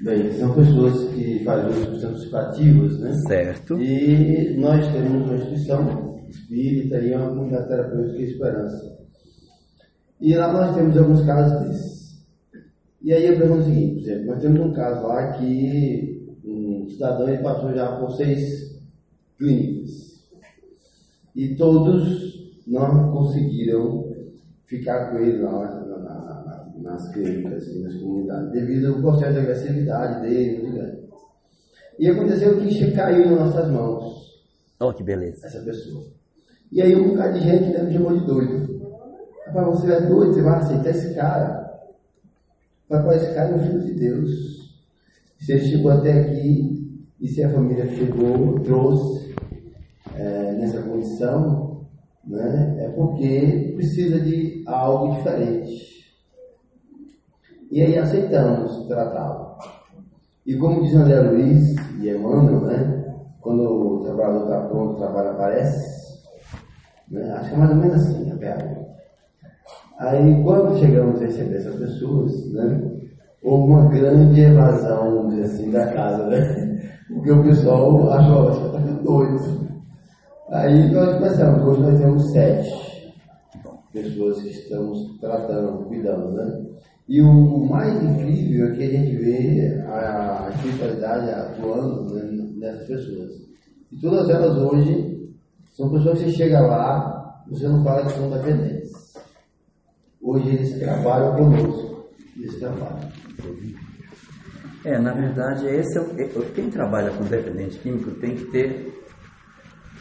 Bem, 0.00 0.32
são 0.32 0.54
pessoas 0.54 1.12
que 1.12 1.44
fazem 1.44 1.72
substâncias 1.84 2.20
psicoativas, 2.20 3.00
né? 3.00 3.12
Certo. 3.28 3.78
E 3.78 4.56
nós 4.58 4.86
temos 4.90 5.26
uma 5.26 5.34
instituição 5.34 6.24
espírita 6.30 6.98
e 6.98 7.14
uma 7.14 7.28
comunidade 7.28 7.68
terapêutica 7.68 8.22
Esperança. 8.22 8.98
E 10.20 10.34
lá 10.34 10.52
nós 10.52 10.74
temos 10.74 10.96
alguns 10.96 11.26
casos 11.26 11.68
desses. 11.68 11.99
E 13.02 13.12
aí 13.12 13.26
eu 13.26 13.38
pergunto 13.38 13.60
o 13.62 13.64
seguinte, 13.64 13.94
por 13.94 14.02
exemplo, 14.02 14.26
nós 14.26 14.42
temos 14.42 14.60
um 14.60 14.72
caso 14.72 15.06
lá 15.06 15.32
que 15.32 16.36
um 16.44 16.86
cidadão 16.88 17.28
ele 17.28 17.42
passou 17.42 17.72
já 17.74 17.96
por 17.98 18.10
seis 18.12 18.78
clínicas. 19.38 20.20
E 21.34 21.54
todos 21.56 22.62
não 22.66 23.10
conseguiram 23.12 24.04
ficar 24.66 25.10
com 25.10 25.18
ele 25.18 25.38
lá 25.42 25.84
na, 25.86 25.98
na, 25.98 26.72
nas 26.82 27.12
clínicas 27.12 27.66
e 27.68 27.78
nas 27.82 27.94
comunidades, 27.94 28.52
devido 28.52 28.94
ao 28.94 29.00
processo 29.00 29.32
de 29.32 29.38
agressividade 29.40 30.20
dele 30.28 30.58
muito 30.62 30.74
grande. 30.76 31.00
E 31.98 32.08
aconteceu 32.08 32.58
que 32.60 32.92
caiu 32.92 33.30
nas 33.30 33.40
nossas 33.54 33.70
mãos, 33.70 34.20
Oh, 34.82 34.92
que 34.92 35.02
beleza. 35.02 35.46
essa 35.46 35.60
pessoa. 35.60 36.04
E 36.72 36.80
aí 36.80 36.94
um 36.96 37.10
bocado 37.10 37.38
de 37.38 37.44
gente 37.44 37.70
né, 37.72 37.82
me 37.82 37.92
chamou 37.92 38.18
de 38.18 38.24
doido. 38.26 38.80
Rapaz, 39.46 39.66
você 39.68 39.92
é 39.92 40.00
doido, 40.02 40.32
você 40.32 40.42
vai 40.42 40.58
aceitar 40.58 40.90
esse 40.90 41.14
cara? 41.14 41.59
Cara 42.90 43.50
é 43.50 43.54
um 43.54 43.60
filho 43.60 43.84
de 43.84 43.94
Deus. 43.94 44.30
Se 45.38 45.52
ele 45.52 45.64
chegou 45.68 45.92
até 45.92 46.12
aqui 46.12 47.06
e 47.20 47.28
se 47.28 47.40
a 47.44 47.48
família 47.48 47.86
chegou, 47.86 48.58
trouxe 48.64 49.32
é, 50.16 50.52
nessa 50.54 50.82
condição, 50.82 51.86
né, 52.26 52.76
é 52.80 52.88
porque 52.88 53.74
precisa 53.76 54.18
de 54.18 54.64
algo 54.66 55.14
diferente. 55.14 56.04
E 57.70 57.80
aí 57.80 57.96
aceitamos 57.96 58.88
tratá-lo. 58.88 59.56
E 60.44 60.56
como 60.56 60.82
diz 60.82 60.92
André 60.96 61.20
Luiz 61.20 61.76
e 62.00 62.10
Emmanuel, 62.10 62.60
né, 62.62 63.14
quando 63.40 63.62
o 63.62 64.00
trabalhador 64.00 64.42
está 64.42 64.66
pronto, 64.66 64.94
o 64.94 64.96
trabalho 64.96 65.30
aparece. 65.30 66.18
Né, 67.08 67.30
acho 67.34 67.50
que 67.50 67.54
é 67.54 67.58
mais 67.58 67.70
ou 67.70 67.76
menos 67.76 67.94
assim 67.94 68.32
a 68.32 68.36
piada. 68.36 68.79
Aí, 70.00 70.42
quando 70.42 70.78
chegamos 70.78 71.20
a 71.20 71.26
receber 71.26 71.56
essas 71.56 71.74
pessoas, 71.76 72.50
né, 72.52 72.90
houve 73.42 73.70
uma 73.70 73.88
grande 73.90 74.40
evasão, 74.40 75.28
assim, 75.42 75.70
da 75.70 75.92
casa, 75.92 76.26
né? 76.26 76.90
Porque 77.08 77.30
o 77.30 77.42
pessoal 77.42 78.10
achou, 78.10 78.44
você 78.44 78.66
está 78.66 78.80
ficando 78.80 79.02
doido. 79.02 79.70
Aí 80.48 80.90
nós 80.90 81.16
começamos, 81.16 81.62
hoje 81.62 81.80
nós 81.82 82.00
temos 82.00 82.32
sete 82.32 82.90
pessoas 83.92 84.40
que 84.40 84.48
estamos 84.48 85.18
tratando, 85.20 85.84
cuidando, 85.84 86.32
né? 86.32 86.62
E 87.06 87.20
o 87.20 87.66
mais 87.68 88.02
incrível 88.02 88.68
é 88.68 88.76
que 88.76 88.82
a 88.82 88.90
gente 88.90 89.16
vê 89.16 89.84
a 89.86 90.48
espiritualidade 90.54 91.28
atuando 91.30 92.14
né, 92.14 92.22
nessas 92.56 92.86
pessoas. 92.86 93.30
E 93.92 94.00
todas 94.00 94.30
elas 94.30 94.56
hoje 94.56 95.28
são 95.76 95.90
pessoas 95.90 96.20
que 96.20 96.24
você 96.24 96.36
chega 96.36 96.60
lá, 96.60 97.42
você 97.50 97.68
não 97.68 97.82
fala 97.82 98.06
que 98.06 98.12
são 98.12 98.30
dependentes. 98.30 98.79
Hoje 100.22 100.48
eles 100.48 100.78
trabalham 100.78 101.36
conosco. 101.36 102.10
Eles 102.36 102.58
trabalham. 102.58 103.10
É, 104.84 104.98
na 104.98 105.12
verdade, 105.12 105.66
esse 105.66 105.98
é 105.98 106.00
o, 106.00 106.52
quem 106.54 106.70
trabalha 106.70 107.10
com 107.10 107.24
dependente 107.24 107.78
químico 107.78 108.12
tem 108.12 108.34
que 108.34 108.44
ter 108.46 109.00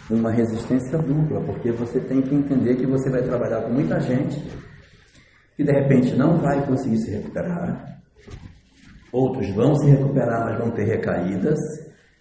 uma 0.09 0.31
resistência 0.31 0.97
dupla, 0.97 1.41
porque 1.41 1.71
você 1.71 1.99
tem 1.99 2.21
que 2.21 2.33
entender 2.33 2.75
que 2.75 2.85
você 2.85 3.09
vai 3.09 3.21
trabalhar 3.21 3.61
com 3.61 3.69
muita 3.69 3.99
gente 3.99 4.41
que 5.55 5.63
de 5.63 5.71
repente 5.71 6.15
não 6.15 6.37
vai 6.37 6.65
conseguir 6.65 6.97
se 6.97 7.11
recuperar. 7.11 7.99
Outros 9.11 9.49
vão 9.53 9.75
se 9.75 9.89
recuperar, 9.89 10.45
mas 10.45 10.57
vão 10.57 10.71
ter 10.71 10.85
recaídas 10.85 11.59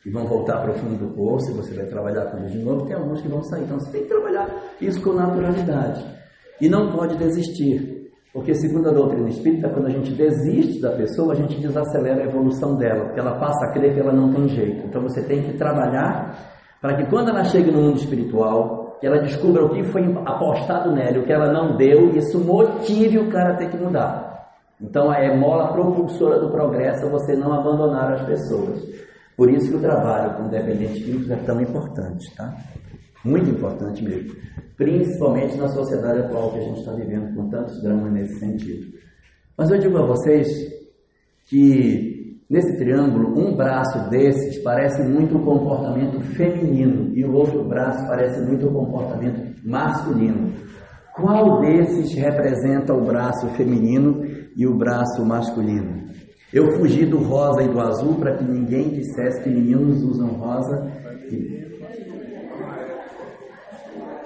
e 0.05 0.11
vão 0.11 0.27
voltar 0.27 0.61
para 0.61 0.73
o 0.73 0.75
fundo 0.75 0.97
do 0.97 1.15
poço 1.15 1.51
e 1.51 1.55
você 1.55 1.75
vai 1.75 1.87
trabalhar 1.87 2.27
com 2.27 2.39
eles 2.39 2.53
de 2.53 2.59
novo. 2.59 2.87
Tem 2.87 2.97
alguns 2.97 3.23
que 3.23 3.29
vão 3.29 3.43
sair. 3.45 3.63
Então 3.63 3.79
você 3.79 3.93
tem 3.93 4.03
que 4.03 4.09
trabalhar 4.09 4.49
isso 4.81 5.01
com 5.03 5.13
naturalidade. 5.13 6.18
E 6.61 6.69
não 6.69 6.93
pode 6.93 7.17
desistir. 7.17 7.99
Porque, 8.33 8.55
segundo 8.55 8.91
a 8.91 8.93
doutrina 8.93 9.29
espírita, 9.29 9.69
quando 9.69 9.87
a 9.87 9.91
gente 9.91 10.13
desiste 10.13 10.81
da 10.81 10.93
pessoa, 10.93 11.33
a 11.33 11.37
gente 11.37 11.61
desacelera 11.61 12.23
a 12.23 12.27
evolução 12.27 12.77
dela, 12.77 13.07
porque 13.07 13.21
ela 13.21 13.39
passa 13.39 13.67
a 13.67 13.73
crer 13.73 13.95
que 13.95 14.01
ela 14.01 14.13
não 14.13 14.33
tem 14.33 14.49
jeito. 14.49 14.87
Então 14.87 15.03
você 15.03 15.23
tem 15.23 15.43
que 15.43 15.57
trabalhar 15.57 16.37
para 16.81 16.97
que 16.97 17.11
quando 17.11 17.31
ela 17.31 17.43
chegue 17.45 17.71
no 17.71 17.81
mundo 17.81 17.97
espiritual, 17.97 18.99
ela 19.03 19.19
descubra 19.19 19.65
o 19.65 19.71
que 19.71 19.83
foi 19.85 20.03
apostado 20.25 20.93
nela, 20.93 21.19
o 21.19 21.25
que 21.25 21.33
ela 21.33 21.53
não 21.53 21.77
deu, 21.77 22.11
isso 22.17 22.39
motive 22.39 23.19
o 23.19 23.31
cara 23.31 23.55
a 23.55 23.57
ter 23.57 23.71
que 23.71 23.77
mudar. 23.77 24.29
Então 24.81 25.13
é 25.13 25.37
mola 25.37 25.73
propulsora 25.73 26.39
do 26.39 26.51
progresso 26.51 27.11
você 27.11 27.35
não 27.35 27.53
abandonar 27.53 28.13
as 28.13 28.23
pessoas. 28.23 28.83
Por 29.37 29.51
isso 29.51 29.71
que 29.71 29.77
o 29.77 29.81
trabalho 29.81 30.37
com 30.37 30.49
dependentes 30.49 31.05
químicos 31.05 31.31
é 31.31 31.37
tão 31.37 31.61
importante, 31.61 32.35
tá? 32.37 32.55
Muito 33.29 33.51
importante 33.51 34.03
mesmo. 34.03 34.35
Principalmente 34.77 35.57
na 35.57 35.69
sociedade 35.69 36.21
atual 36.21 36.53
que 36.53 36.59
a 36.59 36.63
gente 36.63 36.79
está 36.81 36.93
vivendo 36.93 37.35
com 37.35 37.49
tantos 37.49 37.83
dramas 37.83 38.13
nesse 38.13 38.39
sentido. 38.39 38.87
Mas 39.57 39.71
eu 39.71 39.79
digo 39.79 39.99
a 39.99 40.07
vocês 40.07 40.47
que 41.47 42.39
nesse 42.49 42.77
triângulo, 42.79 43.39
um 43.39 43.55
braço 43.55 44.09
desses 44.09 44.63
parece 44.63 45.03
muito 45.03 45.37
o 45.37 45.45
comportamento 45.45 46.21
feminino 46.21 47.11
e 47.15 47.25
o 47.25 47.33
outro 47.35 47.65
braço 47.65 48.07
parece 48.07 48.41
muito 48.41 48.69
o 48.69 48.73
comportamento 48.73 49.55
masculino. 49.65 50.53
Qual 51.15 51.61
desses 51.61 52.15
representa 52.15 52.95
o 52.95 53.05
braço 53.05 53.49
feminino 53.49 54.25
e 54.57 54.67
o 54.67 54.77
braço 54.77 55.25
masculino? 55.27 56.09
Eu 56.53 56.71
fugi 56.79 57.05
do 57.05 57.19
rosa 57.19 57.63
e 57.63 57.69
do 57.69 57.81
azul 57.81 58.15
para 58.15 58.37
que 58.37 58.45
ninguém 58.45 58.91
dissesse 58.91 59.43
que 59.43 59.51
meninos 59.51 60.03
usam 60.03 60.29
rosa. 60.29 60.91
e- 61.31 61.78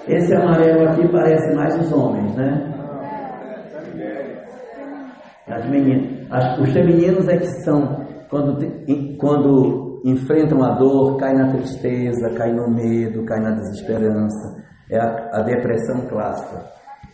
Esse 0.07 0.33
amarelo 0.35 0.89
aqui 0.89 1.07
parece 1.11 1.55
mais 1.55 1.75
os 1.79 1.91
homens, 1.93 2.35
né? 2.35 2.69
As 5.47 5.69
meninas. 5.69 6.27
As- 6.29 6.59
os 6.59 6.69
femininos 6.71 7.27
é 7.27 7.37
que 7.37 7.47
são 7.63 8.03
quando, 8.29 8.57
quando 9.17 10.01
enfrentam 10.03 10.63
a 10.63 10.71
dor, 10.75 11.17
cai 11.17 11.33
na 11.33 11.51
tristeza, 11.51 12.33
cai 12.35 12.51
no 12.51 12.69
medo, 12.69 13.23
cai 13.25 13.39
na 13.39 13.51
desesperança. 13.51 14.63
É 14.89 14.97
a, 14.99 15.29
a 15.39 15.41
depressão 15.43 16.01
clássica. 16.07 16.65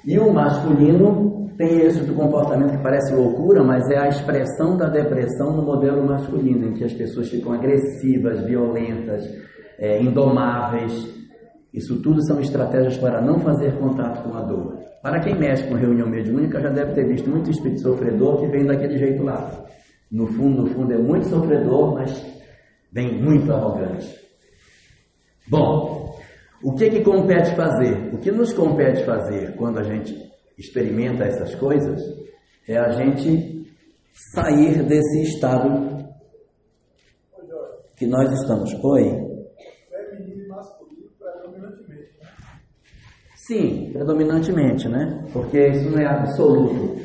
E 0.05 0.17
o 0.17 0.31
masculino 0.33 1.49
tem 1.57 1.81
esse 1.81 2.03
do 2.05 2.15
comportamento 2.15 2.71
que 2.71 2.81
parece 2.83 3.13
loucura, 3.13 3.63
mas 3.63 3.87
é 3.91 3.97
a 3.99 4.07
expressão 4.07 4.77
da 4.77 4.87
depressão 4.87 5.55
no 5.57 5.63
modelo 5.63 6.05
masculino, 6.07 6.67
em 6.69 6.73
que 6.73 6.85
as 6.85 6.93
pessoas 6.93 7.29
ficam 7.29 7.51
agressivas, 7.53 8.39
violentas, 8.45 9.23
é, 9.77 10.01
indomáveis. 10.01 11.18
Isso 11.73 12.01
tudo 12.01 12.25
são 12.25 12.39
estratégias 12.39 12.97
para 12.97 13.21
não 13.21 13.39
fazer 13.39 13.77
contato 13.77 14.23
com 14.23 14.35
a 14.35 14.41
dor. 14.41 14.77
Para 15.01 15.19
quem 15.19 15.37
mexe 15.37 15.67
com 15.67 15.75
reunião 15.75 16.09
mediúnica, 16.09 16.59
já 16.59 16.69
deve 16.69 16.93
ter 16.93 17.07
visto 17.07 17.29
muito 17.29 17.49
espírito 17.49 17.81
sofredor 17.81 18.41
que 18.41 18.47
vem 18.47 18.65
daquele 18.65 18.97
jeito 18.97 19.23
lá. 19.23 19.65
No 20.11 20.27
fundo, 20.27 20.63
no 20.63 20.67
fundo, 20.67 20.93
é 20.93 20.97
muito 20.97 21.27
sofredor, 21.27 21.93
mas 21.93 22.25
vem 22.91 23.21
muito 23.21 23.51
arrogante. 23.53 24.19
Bom, 25.47 26.19
o 26.63 26.73
que, 26.73 26.89
que 26.89 27.01
compete 27.01 27.55
fazer? 27.55 28.13
O 28.13 28.17
que 28.17 28.31
nos 28.31 28.53
compete 28.53 29.05
fazer 29.05 29.55
quando 29.55 29.79
a 29.79 29.83
gente 29.83 30.13
experimenta 30.57 31.23
essas 31.23 31.55
coisas 31.55 32.01
é 32.67 32.77
a 32.77 32.89
gente 32.89 33.65
sair 34.33 34.83
desse 34.83 35.21
estado 35.21 35.89
que 37.95 38.05
nós 38.05 38.31
estamos. 38.31 38.73
Oi? 38.83 39.03
Feminino 39.89 40.43
e 40.43 40.47
masculino 40.47 41.09
predominantemente. 41.17 42.11
né? 42.21 42.29
Sim, 43.49 43.89
predominantemente, 43.91 44.87
né? 44.87 45.25
Porque 45.33 45.69
isso 45.69 45.89
não 45.89 45.97
é 45.97 46.05
absoluto. 46.05 46.99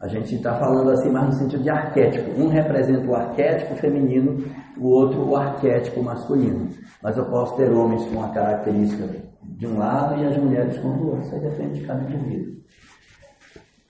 A 0.00 0.08
gente 0.08 0.34
está 0.34 0.54
falando 0.54 0.90
assim 0.92 1.10
mais 1.10 1.26
no 1.26 1.32
sentido 1.34 1.62
de 1.62 1.68
arquétipo. 1.68 2.40
Um 2.40 2.48
representa 2.48 3.06
o 3.06 3.14
arquétipo 3.14 3.74
feminino, 3.74 4.42
o 4.78 4.88
outro 4.88 5.28
o 5.28 5.36
arquétipo 5.36 6.02
masculino. 6.02 6.70
Mas 7.02 7.18
eu 7.18 7.26
posso 7.26 7.54
ter 7.58 7.70
homens 7.70 8.02
com 8.06 8.24
a 8.24 8.30
característica 8.30 9.06
de 9.42 9.66
um 9.66 9.76
lado 9.76 10.18
e 10.18 10.26
as 10.26 10.38
mulheres 10.38 10.78
com 10.78 10.88
o 10.88 11.08
outro. 11.08 11.20
Isso 11.20 11.34
aí 11.34 11.40
depende 11.42 11.80
de 11.80 11.86
cada 11.86 12.02
indivíduo. 12.02 12.54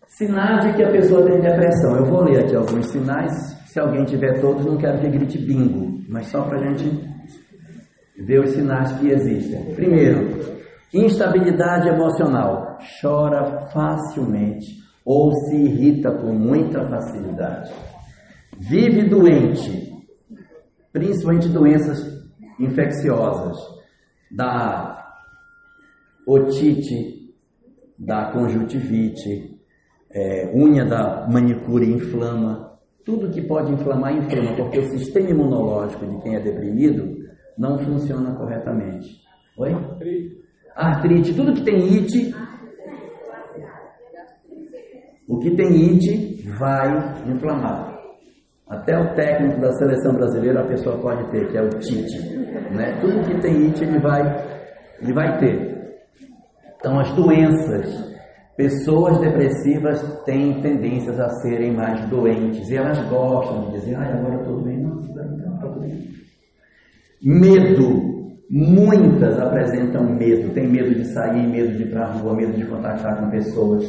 Sinais 0.09 0.65
de 0.65 0.73
que 0.75 0.83
a 0.83 0.91
pessoa 0.91 1.25
tem 1.25 1.41
depressão. 1.41 1.97
Eu 1.97 2.07
vou 2.07 2.25
ler 2.25 2.41
aqui 2.41 2.57
alguns 2.57 2.87
sinais. 2.87 3.33
Se 3.67 3.79
alguém 3.79 4.05
tiver 4.05 4.41
todos, 4.41 4.67
não 4.67 4.77
quero 4.77 4.99
que 4.99 5.09
grite 5.09 5.39
bingo, 5.39 6.03
mas 6.09 6.27
só 6.27 6.43
para 6.43 6.59
a 6.59 6.75
gente 6.75 7.09
ver 8.19 8.41
os 8.41 8.51
sinais 8.51 8.91
que 8.99 9.11
existem. 9.11 9.75
Primeiro, 9.77 10.60
instabilidade 10.93 11.89
emocional. 11.89 12.79
Chora 13.01 13.67
facilmente 13.73 14.81
ou 15.05 15.33
se 15.33 15.57
irrita 15.57 16.11
com 16.13 16.33
muita 16.33 16.87
facilidade. 16.89 17.73
Vive 18.59 19.09
doente, 19.09 19.93
principalmente 20.93 21.49
doenças 21.49 21.99
infecciosas, 22.59 23.57
da 24.31 25.15
otite, 26.27 27.35
da 27.99 28.31
conjuntivite, 28.31 29.59
é, 30.11 30.53
unha 30.55 30.85
da 30.85 31.27
manicure 31.29 31.91
inflama, 31.91 32.79
tudo 33.05 33.31
que 33.31 33.43
pode 33.43 33.73
inflamar, 33.73 34.15
inflama, 34.15 34.55
porque 34.57 34.79
o 34.79 34.91
sistema 34.91 35.31
imunológico 35.31 36.07
de 36.07 36.23
quem 36.23 36.37
é 36.37 36.41
deprimido 36.41 37.17
não 37.57 37.79
funciona 37.79 38.35
corretamente. 38.35 39.21
Oi? 39.57 39.75
Artrite, 40.81 41.35
tudo 41.35 41.53
que 41.53 41.63
tem 41.63 41.77
it, 41.77 42.35
o 45.29 45.39
que 45.39 45.55
tem 45.55 45.67
it 45.67 46.49
vai 46.59 46.89
inflamar. 47.31 47.99
Até 48.67 48.99
o 48.99 49.15
técnico 49.15 49.61
da 49.61 49.73
seleção 49.73 50.15
brasileira 50.15 50.63
a 50.63 50.67
pessoa 50.67 50.97
pode 50.99 51.31
ter, 51.31 51.49
que 51.51 51.59
é 51.59 51.63
o 51.63 51.69
Tite. 51.69 52.19
Né? 52.75 52.99
Tudo 53.01 53.27
que 53.27 53.39
tem 53.41 53.67
it 53.67 53.85
ele 53.85 53.99
vai, 53.99 54.23
ele 55.03 55.13
vai 55.13 55.39
ter. 55.39 55.99
Então 56.79 56.99
as 56.99 57.13
doenças, 57.15 58.17
pessoas 58.57 59.19
depressivas 59.19 60.01
têm 60.25 60.63
tendências 60.63 61.21
a 61.21 61.29
serem 61.43 61.77
mais 61.77 62.09
doentes 62.09 62.71
e 62.71 62.77
elas 62.77 62.99
gostam 63.11 63.67
de 63.67 63.73
dizer, 63.73 63.97
ai 63.97 64.13
agora 64.13 64.35
eu 64.35 64.41
estou 64.41 64.63
bem, 64.63 64.79
não, 64.79 64.93
agora 64.93 65.27
não 65.27 65.55
estou 65.57 65.81
bem. 65.81 66.11
Medo. 67.23 68.10
Muitas 68.51 69.39
apresentam 69.39 70.03
medo. 70.13 70.53
Tem 70.53 70.67
medo 70.67 70.93
de 70.93 71.05
sair, 71.13 71.47
medo 71.47 71.77
de 71.77 71.85
ir 71.85 71.91
para 71.91 72.07
a 72.07 72.13
rua, 72.13 72.35
medo 72.35 72.53
de 72.53 72.67
contactar 72.67 73.21
com 73.21 73.31
pessoas. 73.31 73.85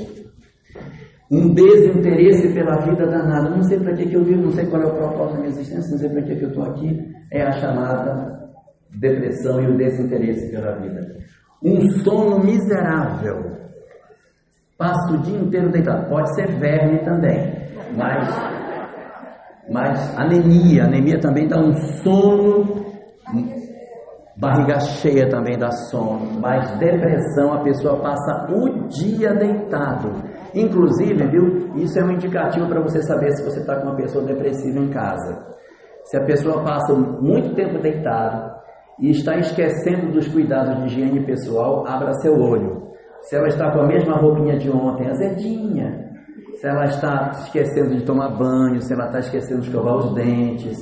Um 1.31 1.51
desinteresse 1.51 2.53
pela 2.53 2.77
vida 2.81 3.07
danada. 3.07 3.49
Não 3.49 3.63
sei 3.63 3.79
para 3.79 3.95
que, 3.95 4.05
que 4.05 4.13
eu 4.13 4.23
vivo, 4.23 4.43
não 4.43 4.51
sei 4.51 4.67
qual 4.67 4.83
é 4.83 4.85
o 4.85 4.95
propósito 4.95 5.33
da 5.33 5.39
minha 5.39 5.49
existência, 5.49 5.91
não 5.91 5.97
sei 5.97 6.09
para 6.09 6.21
que, 6.21 6.35
que 6.35 6.43
eu 6.43 6.49
estou 6.49 6.63
aqui. 6.65 7.11
É 7.31 7.41
a 7.41 7.51
chamada 7.53 8.51
depressão 8.91 9.59
e 9.61 9.67
o 9.67 9.77
desinteresse 9.77 10.51
pela 10.51 10.77
vida. 10.77 11.15
Um 11.63 11.89
sono 12.03 12.43
miserável. 12.43 13.57
Passa 14.77 15.13
o 15.13 15.17
dia 15.19 15.39
inteiro 15.39 15.71
deitado. 15.71 16.07
Pode 16.07 16.35
ser 16.35 16.47
verme 16.59 16.99
também, 16.99 17.51
mas, 17.97 18.29
mas 19.71 20.19
anemia. 20.19 20.83
Anemia 20.83 21.19
também 21.19 21.47
dá 21.47 21.59
um 21.59 21.73
sono. 22.03 22.85
Barriga 24.41 24.79
cheia 24.79 25.29
também 25.29 25.55
dá 25.55 25.69
sono. 25.71 26.39
Mas 26.41 26.71
depressão, 26.79 27.53
a 27.53 27.63
pessoa 27.63 28.01
passa 28.01 28.47
o 28.51 28.87
dia 28.87 29.35
deitado. 29.35 30.09
Inclusive, 30.55 31.27
viu? 31.27 31.75
Isso 31.75 31.99
é 31.99 32.03
um 32.03 32.11
indicativo 32.11 32.67
para 32.67 32.81
você 32.81 33.03
saber 33.03 33.31
se 33.33 33.43
você 33.43 33.59
está 33.59 33.75
com 33.75 33.89
uma 33.89 33.95
pessoa 33.95 34.25
depressiva 34.25 34.79
em 34.79 34.89
casa. 34.89 35.45
Se 36.05 36.17
a 36.17 36.25
pessoa 36.25 36.63
passa 36.63 36.91
muito 36.91 37.53
tempo 37.53 37.79
deitado, 37.79 38.51
e 38.99 39.09
está 39.11 39.35
esquecendo 39.37 40.11
dos 40.11 40.27
cuidados 40.27 40.77
de 40.77 40.85
higiene 40.85 41.25
pessoal, 41.25 41.83
abra 41.87 42.13
seu 42.21 42.33
olho. 42.33 42.91
Se 43.21 43.35
ela 43.35 43.47
está 43.47 43.71
com 43.71 43.81
a 43.81 43.87
mesma 43.87 44.15
roupinha 44.17 44.57
de 44.57 44.69
ontem, 44.69 45.07
azedinha. 45.07 46.09
Se 46.55 46.67
ela 46.67 46.85
está 46.85 47.31
esquecendo 47.43 47.95
de 47.95 48.03
tomar 48.03 48.37
banho, 48.37 48.81
se 48.81 48.93
ela 48.93 49.05
está 49.05 49.19
esquecendo 49.19 49.61
de 49.61 49.67
escovar 49.67 49.97
os 49.97 50.13
dentes. 50.13 50.77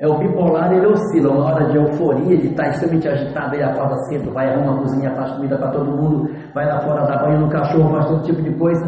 É 0.00 0.08
o 0.08 0.16
bipolar, 0.16 0.72
ele 0.72 0.86
oscila. 0.86 1.30
Uma 1.30 1.44
hora 1.44 1.70
de 1.70 1.76
euforia, 1.76 2.32
ele 2.32 2.48
está 2.48 2.68
extremamente 2.68 3.06
agitado, 3.06 3.54
ele 3.54 3.64
acorda 3.64 3.96
cedo, 4.04 4.32
vai 4.32 4.48
arrumar 4.48 4.76
a 4.76 4.78
cozinha, 4.78 5.14
faz 5.14 5.32
comida 5.32 5.58
para 5.58 5.72
todo 5.72 5.90
mundo, 5.90 6.34
vai 6.54 6.66
lá 6.66 6.80
fora 6.80 7.06
dar 7.06 7.22
banho 7.22 7.40
no 7.40 7.50
cachorro, 7.50 7.90
faz 7.90 8.06
todo 8.06 8.24
tipo 8.24 8.40
de 8.40 8.50
coisa. 8.54 8.82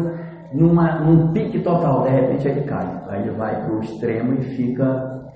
Numa, 0.51 0.99
num 1.01 1.31
pique 1.31 1.61
total, 1.61 2.01
de 2.03 2.09
repente 2.09 2.47
ele 2.47 2.61
cai. 2.63 3.03
Aí 3.09 3.21
ele 3.21 3.31
vai 3.37 3.63
para 3.63 3.75
o 3.75 3.79
extremo 3.79 4.33
e 4.33 4.41
fica 4.55 5.31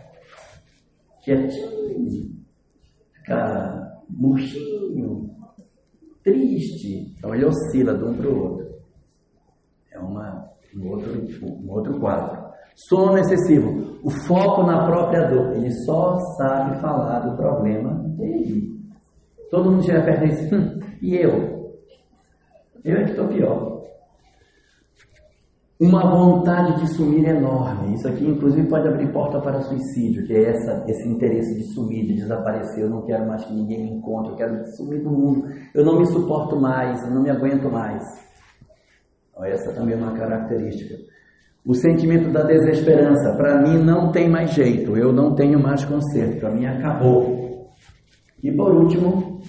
quietinho, 1.24 2.36
fica 3.14 4.02
murchinho, 4.10 5.30
triste. 6.24 7.14
Então 7.20 7.36
ele 7.36 7.46
oscila 7.46 7.96
de 7.96 8.04
um 8.04 8.16
para 8.16 8.28
o 8.28 8.44
outro. 8.44 8.68
É 9.92 10.00
uma, 10.00 10.50
um, 10.76 10.90
outro, 10.90 11.12
um 11.44 11.70
outro 11.70 12.00
quadro. 12.00 12.47
Sono 12.78 13.18
excessivo. 13.18 13.98
O 14.04 14.10
foco 14.10 14.64
na 14.64 14.86
própria 14.86 15.28
dor. 15.28 15.54
Ele 15.54 15.72
só 15.84 16.16
sabe 16.38 16.80
falar 16.80 17.22
do 17.22 17.36
problema 17.36 17.94
dele. 18.16 18.78
Todo 19.50 19.72
mundo 19.72 19.84
chega 19.84 20.04
perto 20.04 20.26
e 20.26 20.30
diz, 20.30 20.54
hum, 20.54 20.80
e 21.02 21.16
eu? 21.16 21.74
Eu 22.86 22.98
é 22.98 23.04
que 23.04 23.12
estou 23.12 23.28
pior 23.28 23.78
uma 25.80 26.10
vontade 26.10 26.80
de 26.82 26.88
sumir 26.96 27.28
enorme. 27.28 27.94
Isso 27.94 28.08
aqui, 28.08 28.26
inclusive, 28.26 28.68
pode 28.68 28.88
abrir 28.88 29.12
porta 29.14 29.40
para 29.40 29.62
suicídio, 29.62 30.26
que 30.26 30.34
é 30.34 30.50
essa, 30.50 30.84
esse 30.88 31.08
interesse 31.08 31.56
de 31.56 31.64
sumir, 31.74 32.08
de 32.08 32.16
desaparecer. 32.16 32.84
Eu 32.84 32.90
não 32.90 33.04
quero 33.04 33.28
mais 33.28 33.46
que 33.46 33.54
ninguém 33.54 33.84
me 33.84 33.92
encontre, 33.92 34.32
eu 34.32 34.38
quero 34.38 34.66
sumir 34.76 35.04
do 35.04 35.12
mundo. 35.12 35.48
Eu 35.76 35.86
não 35.86 36.00
me 36.00 36.06
suporto 36.08 36.60
mais, 36.60 37.04
eu 37.04 37.12
não 37.12 37.22
me 37.22 37.30
aguento 37.30 37.70
mais. 37.72 38.04
Essa 39.44 39.72
também 39.72 39.94
é 39.94 39.98
uma 39.98 40.18
característica. 40.18 40.96
O 41.68 41.74
sentimento 41.74 42.32
da 42.32 42.44
desesperança, 42.44 43.36
para 43.36 43.62
mim 43.62 43.84
não 43.84 44.10
tem 44.10 44.30
mais 44.30 44.52
jeito, 44.54 44.96
eu 44.96 45.12
não 45.12 45.36
tenho 45.36 45.62
mais 45.62 45.84
conserto, 45.84 46.40
para 46.40 46.50
mim 46.50 46.66
acabou. 46.66 47.76
E 48.42 48.50
por 48.54 48.74
último, 48.74 49.42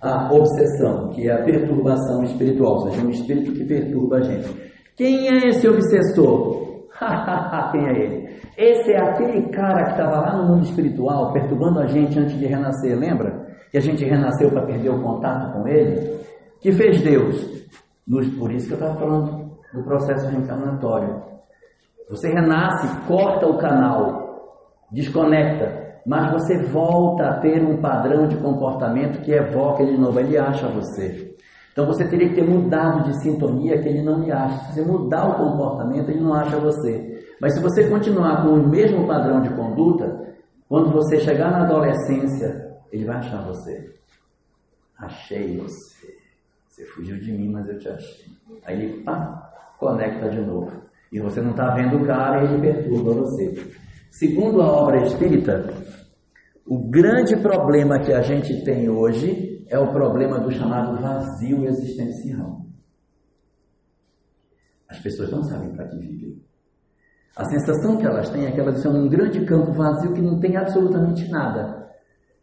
a 0.00 0.32
obsessão, 0.32 1.10
que 1.10 1.28
é 1.28 1.32
a 1.34 1.44
perturbação 1.44 2.22
espiritual, 2.22 2.76
ou 2.76 2.88
seja, 2.88 3.06
um 3.06 3.10
espírito 3.10 3.52
que 3.52 3.66
perturba 3.66 4.16
a 4.16 4.22
gente. 4.22 4.72
Quem 4.96 5.28
é 5.28 5.48
esse 5.48 5.68
obsessor? 5.68 6.86
Quem 7.72 7.86
é 7.86 8.04
ele? 8.04 8.28
Esse 8.56 8.92
é 8.92 8.98
aquele 8.98 9.50
cara 9.50 9.84
que 9.84 9.90
estava 9.90 10.20
lá 10.20 10.36
no 10.38 10.54
mundo 10.54 10.64
espiritual, 10.64 11.30
perturbando 11.34 11.80
a 11.80 11.86
gente 11.88 12.18
antes 12.18 12.38
de 12.38 12.46
renascer, 12.46 12.98
lembra? 12.98 13.48
Que 13.70 13.76
a 13.76 13.82
gente 13.82 14.02
renasceu 14.02 14.50
para 14.50 14.64
perder 14.64 14.88
o 14.88 15.02
contato 15.02 15.52
com 15.52 15.68
ele? 15.68 16.20
Que 16.58 16.72
fez 16.72 17.02
Deus? 17.02 17.66
Por 18.38 18.50
isso 18.50 18.66
que 18.66 18.72
eu 18.72 18.78
estava 18.78 18.98
falando 18.98 19.50
do 19.74 19.82
processo 19.84 20.26
reencarnatório. 20.30 21.35
Você 22.08 22.28
renasce, 22.28 22.86
corta 23.06 23.46
o 23.46 23.58
canal, 23.58 24.86
desconecta, 24.92 26.00
mas 26.06 26.30
você 26.32 26.62
volta 26.66 27.24
a 27.24 27.40
ter 27.40 27.62
um 27.62 27.80
padrão 27.80 28.28
de 28.28 28.36
comportamento 28.36 29.22
que 29.22 29.32
evoca 29.32 29.82
ele 29.82 29.92
de 29.92 30.00
novo, 30.00 30.20
ele 30.20 30.38
acha 30.38 30.68
você. 30.68 31.34
Então 31.72 31.84
você 31.84 32.08
teria 32.08 32.28
que 32.28 32.36
ter 32.36 32.48
mudado 32.48 33.02
de 33.04 33.20
sintonia 33.20 33.82
que 33.82 33.88
ele 33.88 34.02
não 34.02 34.22
lhe 34.22 34.32
acha. 34.32 34.66
Se 34.66 34.74
você 34.74 34.82
mudar 34.82 35.28
o 35.28 35.34
comportamento, 35.34 36.08
ele 36.10 36.20
não 36.20 36.32
acha 36.32 36.58
você. 36.58 37.22
Mas 37.40 37.54
se 37.54 37.60
você 37.60 37.88
continuar 37.90 38.42
com 38.42 38.50
o 38.50 38.68
mesmo 38.68 39.06
padrão 39.06 39.42
de 39.42 39.50
conduta, 39.50 40.34
quando 40.68 40.90
você 40.90 41.20
chegar 41.20 41.50
na 41.50 41.64
adolescência, 41.64 42.78
ele 42.90 43.04
vai 43.04 43.16
achar 43.16 43.44
você. 43.44 43.94
Achei 44.98 45.58
você. 45.58 46.16
Você 46.68 46.86
fugiu 46.86 47.18
de 47.18 47.32
mim, 47.32 47.50
mas 47.50 47.68
eu 47.68 47.78
te 47.78 47.88
achei. 47.88 48.26
Aí 48.64 48.80
ele 48.80 49.02
pá, 49.02 49.52
conecta 49.78 50.30
de 50.30 50.40
novo. 50.40 50.85
E 51.16 51.18
você 51.18 51.40
não 51.40 51.52
está 51.52 51.74
vendo 51.74 51.96
o 51.96 52.04
cara 52.04 52.44
e 52.44 52.44
ele 52.44 52.60
perturba 52.60 53.14
você. 53.14 53.54
Segundo 54.10 54.60
a 54.60 54.70
obra 54.70 55.02
espírita, 55.06 55.66
o 56.66 56.90
grande 56.90 57.34
problema 57.38 57.98
que 58.00 58.12
a 58.12 58.20
gente 58.20 58.62
tem 58.64 58.90
hoje 58.90 59.64
é 59.66 59.78
o 59.78 59.90
problema 59.92 60.38
do 60.38 60.50
chamado 60.50 61.00
vazio 61.00 61.64
existencial. 61.64 62.66
As 64.90 64.98
pessoas 64.98 65.30
não 65.30 65.42
sabem 65.42 65.74
para 65.74 65.88
que 65.88 65.96
vivem. 65.96 66.36
A 67.34 67.46
sensação 67.46 67.96
que 67.96 68.06
elas 68.06 68.28
têm 68.28 68.44
é 68.44 68.52
que 68.52 68.60
elas 68.60 68.82
são 68.82 68.92
um 68.92 69.08
grande 69.08 69.42
campo 69.46 69.72
vazio 69.72 70.12
que 70.12 70.20
não 70.20 70.38
tem 70.38 70.54
absolutamente 70.58 71.30
nada. 71.30 71.92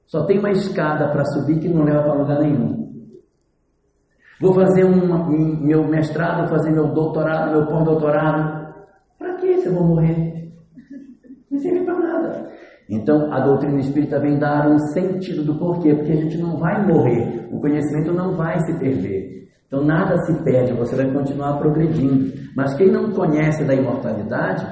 Só 0.08 0.26
tem 0.26 0.40
uma 0.40 0.50
escada 0.50 1.10
para 1.12 1.26
subir 1.26 1.60
que 1.60 1.70
não 1.70 1.84
leva 1.84 2.02
para 2.02 2.14
lugar 2.16 2.40
nenhum. 2.40 2.84
Vou 4.42 4.56
fazer 4.56 4.84
um, 4.84 5.64
meu 5.64 5.88
mestrado, 5.88 6.40
vou 6.40 6.58
fazer 6.58 6.72
meu 6.72 6.88
doutorado, 6.88 7.52
meu 7.52 7.68
pós-doutorado. 7.68 8.63
Eu 9.66 9.74
vou 9.74 9.88
morrer? 9.88 10.52
Não 11.50 11.60
serve 11.60 11.86
para 11.86 12.00
nada. 12.00 12.50
Então, 12.90 13.32
a 13.32 13.40
doutrina 13.40 13.80
espírita 13.80 14.20
vem 14.20 14.38
dar 14.38 14.70
um 14.70 14.78
sentido 14.78 15.44
do 15.44 15.58
porquê, 15.58 15.94
porque 15.94 16.12
a 16.12 16.18
gente 16.18 16.38
não 16.38 16.58
vai 16.58 16.86
morrer, 16.86 17.48
o 17.52 17.60
conhecimento 17.60 18.14
não 18.14 18.34
vai 18.36 18.60
se 18.60 18.78
perder. 18.78 19.48
Então, 19.68 19.84
nada 19.84 20.18
se 20.26 20.44
perde, 20.44 20.74
você 20.74 20.96
vai 20.96 21.12
continuar 21.12 21.58
progredindo. 21.58 22.32
Mas 22.56 22.76
quem 22.76 22.92
não 22.92 23.12
conhece 23.12 23.64
da 23.66 23.74
imortalidade, 23.74 24.68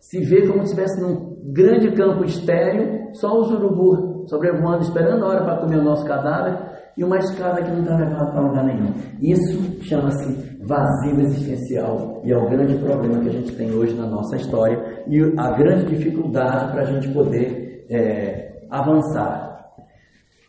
se 0.00 0.20
vê 0.20 0.46
como 0.46 0.60
se 0.64 0.72
estivesse 0.72 1.00
num 1.00 1.36
grande 1.52 1.90
campo 1.92 2.24
estéreo, 2.24 3.10
só 3.12 3.38
os 3.38 3.50
urubus 3.50 4.28
sobrevoando, 4.30 4.82
esperando 4.82 5.24
a 5.24 5.28
hora 5.28 5.44
para 5.44 5.60
comer 5.60 5.78
o 5.78 5.84
nosso 5.84 6.04
cadáver, 6.04 6.58
e 6.96 7.04
uma 7.04 7.18
escada 7.18 7.62
que 7.62 7.70
não 7.70 7.80
está 7.80 7.96
levando 7.96 8.32
para 8.32 8.40
lugar 8.40 8.64
nenhum. 8.64 8.94
Isso 9.20 9.82
chama-se 9.82 10.56
vazio 10.62 11.20
existencial 11.20 12.22
e 12.24 12.32
é 12.32 12.36
o 12.36 12.48
grande 12.48 12.74
problema 12.78 13.20
que 13.20 13.28
a 13.28 13.32
gente 13.32 13.52
tem 13.54 13.70
hoje 13.72 13.94
na 13.94 14.06
nossa 14.06 14.36
história 14.36 15.04
e 15.06 15.20
a 15.38 15.50
grande 15.52 15.94
dificuldade 15.94 16.72
para 16.72 16.82
a 16.82 16.84
gente 16.84 17.08
poder 17.12 17.86
é, 17.90 18.62
avançar. 18.70 19.46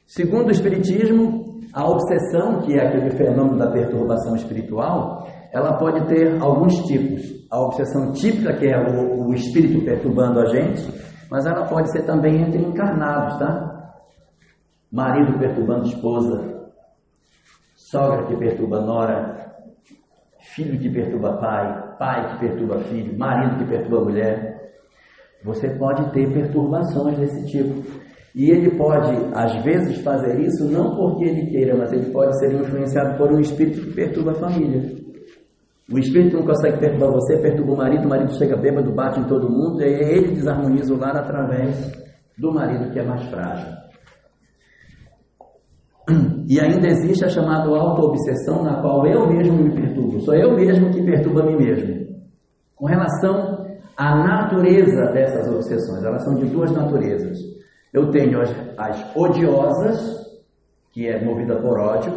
Segundo 0.05 0.47
o 0.47 0.51
Espiritismo, 0.51 1.59
a 1.73 1.85
obsessão, 1.85 2.61
que 2.61 2.73
é 2.73 2.87
aquele 2.87 3.11
fenômeno 3.11 3.57
da 3.57 3.69
perturbação 3.69 4.35
espiritual, 4.35 5.27
ela 5.51 5.77
pode 5.77 6.07
ter 6.07 6.41
alguns 6.41 6.75
tipos. 6.85 7.45
A 7.51 7.61
obsessão 7.61 8.11
típica, 8.13 8.53
que 8.53 8.67
é 8.67 8.77
o, 8.77 9.27
o 9.27 9.33
espírito 9.33 9.83
perturbando 9.85 10.39
a 10.39 10.45
gente, 10.45 10.81
mas 11.29 11.45
ela 11.45 11.65
pode 11.65 11.91
ser 11.91 12.05
também 12.05 12.41
entre 12.41 12.61
encarnados, 12.61 13.37
tá? 13.37 13.66
Marido 14.91 15.37
perturbando 15.37 15.87
esposa, 15.87 16.71
sogra 17.75 18.25
que 18.27 18.35
perturba 18.35 18.81
nora, 18.81 19.37
filho 20.39 20.79
que 20.79 20.89
perturba 20.89 21.37
pai, 21.37 21.97
pai 21.97 22.31
que 22.31 22.39
perturba 22.39 22.79
filho, 22.79 23.17
marido 23.17 23.57
que 23.57 23.69
perturba 23.69 24.05
mulher. 24.05 24.57
Você 25.43 25.69
pode 25.77 26.11
ter 26.11 26.31
perturbações 26.33 27.17
desse 27.17 27.45
tipo. 27.45 27.83
E 28.35 28.51
ele 28.51 28.77
pode, 28.77 29.15
às 29.33 29.63
vezes, 29.63 30.01
fazer 30.03 30.39
isso 30.39 30.65
não 30.65 30.95
porque 30.95 31.25
ele 31.25 31.47
queira, 31.47 31.75
mas 31.75 31.91
ele 31.91 32.11
pode 32.11 32.37
ser 32.39 32.53
influenciado 32.53 33.17
por 33.17 33.31
um 33.31 33.39
espírito 33.39 33.81
que 33.81 33.93
perturba 33.93 34.31
a 34.31 34.35
família. 34.35 34.95
O 35.91 35.97
espírito 35.97 36.37
não 36.37 36.45
consegue 36.45 36.77
perturbar 36.79 37.11
você, 37.13 37.37
perturba 37.37 37.73
o 37.73 37.77
marido, 37.77 38.05
o 38.05 38.09
marido 38.09 38.33
chega 38.37 38.57
bêbado, 38.57 38.93
bate 38.93 39.19
em 39.19 39.23
todo 39.23 39.49
mundo, 39.49 39.81
e 39.81 39.85
ele 39.85 40.35
desarmoniza 40.35 40.93
o 40.93 40.99
lar 40.99 41.15
através 41.15 41.91
do 42.37 42.53
marido 42.53 42.91
que 42.91 42.99
é 42.99 43.03
mais 43.03 43.23
frágil. 43.29 43.86
E 46.47 46.61
ainda 46.61 46.87
existe 46.87 47.25
a 47.25 47.29
chamada 47.29 47.67
auto-obsessão, 47.67 48.63
na 48.63 48.81
qual 48.81 49.05
eu 49.05 49.27
mesmo 49.27 49.57
me 49.57 49.69
perturbo. 49.69 50.21
Sou 50.21 50.33
eu 50.33 50.55
mesmo 50.55 50.89
que 50.91 51.03
perturbo 51.03 51.41
a 51.41 51.45
mim 51.45 51.57
mesmo. 51.57 52.07
Com 52.73 52.85
relação 52.85 53.67
à 53.97 54.15
natureza 54.15 55.11
dessas 55.11 55.53
obsessões, 55.53 56.05
elas 56.05 56.23
são 56.23 56.35
de 56.35 56.45
duas 56.45 56.71
naturezas. 56.71 57.37
Eu 57.91 58.11
tenho 58.11 58.39
as, 58.39 58.49
as 58.77 59.15
odiosas, 59.17 60.25
que 60.93 61.05
é 61.05 61.21
movida 61.21 61.59
por 61.59 61.77
ódio, 61.77 62.13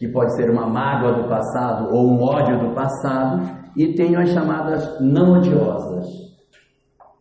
que 0.00 0.08
pode 0.08 0.34
ser 0.34 0.50
uma 0.50 0.66
mágoa 0.66 1.22
do 1.22 1.28
passado 1.28 1.94
ou 1.94 2.08
um 2.08 2.20
ódio 2.20 2.58
do 2.58 2.74
passado, 2.74 3.56
e 3.76 3.94
tenho 3.94 4.18
as 4.18 4.30
chamadas 4.30 5.00
não 5.00 5.38
odiosas. 5.38 6.27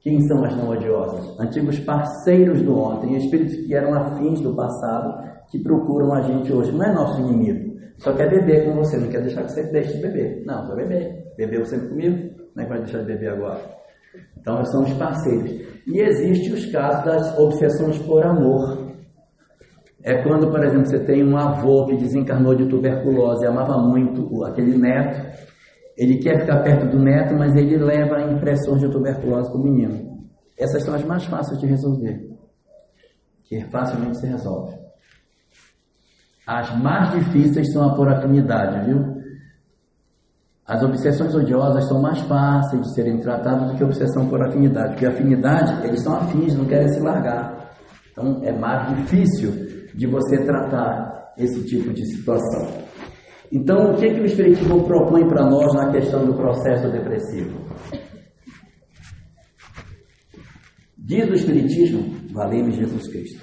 Quem 0.08 0.22
são 0.22 0.42
as 0.46 0.56
não 0.56 0.70
odiosas? 0.70 1.38
Antigos 1.38 1.82
parceiros 1.82 2.62
do 2.62 2.80
ontem, 2.80 3.18
espíritos 3.18 3.58
que 3.58 3.76
eram 3.76 3.94
afins 3.94 4.40
do 4.40 4.56
passado, 4.56 5.22
que 5.52 5.60
procuram 5.60 6.14
a 6.14 6.22
gente 6.22 6.50
hoje. 6.54 6.72
Não 6.72 6.82
é 6.82 6.94
nosso 6.94 7.20
inimigo, 7.20 7.78
só 7.98 8.14
quer 8.14 8.30
beber 8.30 8.64
com 8.64 8.76
você, 8.76 8.96
não 8.96 9.10
quer 9.10 9.22
deixar 9.22 9.44
que 9.44 9.52
você 9.52 9.70
deixe 9.70 9.96
de 9.96 10.02
beber. 10.02 10.46
Não, 10.46 10.66
vai 10.66 10.78
beber. 10.78 11.34
Bebeu 11.36 11.66
sempre 11.66 11.90
comigo, 11.90 12.36
não 12.56 12.64
é 12.64 12.66
que 12.66 12.72
vai 12.72 12.84
deixar 12.84 13.00
de 13.00 13.06
beber 13.06 13.32
agora. 13.32 13.60
Então, 14.40 14.64
são 14.68 14.84
os 14.84 14.94
parceiros. 14.94 15.52
E 15.86 16.00
existem 16.00 16.54
os 16.54 16.66
casos 16.68 17.04
das 17.04 17.38
obsessões 17.38 17.98
por 18.00 18.26
amor. 18.26 18.88
É 20.06 20.24
quando, 20.24 20.50
por 20.50 20.64
exemplo, 20.64 20.86
você 20.86 21.04
tem 21.04 21.22
um 21.22 21.36
avô 21.36 21.86
que 21.86 21.98
desencarnou 21.98 22.56
de 22.56 22.66
tuberculose, 22.70 23.46
amava 23.46 23.78
muito 23.78 24.46
aquele 24.46 24.78
neto, 24.78 25.20
ele 25.98 26.20
quer 26.20 26.42
ficar 26.42 26.62
perto 26.62 26.92
do 26.92 27.00
neto, 27.00 27.36
mas 27.36 27.56
ele 27.56 27.76
leva 27.78 28.32
impressões 28.32 28.82
de 28.82 28.90
tuberculose 28.90 29.50
para 29.50 29.60
o 29.60 29.64
menino. 29.64 30.28
Essas 30.58 30.84
são 30.84 30.94
as 30.94 31.04
mais 31.04 31.26
fáceis 31.26 31.60
de 31.60 31.66
resolver, 31.66 32.30
que 33.44 33.62
facilmente 33.66 34.20
se 34.20 34.28
resolve. 34.28 34.78
As 36.46 36.78
mais 36.82 37.12
difíceis 37.12 37.74
são 37.74 37.90
a 37.90 37.96
por 37.96 38.08
afinidade, 38.08 38.86
viu? 38.86 39.18
As 40.66 40.84
obsessões 40.84 41.34
odiosas 41.34 41.88
são 41.88 42.02
mais 42.02 42.20
fáceis 42.22 42.82
de 42.82 42.94
serem 42.94 43.20
tratadas 43.20 43.72
do 43.72 43.78
que 43.78 43.84
a 43.84 43.88
obsessão 43.88 44.28
por 44.28 44.42
afinidade, 44.46 44.90
porque 44.90 45.06
a 45.06 45.10
afinidade, 45.10 45.86
eles 45.86 46.02
são 46.02 46.16
afins, 46.16 46.56
não 46.56 46.66
querem 46.66 46.90
se 46.90 47.00
largar. 47.00 47.74
Então 48.12 48.42
é 48.44 48.52
mais 48.52 48.96
difícil 48.96 49.52
de 49.96 50.06
você 50.08 50.44
tratar 50.44 51.34
esse 51.38 51.64
tipo 51.66 51.94
de 51.94 52.06
situação. 52.06 52.86
Então, 53.52 53.92
o 53.92 53.96
que, 53.96 54.14
que 54.14 54.20
o 54.20 54.26
Espiritismo 54.26 54.84
propõe 54.84 55.28
para 55.28 55.46
nós 55.46 55.74
na 55.74 55.92
questão 55.92 56.26
do 56.26 56.34
processo 56.34 56.92
depressivo? 56.92 57.60
Diz 60.98 61.30
o 61.30 61.34
Espiritismo, 61.34 62.14
valeu 62.34 62.70
Jesus 62.70 63.08
Cristo, 63.08 63.42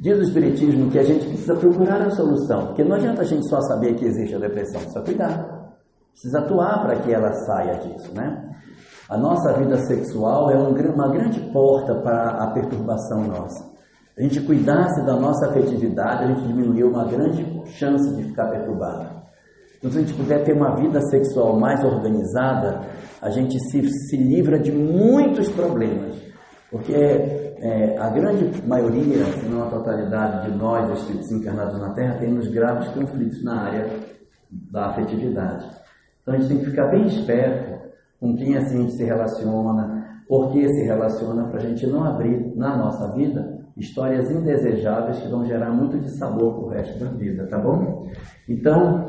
diz 0.00 0.18
o 0.18 0.22
Espiritismo 0.22 0.90
que 0.90 0.98
a 0.98 1.04
gente 1.04 1.26
precisa 1.26 1.54
procurar 1.54 2.02
a 2.02 2.10
solução, 2.10 2.66
porque 2.66 2.82
não 2.82 2.96
adianta 2.96 3.22
a 3.22 3.24
gente 3.24 3.48
só 3.48 3.60
saber 3.60 3.94
que 3.94 4.04
existe 4.04 4.34
a 4.34 4.38
depressão, 4.38 4.80
precisa 4.80 5.04
cuidar, 5.04 5.76
precisa 6.10 6.40
atuar 6.40 6.82
para 6.82 6.96
que 6.96 7.12
ela 7.12 7.32
saia 7.32 7.78
disso, 7.78 8.12
né? 8.14 8.48
A 9.08 9.16
nossa 9.16 9.52
vida 9.54 9.76
sexual 9.86 10.50
é 10.50 10.56
uma 10.56 11.08
grande 11.08 11.40
porta 11.52 11.94
para 12.02 12.30
a 12.42 12.50
perturbação 12.50 13.28
nossa. 13.28 13.64
A 14.18 14.22
gente 14.22 14.40
cuidasse 14.40 15.06
da 15.06 15.14
nossa 15.14 15.46
afetividade, 15.46 16.24
a 16.24 16.26
gente 16.26 16.48
diminuiu 16.48 16.88
uma 16.88 17.04
grande 17.04 17.62
chance 17.66 18.12
de 18.16 18.24
ficar 18.24 18.48
perturbado. 18.50 19.17
Então, 19.78 19.90
se 19.90 19.98
a 19.98 20.00
gente 20.00 20.14
puder 20.14 20.44
ter 20.44 20.52
uma 20.52 20.74
vida 20.76 21.00
sexual 21.02 21.58
mais 21.58 21.82
organizada, 21.84 22.80
a 23.22 23.30
gente 23.30 23.58
se, 23.70 23.88
se 23.88 24.16
livra 24.16 24.58
de 24.58 24.72
muitos 24.72 25.48
problemas. 25.50 26.16
Porque 26.70 26.94
é, 26.94 27.96
a 27.98 28.10
grande 28.10 28.62
maioria, 28.66 29.24
se 29.24 29.46
não 29.46 29.64
a 29.64 29.70
totalidade 29.70 30.50
de 30.50 30.58
nós, 30.58 30.98
espíritos 30.98 31.30
encarnados 31.32 31.78
na 31.80 31.92
Terra, 31.94 32.18
temos 32.18 32.48
graves 32.48 32.88
conflitos 32.88 33.42
na 33.42 33.62
área 33.62 33.88
da 34.50 34.86
afetividade. 34.86 35.66
Então 36.22 36.34
a 36.34 36.38
gente 36.38 36.48
tem 36.48 36.58
que 36.58 36.70
ficar 36.70 36.88
bem 36.88 37.06
esperto 37.06 37.78
com 38.20 38.36
quem 38.36 38.56
assim 38.56 38.78
a 38.78 38.80
gente 38.82 38.92
se 38.92 39.04
relaciona, 39.04 40.22
por 40.28 40.52
que 40.52 40.68
se 40.68 40.82
relaciona, 40.82 41.48
para 41.48 41.60
a 41.60 41.62
gente 41.62 41.86
não 41.86 42.04
abrir 42.04 42.54
na 42.56 42.76
nossa 42.76 43.12
vida 43.14 43.56
histórias 43.76 44.28
indesejáveis 44.30 45.18
que 45.20 45.28
vão 45.28 45.44
gerar 45.44 45.70
muito 45.70 45.98
de 45.98 46.10
sabor 46.18 46.54
para 46.54 46.64
o 46.64 46.68
resto 46.68 46.98
da 46.98 47.10
vida, 47.12 47.46
tá 47.46 47.58
bom? 47.58 48.08
Então, 48.48 49.06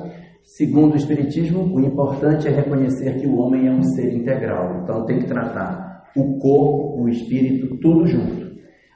Segundo 0.58 0.94
o 0.94 0.98
Espiritismo, 0.98 1.64
o 1.76 1.80
importante 1.80 2.48
é 2.48 2.52
reconhecer 2.52 3.20
que 3.20 3.28
o 3.28 3.38
homem 3.38 3.68
é 3.68 3.72
um 3.72 3.84
ser 3.84 4.12
integral. 4.12 4.82
Então 4.82 5.06
tem 5.06 5.20
que 5.20 5.28
tratar 5.28 6.10
o 6.16 6.40
corpo, 6.40 7.04
o 7.04 7.08
espírito, 7.08 7.78
tudo 7.80 8.08
junto. 8.08 8.50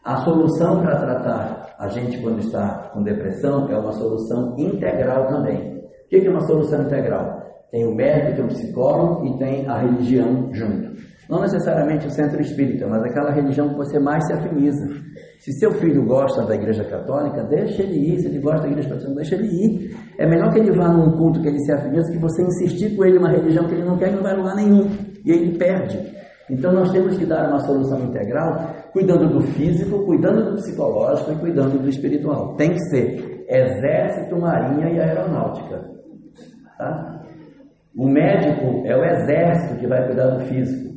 A 0.04 0.18
solução 0.18 0.82
para 0.82 0.98
tratar 0.98 1.76
a 1.78 1.88
gente 1.90 2.20
quando 2.22 2.40
está 2.40 2.90
com 2.92 3.04
depressão 3.04 3.70
é 3.70 3.78
uma 3.78 3.92
solução 3.92 4.56
integral 4.58 5.28
também. 5.28 5.78
O 6.06 6.10
que 6.10 6.26
é 6.26 6.30
uma 6.30 6.42
solução 6.42 6.86
integral? 6.86 7.44
Tem 7.70 7.86
o 7.86 7.94
médico, 7.94 8.36
tem 8.36 8.46
o 8.46 8.48
psicólogo 8.48 9.28
e 9.28 9.38
tem 9.38 9.68
a 9.68 9.78
religião 9.78 10.52
junto. 10.52 10.92
Não 11.30 11.42
necessariamente 11.42 12.08
o 12.08 12.12
centro 12.12 12.42
espírita, 12.42 12.88
mas 12.88 13.04
aquela 13.04 13.32
religião 13.32 13.70
que 13.70 13.76
você 13.76 14.00
mais 14.00 14.26
se 14.26 14.34
afiniza. 14.34 14.86
Se 15.40 15.54
seu 15.54 15.72
filho 15.74 16.04
gosta 16.06 16.46
da 16.46 16.56
igreja 16.56 16.84
católica, 16.84 17.44
deixa 17.44 17.84
ele 17.84 18.14
ir. 18.14 18.20
Se 18.20 18.28
ele 18.28 18.40
gosta 18.40 18.64
da 18.64 18.70
igreja 18.70 18.90
católica, 18.90 19.16
deixa 19.16 19.36
ele 19.36 19.48
ir. 19.48 19.96
É 20.18 20.28
melhor 20.28 20.52
que 20.52 20.60
ele 20.60 20.72
vá 20.72 20.90
num 20.90 21.12
culto 21.18 21.42
que 21.42 21.48
ele 21.48 21.60
se 21.60 21.72
afiniza 21.72 22.12
que 22.12 22.18
você 22.18 22.44
insistir 22.44 22.96
com 22.96 23.04
ele 23.04 23.16
numa 23.16 23.30
religião 23.30 23.68
que 23.68 23.74
ele 23.74 23.86
não 23.86 23.98
quer 23.98 24.12
e 24.12 24.16
não 24.16 24.24
vai 24.24 24.36
lugar 24.36 24.56
nenhum. 24.56 24.90
E 25.26 25.32
ele 25.32 25.58
perde. 25.58 26.14
Então 26.50 26.74
nós 26.74 26.92
temos 26.92 27.18
que 27.18 27.26
dar 27.26 27.50
uma 27.50 27.60
solução 27.62 28.00
integral, 28.02 28.74
cuidando 28.92 29.30
do 29.30 29.42
físico, 29.42 30.06
cuidando 30.06 30.52
do 30.52 30.56
psicológico 30.58 31.32
e 31.32 31.36
cuidando 31.38 31.82
do 31.82 31.90
espiritual. 31.90 32.56
Tem 32.56 32.72
que 32.72 32.80
ser 32.90 33.46
exército, 33.48 34.40
marinha 34.40 34.90
e 34.90 35.00
aeronáutica. 35.00 35.82
Tá? 36.78 37.22
O 37.96 38.08
médico 38.08 38.84
é 38.86 38.96
o 38.96 39.04
exército 39.04 39.80
que 39.80 39.88
vai 39.88 40.06
cuidar 40.06 40.28
do 40.32 40.42
físico. 40.46 40.94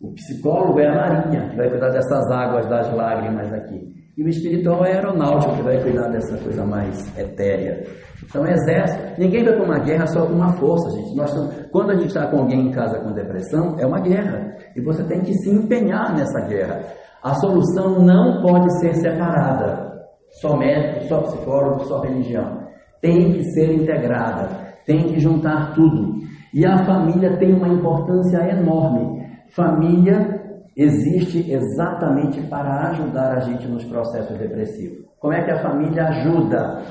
O 0.00 0.12
psicólogo 0.12 0.78
é 0.80 0.88
a 0.88 0.94
marinha, 0.94 1.48
que 1.48 1.56
vai 1.56 1.68
cuidar 1.68 1.90
dessas 1.90 2.30
águas 2.30 2.66
das 2.66 2.92
lágrimas 2.94 3.52
aqui. 3.52 3.97
E 4.18 4.24
o 4.24 4.28
espiritual 4.28 4.84
é 4.84 4.94
a 4.94 4.96
aeronáutica, 4.96 5.54
que 5.54 5.62
vai 5.62 5.80
cuidar 5.80 6.08
dessa 6.08 6.36
coisa 6.38 6.66
mais 6.66 7.16
etérea. 7.16 7.86
Então, 8.24 8.44
exército. 8.44 9.20
Ninguém 9.20 9.44
vai 9.44 9.54
para 9.54 9.64
uma 9.64 9.78
guerra 9.78 10.08
só 10.08 10.26
com 10.26 10.32
uma 10.32 10.52
força, 10.54 10.90
gente. 10.90 11.14
Nós, 11.14 11.32
quando 11.70 11.92
a 11.92 11.94
gente 11.94 12.08
está 12.08 12.26
com 12.26 12.38
alguém 12.38 12.66
em 12.66 12.72
casa 12.72 12.98
com 12.98 13.12
depressão, 13.12 13.76
é 13.78 13.86
uma 13.86 14.00
guerra. 14.00 14.56
E 14.74 14.80
você 14.80 15.04
tem 15.04 15.20
que 15.20 15.32
se 15.34 15.48
empenhar 15.48 16.16
nessa 16.16 16.48
guerra. 16.48 16.82
A 17.22 17.32
solução 17.34 18.00
não 18.00 18.42
pode 18.42 18.68
ser 18.80 18.92
separada. 18.94 19.88
Só 20.40 20.56
médico, 20.56 21.06
só 21.06 21.20
psicólogo, 21.20 21.84
só 21.84 22.00
religião. 22.00 22.66
Tem 23.00 23.34
que 23.34 23.44
ser 23.52 23.72
integrada. 23.72 24.48
Tem 24.84 25.12
que 25.12 25.20
juntar 25.20 25.74
tudo. 25.76 26.14
E 26.52 26.66
a 26.66 26.84
família 26.84 27.36
tem 27.36 27.54
uma 27.54 27.68
importância 27.68 28.38
enorme. 28.50 29.24
Família 29.50 30.38
existe 30.78 31.50
exatamente 31.50 32.40
para 32.42 32.90
ajudar 32.90 33.36
a 33.36 33.40
gente 33.40 33.66
nos 33.66 33.84
processos 33.84 34.38
depressivos. 34.38 35.04
Como 35.18 35.32
é 35.32 35.44
que 35.44 35.50
a 35.50 35.60
família 35.60 36.04
ajuda? 36.04 36.82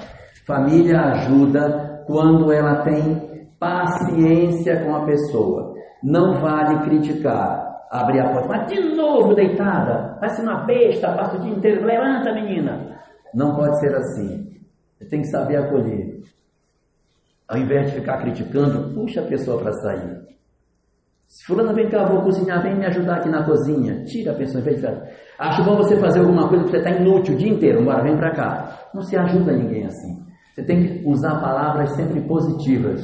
Família 0.46 1.00
ajuda 1.00 2.04
quando 2.06 2.52
ela 2.52 2.82
tem 2.82 3.48
paciência 3.58 4.84
com 4.84 4.94
a 4.94 5.06
pessoa. 5.06 5.74
Não 6.04 6.34
vale 6.42 6.84
criticar. 6.84 7.66
Abrir 7.90 8.20
a 8.20 8.34
porta, 8.34 8.50
mas 8.50 8.68
de 8.68 8.96
novo 8.98 9.34
deitada, 9.34 10.20
ser 10.28 10.42
uma 10.42 10.66
besta, 10.66 11.14
passa 11.14 11.38
o 11.38 11.40
dia 11.40 11.54
inteiro, 11.54 11.86
levanta 11.86 12.34
menina. 12.34 13.00
Não 13.34 13.56
pode 13.56 13.80
ser 13.80 13.96
assim. 13.96 14.60
Você 14.98 15.06
tem 15.06 15.22
que 15.22 15.28
saber 15.28 15.56
acolher. 15.56 16.20
Ao 17.48 17.58
invés 17.58 17.90
de 17.90 18.00
ficar 18.02 18.18
criticando, 18.18 18.94
puxa 18.94 19.22
a 19.22 19.26
pessoa 19.26 19.62
para 19.62 19.72
sair. 19.72 20.20
Fulano 21.46 21.74
vem 21.74 21.90
cá, 21.90 22.04
vou 22.06 22.22
cozinhar, 22.24 22.62
vem 22.62 22.76
me 22.76 22.86
ajudar 22.86 23.18
aqui 23.18 23.30
na 23.30 23.44
cozinha. 23.44 24.04
Tira 24.06 24.32
a 24.32 24.36
pessoa, 24.36 24.64
vem 24.64 24.80
cá. 24.80 24.94
Acho 25.40 25.64
bom 25.64 25.76
você 25.78 25.96
fazer 25.98 26.20
alguma 26.20 26.48
coisa 26.48 26.64
que 26.66 26.72
você 26.72 26.78
está 26.78 26.90
inútil 26.92 27.36
o 27.36 27.38
dia 27.38 27.50
inteiro. 27.50 27.84
Bora, 27.84 28.04
vem 28.04 28.18
para 28.18 28.32
cá. 28.32 28.80
Não 28.94 29.02
se 29.02 29.18
ajuda 29.18 29.52
ninguém 29.52 29.86
assim. 29.86 30.26
Você 30.54 30.64
tem 30.64 30.82
que 30.82 31.08
usar 31.08 31.40
palavras 31.40 31.92
sempre 31.92 32.22
positivas. 32.22 33.02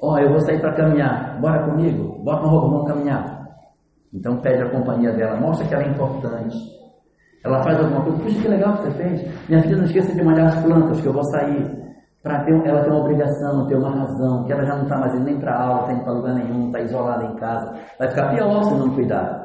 Ó, 0.00 0.12
oh, 0.12 0.18
eu 0.18 0.30
vou 0.30 0.40
sair 0.40 0.60
para 0.60 0.74
caminhar. 0.74 1.40
Bora 1.40 1.64
comigo? 1.70 2.22
Roupa, 2.24 2.68
vamos 2.68 2.88
caminhar. 2.88 3.48
Então 4.12 4.40
pede 4.40 4.62
a 4.62 4.70
companhia 4.70 5.12
dela, 5.12 5.40
mostra 5.40 5.66
que 5.66 5.74
ela 5.74 5.84
é 5.84 5.88
importante. 5.88 6.56
Ela 7.44 7.62
faz 7.62 7.78
alguma 7.78 8.02
coisa, 8.02 8.22
puxa 8.22 8.40
que 8.40 8.48
legal 8.48 8.76
que 8.76 8.82
você 8.84 8.90
fez. 8.92 9.48
Minha 9.48 9.62
filha, 9.62 9.76
não 9.76 9.84
esqueça 9.84 10.14
de 10.14 10.22
molhar 10.22 10.46
as 10.46 10.62
plantas, 10.62 11.00
que 11.00 11.06
eu 11.06 11.12
vou 11.12 11.24
sair 11.24 11.83
para 12.24 12.42
ter, 12.42 12.52
ela 12.66 12.82
ter 12.82 12.90
uma 12.90 13.00
obrigação, 13.00 13.66
ter 13.66 13.76
uma 13.76 13.90
razão, 13.90 14.44
que 14.44 14.52
ela 14.52 14.64
já 14.64 14.74
não 14.76 14.84
está 14.84 14.98
mais 14.98 15.14
indo 15.14 15.24
nem 15.24 15.38
para 15.38 15.62
aula, 15.62 15.80
está 15.82 15.92
indo 15.92 16.04
para 16.04 16.12
lugar 16.14 16.34
nenhum, 16.34 16.66
está 16.66 16.80
isolada 16.80 17.24
em 17.26 17.36
casa, 17.36 17.74
vai 17.98 18.08
ficar 18.08 18.34
pior 18.34 18.64
se 18.64 18.74
não 18.74 18.94
cuidar. 18.94 19.44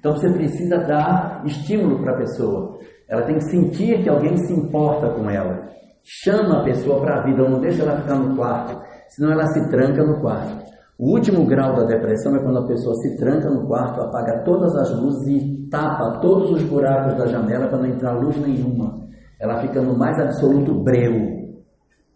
Então 0.00 0.12
você 0.12 0.28
precisa 0.32 0.76
dar 0.78 1.42
estímulo 1.46 2.02
para 2.02 2.14
a 2.14 2.18
pessoa. 2.18 2.78
Ela 3.08 3.22
tem 3.22 3.36
que 3.36 3.44
sentir 3.44 4.02
que 4.02 4.08
alguém 4.08 4.36
se 4.38 4.52
importa 4.52 5.08
com 5.10 5.30
ela. 5.30 5.68
Chama 6.02 6.60
a 6.60 6.64
pessoa 6.64 7.00
para 7.00 7.20
a 7.20 7.22
vida, 7.22 7.48
não 7.48 7.60
deixa 7.60 7.84
ela 7.84 8.00
ficar 8.00 8.16
no 8.16 8.34
quarto, 8.34 8.82
senão 9.08 9.30
ela 9.30 9.46
se 9.46 9.70
tranca 9.70 10.04
no 10.04 10.20
quarto. 10.20 10.66
O 10.98 11.12
último 11.12 11.46
grau 11.46 11.76
da 11.76 11.84
depressão 11.84 12.34
é 12.34 12.42
quando 12.42 12.58
a 12.58 12.66
pessoa 12.66 12.94
se 12.96 13.16
tranca 13.16 13.48
no 13.48 13.68
quarto, 13.68 14.00
apaga 14.00 14.42
todas 14.44 14.74
as 14.74 15.00
luzes 15.00 15.28
e 15.28 15.68
tapa 15.68 16.18
todos 16.20 16.50
os 16.50 16.62
buracos 16.64 17.14
da 17.16 17.26
janela 17.26 17.68
para 17.68 17.78
não 17.78 17.86
entrar 17.86 18.18
luz 18.18 18.36
nenhuma. 18.38 18.98
Ela 19.38 19.60
fica 19.60 19.80
no 19.80 19.96
mais 19.96 20.18
absoluto 20.18 20.74
breu, 20.82 21.45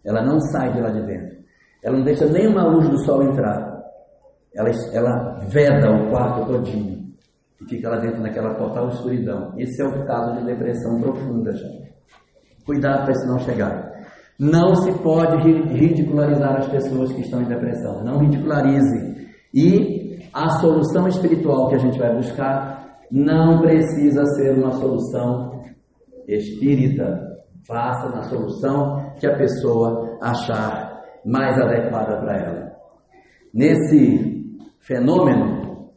ela 0.03 0.23
não 0.23 0.39
sai 0.39 0.73
de 0.73 0.81
lá 0.81 0.89
de 0.89 1.01
dentro. 1.05 1.37
Ela 1.83 1.97
não 1.97 2.03
deixa 2.03 2.25
nenhuma 2.27 2.67
luz 2.67 2.89
do 2.89 2.97
sol 3.05 3.23
entrar. 3.23 3.71
Ela, 4.53 4.69
ela 4.93 5.39
veda 5.47 5.91
o 5.91 6.09
quarto 6.09 6.45
todinho. 6.45 7.01
e 7.61 7.65
fica 7.69 7.89
lá 7.89 7.97
dentro 7.97 8.21
naquela 8.21 8.55
total 8.55 8.89
escuridão. 8.89 9.53
Esse 9.57 9.81
é 9.81 9.85
o 9.85 10.05
caso 10.05 10.39
de 10.39 10.45
depressão 10.45 10.99
profunda, 10.99 11.53
gente. 11.53 11.91
Cuidado 12.65 13.03
para 13.03 13.11
isso 13.11 13.27
não 13.27 13.39
chegar. 13.39 13.91
Não 14.39 14.75
se 14.75 14.91
pode 14.99 15.37
ridicularizar 15.73 16.57
as 16.57 16.67
pessoas 16.67 17.11
que 17.13 17.21
estão 17.21 17.41
em 17.41 17.47
depressão. 17.47 18.03
Não 18.03 18.17
ridicularize. 18.19 19.29
E 19.53 20.27
a 20.33 20.49
solução 20.59 21.07
espiritual 21.07 21.69
que 21.69 21.75
a 21.75 21.79
gente 21.79 21.97
vai 21.99 22.15
buscar 22.15 22.97
não 23.11 23.59
precisa 23.59 24.25
ser 24.35 24.57
uma 24.57 24.71
solução 24.71 25.61
espírita. 26.27 27.29
Faça 27.67 28.09
na 28.09 28.23
solução 28.23 29.00
que 29.19 29.27
a 29.27 29.37
pessoa 29.37 30.17
achar 30.21 31.01
mais 31.25 31.59
adequada 31.59 32.17
para 32.17 32.37
ela. 32.37 32.71
Nesse 33.53 34.45
fenômeno, 34.79 35.91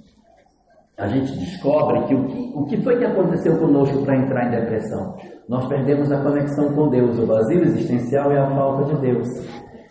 a 0.98 1.08
gente 1.08 1.36
descobre 1.38 2.06
que 2.06 2.14
o 2.14 2.26
que, 2.26 2.52
o 2.54 2.64
que 2.66 2.82
foi 2.82 2.98
que 2.98 3.04
aconteceu 3.04 3.58
conosco 3.58 4.04
para 4.04 4.16
entrar 4.16 4.46
em 4.46 4.60
depressão? 4.60 5.16
Nós 5.48 5.66
perdemos 5.66 6.10
a 6.12 6.22
conexão 6.22 6.72
com 6.74 6.88
Deus. 6.88 7.18
O 7.18 7.26
vazio 7.26 7.62
existencial 7.62 8.30
é 8.32 8.38
a 8.38 8.50
falta 8.54 8.94
de 8.94 9.00
Deus. 9.00 9.28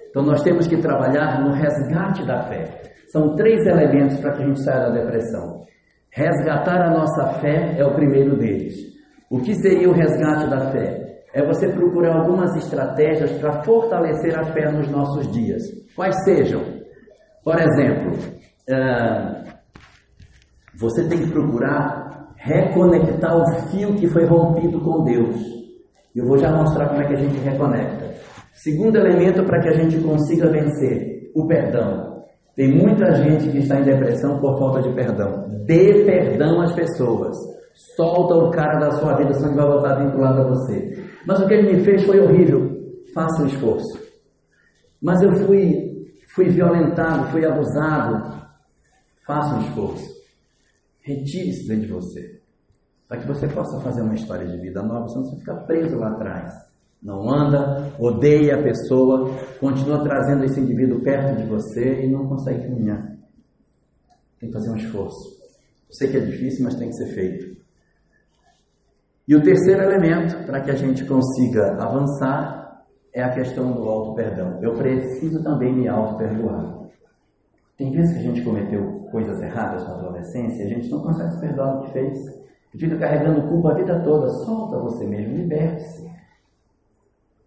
Então 0.10 0.24
nós 0.24 0.42
temos 0.44 0.68
que 0.68 0.78
trabalhar 0.78 1.42
no 1.42 1.52
resgate 1.52 2.26
da 2.26 2.44
fé. 2.44 2.82
São 3.12 3.36
três 3.36 3.66
elementos 3.66 4.20
para 4.20 4.32
que 4.32 4.44
a 4.44 4.48
gente 4.48 4.64
saia 4.64 4.90
da 4.90 4.90
depressão. 4.92 5.62
Resgatar 6.12 6.82
a 6.82 6.92
nossa 6.92 7.40
fé 7.40 7.76
é 7.78 7.86
o 7.86 7.94
primeiro 7.94 8.38
deles. 8.38 8.76
O 9.30 9.40
que 9.40 9.54
seria 9.56 9.90
o 9.90 9.94
resgate 9.94 10.50
da 10.50 10.72
fé? 10.72 11.03
É 11.34 11.46
você 11.46 11.68
procurar 11.68 12.16
algumas 12.16 12.56
estratégias 12.56 13.32
para 13.40 13.64
fortalecer 13.64 14.38
a 14.38 14.44
fé 14.54 14.72
nos 14.72 14.88
nossos 14.90 15.32
dias. 15.32 15.64
Quais 15.96 16.16
sejam? 16.24 16.62
Por 17.44 17.56
exemplo, 17.60 18.12
você 20.80 21.08
tem 21.08 21.20
que 21.20 21.32
procurar 21.32 22.34
reconectar 22.36 23.36
o 23.36 23.46
fio 23.70 23.96
que 23.96 24.08
foi 24.08 24.26
rompido 24.26 24.80
com 24.82 25.04
Deus. 25.04 25.36
Eu 26.16 26.28
vou 26.28 26.38
já 26.38 26.52
mostrar 26.52 26.90
como 26.90 27.02
é 27.02 27.08
que 27.08 27.14
a 27.14 27.18
gente 27.18 27.38
reconecta. 27.40 28.14
Segundo 28.54 28.98
elemento 28.98 29.44
para 29.46 29.60
que 29.62 29.70
a 29.70 29.74
gente 29.74 30.00
consiga 30.02 30.52
vencer, 30.52 31.32
o 31.36 31.48
perdão. 31.48 32.14
Tem 32.56 32.72
muita 32.72 33.12
gente 33.16 33.50
que 33.50 33.58
está 33.58 33.80
em 33.80 33.84
depressão 33.84 34.40
por 34.40 34.60
falta 34.60 34.82
de 34.84 34.94
perdão. 34.94 35.48
Dê 35.66 36.04
perdão 36.06 36.62
às 36.62 36.74
pessoas. 36.74 37.36
Solta 37.96 38.36
o 38.36 38.52
cara 38.52 38.78
da 38.78 38.92
sua 38.92 39.16
vida, 39.16 39.34
senão 39.34 39.50
ele 39.54 39.62
vai 39.62 39.68
voltar 39.68 39.96
vinculado 39.96 40.42
a 40.42 40.50
você. 40.50 41.13
Mas 41.26 41.40
o 41.40 41.48
que 41.48 41.54
ele 41.54 41.74
me 41.74 41.84
fez 41.84 42.04
foi 42.04 42.20
horrível. 42.20 42.94
Faça 43.14 43.44
um 43.44 43.48
esforço. 43.48 44.02
Mas 45.02 45.22
eu 45.22 45.34
fui, 45.46 46.12
fui 46.34 46.50
violentado, 46.50 47.32
fui 47.32 47.46
abusado. 47.46 48.42
Faça 49.26 49.56
um 49.56 49.62
esforço. 49.62 50.14
Retire 51.02 51.50
isso 51.50 51.68
dentro 51.68 51.88
de 51.88 51.92
você. 51.92 52.42
Para 53.08 53.20
que 53.20 53.28
você 53.28 53.48
possa 53.48 53.80
fazer 53.82 54.02
uma 54.02 54.16
história 54.16 54.48
de 54.48 54.58
vida 54.58 54.82
nova, 54.82 55.08
senão 55.08 55.26
você 55.26 55.38
fica 55.38 55.56
preso 55.56 55.98
lá 55.98 56.10
atrás. 56.10 56.52
Não 57.02 57.30
anda, 57.30 57.94
odeia 58.00 58.56
a 58.56 58.64
pessoa, 58.64 59.30
continua 59.60 60.02
trazendo 60.02 60.46
esse 60.46 60.60
indivíduo 60.60 61.02
perto 61.02 61.38
de 61.38 61.46
você 61.46 62.06
e 62.06 62.10
não 62.10 62.28
consegue 62.28 62.66
caminhar. 62.66 63.14
Tem 64.40 64.50
que 64.50 64.54
fazer 64.54 64.70
um 64.72 64.78
esforço. 64.78 65.38
Eu 65.90 65.96
sei 65.96 66.10
que 66.10 66.18
é 66.18 66.22
difícil, 66.22 66.64
mas 66.64 66.76
tem 66.76 66.88
que 66.88 66.96
ser 66.96 67.14
feito. 67.14 67.63
E 69.26 69.36
o 69.36 69.42
terceiro 69.42 69.84
elemento 69.84 70.46
para 70.46 70.60
que 70.62 70.70
a 70.70 70.76
gente 70.76 71.06
consiga 71.06 71.82
avançar 71.82 72.84
é 73.14 73.24
a 73.24 73.34
questão 73.34 73.72
do 73.72 73.88
auto-perdão. 73.88 74.60
Eu 74.62 74.74
preciso 74.74 75.42
também 75.42 75.74
me 75.74 75.88
auto-perdoar. 75.88 76.84
Tem 77.78 77.92
vezes 77.92 78.14
que 78.14 78.20
a 78.20 78.24
gente 78.24 78.44
cometeu 78.44 79.08
coisas 79.12 79.42
erradas 79.42 79.88
na 79.88 79.96
adolescência 79.96 80.64
e 80.64 80.66
a 80.66 80.70
gente 80.70 80.90
não 80.90 81.02
consegue 81.02 81.32
se 81.32 81.40
perdoar 81.40 81.76
o 81.76 81.82
que 81.84 81.94
fez. 81.94 82.20
Fica 82.78 82.98
carregando 82.98 83.48
culpa 83.48 83.72
a 83.72 83.76
vida 83.76 84.02
toda. 84.04 84.28
Solta 84.30 84.80
você 84.80 85.06
mesmo, 85.06 85.38
liberte-se. 85.38 86.12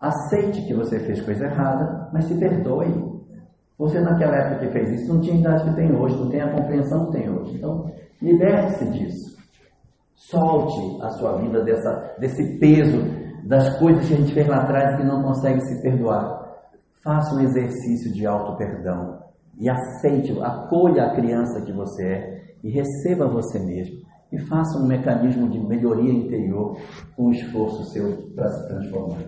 Aceite 0.00 0.62
que 0.66 0.74
você 0.74 0.98
fez 1.00 1.20
coisa 1.20 1.44
errada, 1.44 2.08
mas 2.12 2.24
se 2.24 2.38
perdoe. 2.38 3.16
Você 3.76 4.00
naquela 4.00 4.36
época 4.36 4.66
que 4.66 4.72
fez 4.72 4.90
isso 4.92 5.12
não 5.12 5.20
tinha 5.20 5.38
idade 5.38 5.64
que 5.64 5.76
tem 5.76 5.94
hoje, 5.94 6.16
não 6.16 6.30
tem 6.30 6.40
a 6.40 6.52
compreensão 6.52 7.06
que 7.06 7.18
tem 7.18 7.28
hoje. 7.28 7.56
Então, 7.56 7.90
liberte-se 8.22 8.84
disso. 8.86 9.35
Solte 10.16 11.02
a 11.02 11.10
sua 11.10 11.36
vida 11.40 11.62
dessa, 11.62 12.16
desse 12.18 12.58
peso 12.58 12.98
das 13.44 13.78
coisas 13.78 14.08
que 14.08 14.14
a 14.14 14.16
gente 14.16 14.34
fez 14.34 14.48
lá 14.48 14.62
atrás 14.62 14.94
e 14.94 14.96
que 14.96 15.04
não 15.04 15.22
consegue 15.22 15.60
se 15.60 15.80
perdoar. 15.82 16.56
Faça 17.04 17.34
um 17.36 17.40
exercício 17.40 18.12
de 18.12 18.26
auto-perdão 18.26 19.20
e 19.58 19.70
aceite, 19.70 20.36
acolha 20.42 21.04
a 21.04 21.14
criança 21.14 21.64
que 21.64 21.72
você 21.72 22.04
é 22.04 22.42
e 22.64 22.70
receba 22.70 23.28
você 23.28 23.58
mesmo 23.58 24.04
e 24.32 24.38
faça 24.38 24.78
um 24.78 24.86
mecanismo 24.86 25.48
de 25.48 25.60
melhoria 25.60 26.12
interior 26.12 26.76
com 27.16 27.26
o 27.26 27.30
esforço 27.30 27.84
seu 27.92 28.32
para 28.34 28.48
se 28.48 28.68
transformar. 28.68 29.22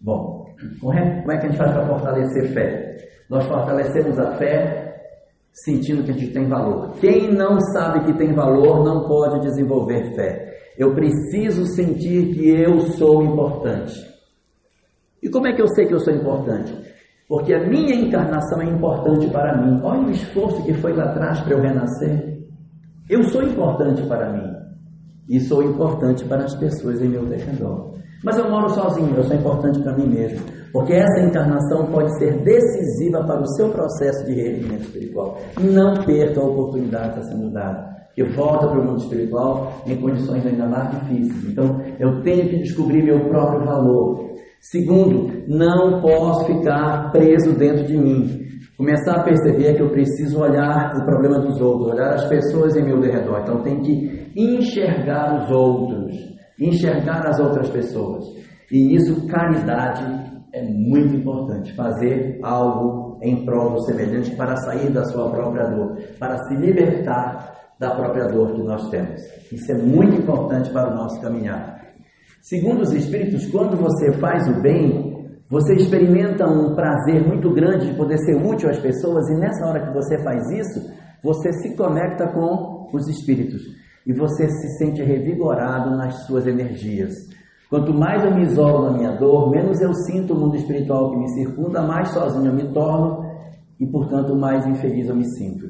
Bom, 0.00 0.46
como 0.80 0.92
é, 0.92 1.24
é 1.28 1.38
que 1.38 1.46
a 1.46 1.48
gente 1.48 1.56
faz 1.56 1.72
para 1.72 1.86
fortalecer 1.86 2.52
fé? 2.52 2.96
Nós 3.30 3.44
fortalecemos 3.46 4.18
a 4.18 4.32
fé 4.36 4.81
sentindo 5.52 6.02
que 6.02 6.10
a 6.10 6.14
gente 6.14 6.32
tem 6.32 6.48
valor. 6.48 6.92
Quem 7.00 7.32
não 7.32 7.60
sabe 7.60 8.06
que 8.06 8.18
tem 8.18 8.32
valor 8.32 8.84
não 8.84 9.06
pode 9.06 9.40
desenvolver 9.40 10.14
fé. 10.14 10.52
Eu 10.78 10.94
preciso 10.94 11.66
sentir 11.66 12.34
que 12.34 12.48
eu 12.48 12.80
sou 12.92 13.22
importante. 13.22 13.94
E 15.22 15.28
como 15.28 15.46
é 15.46 15.52
que 15.52 15.62
eu 15.62 15.68
sei 15.68 15.86
que 15.86 15.94
eu 15.94 16.00
sou 16.00 16.12
importante? 16.12 16.74
Porque 17.28 17.54
a 17.54 17.66
minha 17.66 17.94
encarnação 17.94 18.60
é 18.60 18.64
importante 18.64 19.28
para 19.28 19.56
mim. 19.62 19.80
Olha 19.82 20.06
o 20.06 20.10
esforço 20.10 20.64
que 20.64 20.74
foi 20.74 20.92
lá 20.92 21.04
atrás 21.04 21.40
para 21.40 21.54
eu 21.54 21.60
renascer. 21.60 22.40
Eu 23.08 23.22
sou 23.24 23.42
importante 23.42 24.02
para 24.02 24.32
mim. 24.32 24.52
E 25.28 25.38
sou 25.40 25.62
importante 25.62 26.24
para 26.24 26.44
as 26.44 26.54
pessoas 26.56 27.00
em 27.00 27.08
meu 27.08 27.28
redor. 27.28 27.94
Mas 28.24 28.38
eu 28.38 28.50
moro 28.50 28.70
sozinho, 28.70 29.14
eu 29.16 29.22
sou 29.24 29.36
importante 29.36 29.80
para 29.80 29.96
mim 29.96 30.08
mesmo. 30.08 30.61
Porque 30.72 30.94
essa 30.94 31.20
encarnação 31.20 31.86
pode 31.86 32.16
ser 32.18 32.42
decisiva 32.42 33.22
para 33.24 33.42
o 33.42 33.46
seu 33.54 33.68
processo 33.68 34.24
de 34.24 34.32
reerguimento 34.32 34.84
espiritual. 34.84 35.36
Não 35.60 36.02
perca 36.04 36.40
a 36.40 36.44
oportunidade 36.44 37.20
está 37.20 37.22
sendo 37.24 37.50
dada. 37.52 37.92
Que 38.14 38.24
volta 38.24 38.68
para 38.68 38.80
o 38.80 38.84
mundo 38.84 39.02
espiritual 39.02 39.72
em 39.86 39.96
condições 39.96 40.46
ainda 40.46 40.66
mais 40.66 40.90
difíceis. 40.90 41.44
Então, 41.50 41.80
eu 41.98 42.22
tenho 42.22 42.48
que 42.48 42.58
descobrir 42.58 43.02
meu 43.02 43.28
próprio 43.28 43.64
valor. 43.64 44.32
Segundo, 44.60 45.44
não 45.46 46.00
posso 46.00 46.46
ficar 46.46 47.10
preso 47.10 47.52
dentro 47.52 47.84
de 47.84 47.96
mim. 47.96 48.42
Começar 48.76 49.16
a 49.16 49.22
perceber 49.22 49.74
que 49.74 49.82
eu 49.82 49.90
preciso 49.90 50.40
olhar 50.40 50.92
o 50.96 51.04
problema 51.04 51.38
dos 51.38 51.60
outros, 51.60 51.92
olhar 51.92 52.14
as 52.14 52.28
pessoas 52.28 52.76
em 52.76 52.82
meu 52.82 53.00
redor. 53.00 53.40
Então, 53.42 53.62
tenho 53.62 53.80
que 53.80 54.32
enxergar 54.36 55.42
os 55.42 55.50
outros, 55.50 56.14
enxergar 56.58 57.26
as 57.28 57.38
outras 57.38 57.68
pessoas. 57.70 58.24
E 58.70 58.94
isso, 58.94 59.26
caridade, 59.26 60.32
é 60.52 60.62
muito 60.62 61.16
importante. 61.16 61.74
Fazer 61.74 62.38
algo 62.42 63.18
em 63.22 63.44
prol 63.44 63.70
do 63.70 63.82
semelhante 63.84 64.34
para 64.36 64.56
sair 64.56 64.90
da 64.90 65.04
sua 65.04 65.30
própria 65.30 65.68
dor, 65.68 65.98
para 66.18 66.36
se 66.44 66.54
libertar 66.56 67.52
da 67.78 67.94
própria 67.94 68.26
dor 68.26 68.52
que 68.52 68.62
nós 68.62 68.88
temos. 68.90 69.20
Isso 69.50 69.72
é 69.72 69.76
muito 69.76 70.16
importante 70.16 70.70
para 70.70 70.92
o 70.92 70.94
nosso 70.94 71.20
caminhar. 71.20 71.80
Segundo 72.40 72.82
os 72.82 72.92
Espíritos, 72.92 73.46
quando 73.46 73.76
você 73.76 74.12
faz 74.18 74.48
o 74.48 74.60
bem, 74.60 75.12
você 75.48 75.74
experimenta 75.74 76.46
um 76.46 76.74
prazer 76.74 77.26
muito 77.26 77.52
grande 77.52 77.90
de 77.90 77.96
poder 77.96 78.18
ser 78.18 78.34
útil 78.36 78.68
às 78.68 78.78
pessoas, 78.78 79.28
e 79.28 79.34
nessa 79.34 79.66
hora 79.66 79.86
que 79.86 79.92
você 79.92 80.22
faz 80.22 80.50
isso, 80.50 80.80
você 81.22 81.52
se 81.52 81.76
conecta 81.76 82.26
com 82.28 82.88
os 82.92 83.08
Espíritos 83.08 83.62
e 84.06 84.12
você 84.12 84.48
se 84.48 84.78
sente 84.78 85.02
revigorado 85.02 85.90
nas 85.96 86.26
suas 86.26 86.46
energias. 86.46 87.12
Quanto 87.72 87.94
mais 87.94 88.22
eu 88.22 88.34
me 88.34 88.42
isolo 88.42 88.84
na 88.84 88.98
minha 88.98 89.12
dor, 89.12 89.48
menos 89.48 89.80
eu 89.80 89.94
sinto 89.94 90.34
o 90.34 90.38
mundo 90.38 90.56
espiritual 90.56 91.10
que 91.10 91.16
me 91.16 91.28
circunda, 91.30 91.80
mais 91.80 92.06
sozinho 92.10 92.48
eu 92.48 92.52
me 92.52 92.70
torno 92.70 93.24
e, 93.80 93.86
portanto, 93.86 94.36
mais 94.36 94.66
infeliz 94.66 95.08
eu 95.08 95.16
me 95.16 95.24
sinto. 95.24 95.64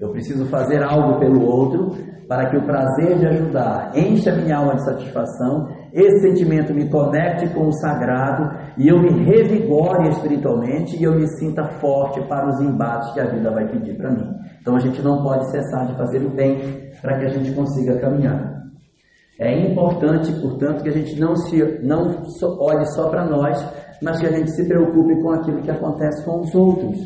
Eu 0.00 0.08
preciso 0.08 0.46
fazer 0.46 0.82
algo 0.82 1.20
pelo 1.20 1.44
outro 1.44 1.90
para 2.26 2.48
que 2.48 2.56
o 2.56 2.62
prazer 2.62 3.18
de 3.18 3.26
ajudar 3.26 3.92
encha 3.94 4.34
minha 4.34 4.56
alma 4.56 4.76
de 4.76 4.84
satisfação, 4.86 5.68
esse 5.92 6.22
sentimento 6.22 6.72
me 6.72 6.88
conecte 6.88 7.46
com 7.50 7.66
o 7.66 7.72
sagrado 7.72 8.56
e 8.78 8.88
eu 8.88 8.98
me 8.98 9.10
revigore 9.22 10.08
espiritualmente 10.08 10.96
e 10.96 11.04
eu 11.04 11.14
me 11.14 11.28
sinta 11.36 11.64
forte 11.64 12.18
para 12.28 12.48
os 12.48 12.62
embates 12.62 13.12
que 13.12 13.20
a 13.20 13.26
vida 13.26 13.50
vai 13.50 13.68
pedir 13.68 13.98
para 13.98 14.10
mim. 14.10 14.34
Então 14.58 14.74
a 14.74 14.80
gente 14.80 15.02
não 15.02 15.22
pode 15.22 15.50
cessar 15.50 15.86
de 15.86 15.94
fazer 15.98 16.24
o 16.24 16.30
bem 16.30 16.90
para 17.02 17.18
que 17.18 17.26
a 17.26 17.28
gente 17.28 17.52
consiga 17.52 18.00
caminhar. 18.00 18.51
É 19.42 19.58
importante, 19.58 20.32
portanto, 20.40 20.84
que 20.84 20.88
a 20.88 20.92
gente 20.92 21.18
não, 21.18 21.34
se, 21.34 21.60
não 21.82 22.22
olhe 22.60 22.86
só 22.94 23.08
para 23.08 23.28
nós, 23.28 23.58
mas 24.00 24.20
que 24.20 24.26
a 24.26 24.30
gente 24.30 24.52
se 24.52 24.68
preocupe 24.68 25.20
com 25.20 25.32
aquilo 25.32 25.60
que 25.60 25.70
acontece 25.70 26.24
com 26.24 26.42
os 26.42 26.54
outros. 26.54 26.96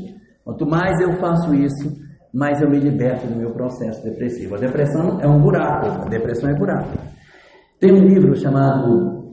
Quanto 0.45 0.67
mais 0.67 1.01
eu 1.01 1.15
faço 1.15 1.55
isso, 1.55 1.97
mais 2.35 2.61
eu 2.61 2.69
me 2.69 2.79
liberto 2.79 3.27
do 3.27 3.37
meu 3.37 3.53
processo 3.53 4.05
depressivo. 4.05 4.55
A 4.55 4.59
depressão 4.59 5.19
é 5.19 5.27
um 5.27 5.41
buraco, 5.41 5.87
a 5.87 6.09
depressão 6.11 6.51
é 6.51 6.55
buraco. 6.55 6.99
Tem 7.81 7.91
um 7.91 8.05
livro 8.05 8.37
chamado 8.37 9.33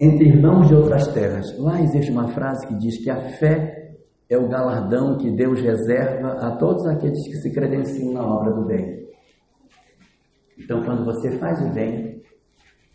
Entre 0.00 0.28
Irmãos 0.28 0.68
de 0.68 0.76
Outras 0.76 1.08
Terras. 1.08 1.58
Lá 1.58 1.80
existe 1.80 2.12
uma 2.12 2.28
frase 2.28 2.68
que 2.68 2.74
diz 2.76 3.02
que 3.02 3.10
a 3.10 3.16
fé 3.16 3.96
é 4.28 4.38
o 4.38 4.48
galardão 4.48 5.16
que 5.18 5.28
Deus 5.28 5.60
reserva 5.60 6.34
a 6.34 6.56
todos 6.56 6.86
aqueles 6.86 7.26
que 7.26 7.34
se 7.38 7.52
credenciam 7.52 8.12
na 8.12 8.22
obra 8.22 8.54
do 8.54 8.64
bem. 8.64 9.09
Então, 10.60 10.82
quando 10.82 11.04
você 11.04 11.32
faz 11.38 11.60
o 11.60 11.72
bem, 11.72 12.20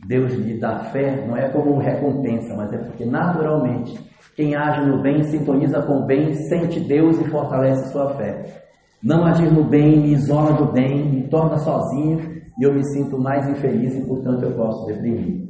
Deus 0.07 0.33
lhe 0.33 0.59
dá 0.59 0.79
fé, 0.91 1.25
não 1.25 1.35
é 1.35 1.49
como 1.49 1.77
recompensa, 1.79 2.55
mas 2.55 2.71
é 2.71 2.77
porque 2.77 3.05
naturalmente 3.05 3.99
quem 4.35 4.55
age 4.55 4.85
no 4.85 5.01
bem 5.01 5.23
sintoniza 5.23 5.81
com 5.81 5.99
o 5.99 6.05
bem, 6.05 6.35
sente 6.49 6.79
Deus 6.79 7.19
e 7.19 7.29
fortalece 7.29 7.91
sua 7.91 8.13
fé. 8.15 8.63
Não 9.01 9.25
agir 9.25 9.51
no 9.51 9.63
bem 9.63 9.99
me 9.99 10.13
isola 10.13 10.53
do 10.53 10.71
bem, 10.71 11.09
me 11.09 11.27
torna 11.29 11.57
sozinho 11.57 12.19
e 12.59 12.63
eu 12.63 12.73
me 12.73 12.83
sinto 12.91 13.17
mais 13.17 13.47
infeliz 13.47 13.95
e, 13.95 14.05
portanto, 14.05 14.43
eu 14.43 14.51
posso 14.51 14.85
deprimir. 14.87 15.45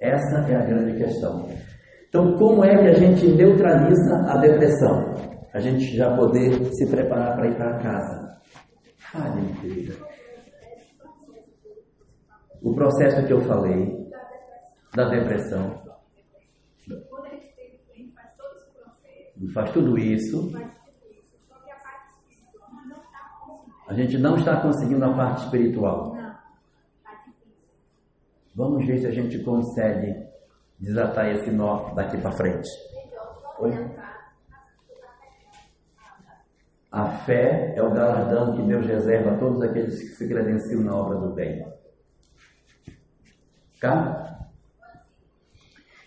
Essa 0.00 0.46
é 0.48 0.56
a 0.56 0.64
grande 0.64 0.96
questão. 0.96 1.48
Então, 2.08 2.36
como 2.36 2.64
é 2.64 2.76
que 2.78 2.88
a 2.88 2.94
gente 2.94 3.26
neutraliza 3.26 4.16
a 4.28 4.38
depressão? 4.38 5.14
A 5.52 5.60
gente 5.60 5.96
já 5.96 6.16
poder 6.16 6.52
se 6.72 6.86
preparar 6.86 7.36
para 7.36 7.48
ir 7.48 7.56
para 7.56 7.78
casa. 7.78 8.28
Fale, 8.98 9.42
querida. 9.60 9.94
O 12.62 12.74
processo 12.74 13.26
que 13.26 13.32
eu 13.32 13.40
falei 13.42 14.08
da 14.94 15.08
depressão. 15.08 15.82
Faz 19.54 19.70
tudo 19.70 19.96
isso. 19.98 20.52
A 23.88 23.94
gente 23.94 24.18
não 24.18 24.36
está 24.36 24.60
conseguindo 24.60 25.04
a 25.04 25.14
parte 25.14 25.44
espiritual. 25.44 26.16
Vamos 28.54 28.84
ver 28.86 28.98
se 28.98 29.06
a 29.06 29.12
gente 29.12 29.38
consegue 29.44 30.26
desatar 30.78 31.30
esse 31.30 31.50
nó 31.50 31.94
daqui 31.94 32.18
para 32.18 32.32
frente. 32.32 32.68
Oi? 33.60 33.70
A 36.90 37.08
fé 37.24 37.74
é 37.76 37.82
o 37.82 37.92
galardão 37.92 38.56
que 38.56 38.62
Deus 38.62 38.86
reserva 38.86 39.32
a 39.32 39.38
todos 39.38 39.62
aqueles 39.62 39.98
que 40.00 40.08
se 40.08 40.28
credenciam 40.28 40.82
na 40.82 40.96
obra 40.96 41.18
do 41.18 41.34
bem. 41.34 41.77
Tá? 43.80 44.38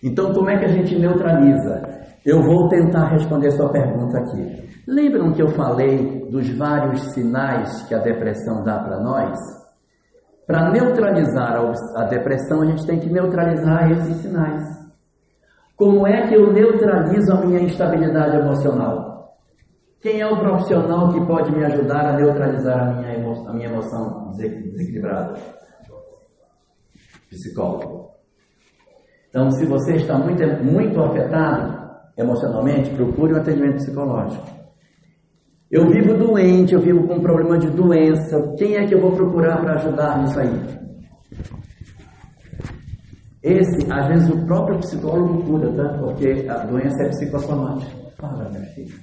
Então, 0.04 0.34
como 0.34 0.50
é 0.50 0.58
que 0.58 0.66
a 0.66 0.70
gente 0.70 0.98
neutraliza? 0.98 1.82
Eu 2.26 2.42
vou 2.42 2.68
tentar 2.70 3.10
responder 3.10 3.52
sua 3.52 3.72
pergunta 3.72 4.18
aqui. 4.18 4.70
Lembram 4.88 5.32
que 5.32 5.42
eu 5.42 5.50
falei 5.50 6.28
dos 6.30 6.50
vários 6.58 7.02
sinais 7.14 7.84
que 7.88 7.96
a 7.96 8.00
depressão 8.00 8.64
dá 8.64 8.80
para 8.80 9.00
nós? 9.00 9.38
Para 10.46 10.72
neutralizar 10.72 11.56
a 11.96 12.04
depressão, 12.06 12.62
a 12.62 12.66
gente 12.66 12.86
tem 12.86 13.00
que 13.00 13.10
neutralizar 13.10 13.92
esses 13.92 14.18
sinais. 14.18 14.64
Como 15.78 16.06
é 16.06 16.28
que 16.28 16.36
eu 16.36 16.52
neutralizo 16.52 17.32
a 17.32 17.46
minha 17.46 17.62
instabilidade 17.62 18.38
emocional? 18.38 19.38
Quem 20.02 20.20
é 20.20 20.28
o 20.28 20.40
profissional 20.40 21.10
que 21.14 21.26
pode 21.26 21.52
me 21.52 21.64
ajudar 21.64 22.08
a 22.08 22.18
neutralizar 22.18 22.80
a 22.80 22.94
minha, 22.94 23.14
a 23.48 23.54
minha 23.54 23.68
emoção 23.68 24.32
desequilibrada? 24.32 25.40
Psicólogo. 27.32 28.12
Então, 29.30 29.50
se 29.52 29.66
você 29.66 29.94
está 29.94 30.18
muito, 30.18 30.44
muito 30.64 31.02
afetado 31.02 31.82
emocionalmente, 32.18 32.94
procure 32.94 33.34
um 33.34 33.38
atendimento 33.38 33.76
psicológico. 33.76 34.46
Eu 35.72 35.88
vivo 35.88 36.14
doente, 36.18 36.74
eu 36.74 36.82
vivo 36.82 37.08
com 37.08 37.16
um 37.16 37.22
problema 37.22 37.58
de 37.58 37.70
doença. 37.70 38.54
Quem 38.58 38.76
é 38.76 38.86
que 38.86 38.94
eu 38.94 39.00
vou 39.00 39.14
procurar 39.14 39.62
para 39.62 39.76
ajudar 39.76 40.22
nisso 40.22 40.38
aí? 40.38 40.82
Esse, 43.42 43.92
às 43.92 44.08
vezes, 44.08 44.30
o 44.30 44.46
próprio 44.46 44.80
psicólogo 44.80 45.44
cura, 45.44 45.72
tá? 45.72 45.98
Porque 45.98 46.46
a 46.50 46.66
doença 46.66 47.04
é 47.04 47.10
psicossomática. 47.10 48.12
Fala, 48.18 48.50
minha 48.50 48.66
filha. 48.66 48.94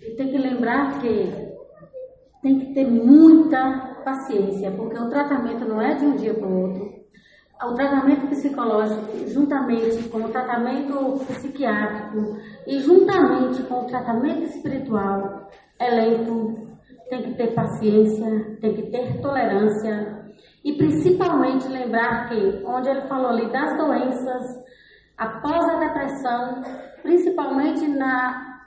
E 0.00 0.14
tem 0.14 0.30
que 0.30 0.38
lembrar 0.38 1.00
que 1.00 1.50
tem 2.42 2.60
que 2.60 2.72
ter 2.72 2.86
muita 2.86 4.00
paciência, 4.04 4.70
porque 4.70 4.96
o 4.96 5.08
tratamento 5.10 5.68
não 5.68 5.82
é 5.82 5.96
de 5.96 6.04
um 6.04 6.16
dia 6.16 6.32
para 6.32 6.46
o 6.46 6.60
outro. 6.62 6.99
O 7.62 7.74
tratamento 7.74 8.26
psicológico, 8.28 9.28
juntamente 9.28 10.08
com 10.08 10.22
o 10.22 10.28
tratamento 10.30 11.22
psiquiátrico 11.26 12.38
e 12.66 12.78
juntamente 12.78 13.62
com 13.64 13.82
o 13.82 13.86
tratamento 13.86 14.44
espiritual, 14.44 15.50
é 15.78 15.90
lento, 15.90 16.56
tem 17.10 17.22
que 17.22 17.34
ter 17.34 17.54
paciência, 17.54 18.56
tem 18.62 18.74
que 18.74 18.90
ter 18.90 19.20
tolerância, 19.20 20.24
e 20.64 20.72
principalmente 20.72 21.68
lembrar 21.68 22.30
que, 22.30 22.62
onde 22.64 22.88
ele 22.88 23.02
falou 23.02 23.28
ali 23.28 23.52
das 23.52 23.76
doenças, 23.76 24.64
após 25.18 25.62
a 25.68 25.78
depressão, 25.80 26.62
principalmente 27.02 27.86
na 27.88 28.62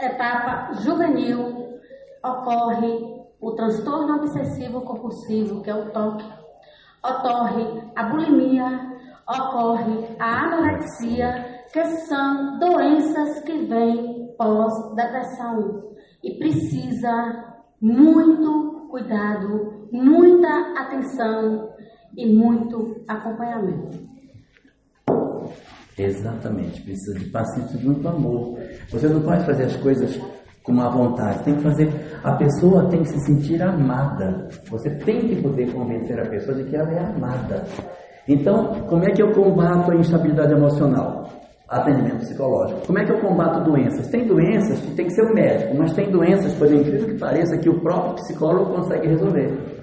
etapa 0.00 0.72
juvenil, 0.80 1.78
ocorre 2.24 3.22
o 3.40 3.52
transtorno 3.52 4.16
obsessivo 4.16 4.80
compulsivo, 4.80 5.62
que 5.62 5.70
é 5.70 5.74
o 5.74 5.90
TOC, 5.90 6.41
ocorre 7.04 7.82
a 7.96 8.04
bulimia, 8.04 8.66
ocorre 9.28 10.16
a 10.18 10.44
anorexia, 10.44 11.64
que 11.72 11.84
são 12.06 12.58
doenças 12.58 13.40
que 13.40 13.66
vêm 13.66 14.34
pós-depressão 14.36 15.92
e 16.22 16.38
precisa 16.38 17.54
muito 17.80 18.88
cuidado 18.90 19.82
muita 19.92 20.48
atenção 20.80 21.68
e 22.16 22.34
muito 22.34 23.04
acompanhamento. 23.06 24.10
Exatamente, 25.98 26.80
precisa 26.80 27.18
de 27.18 27.26
paciência 27.26 27.76
e 27.76 27.84
muito 27.84 28.08
amor. 28.08 28.58
Você 28.90 29.08
não 29.08 29.20
pode 29.20 29.44
fazer 29.44 29.64
as 29.64 29.76
coisas 29.76 30.18
com 30.62 30.72
má 30.72 30.88
vontade, 30.88 31.44
tem 31.44 31.56
que 31.56 31.62
fazer. 31.62 31.88
A 32.24 32.36
pessoa 32.36 32.88
tem 32.88 33.00
que 33.00 33.08
se 33.08 33.18
sentir 33.26 33.60
amada. 33.60 34.48
Você 34.70 34.90
tem 34.90 35.20
que 35.20 35.42
poder 35.42 35.72
convencer 35.72 36.20
a 36.20 36.28
pessoa 36.28 36.56
de 36.56 36.64
que 36.64 36.76
ela 36.76 36.92
é 36.92 36.98
amada. 37.00 37.64
Então, 38.28 38.86
como 38.88 39.04
é 39.04 39.10
que 39.10 39.20
eu 39.20 39.32
combato 39.32 39.90
a 39.90 39.96
instabilidade 39.96 40.52
emocional? 40.52 41.28
Atendimento 41.68 42.18
psicológico. 42.18 42.86
Como 42.86 42.98
é 42.98 43.04
que 43.04 43.10
eu 43.10 43.18
combato 43.18 43.64
doenças? 43.64 44.06
Tem 44.08 44.26
doenças 44.26 44.78
que 44.80 44.94
tem 44.94 45.06
que 45.06 45.14
ser 45.14 45.22
o 45.22 45.34
médico, 45.34 45.74
mas 45.76 45.92
tem 45.94 46.10
doenças, 46.10 46.54
por 46.54 46.72
incrível 46.72 47.08
que 47.08 47.18
pareça, 47.18 47.58
que 47.58 47.68
o 47.68 47.80
próprio 47.80 48.14
psicólogo 48.14 48.74
consegue 48.74 49.08
resolver. 49.08 49.82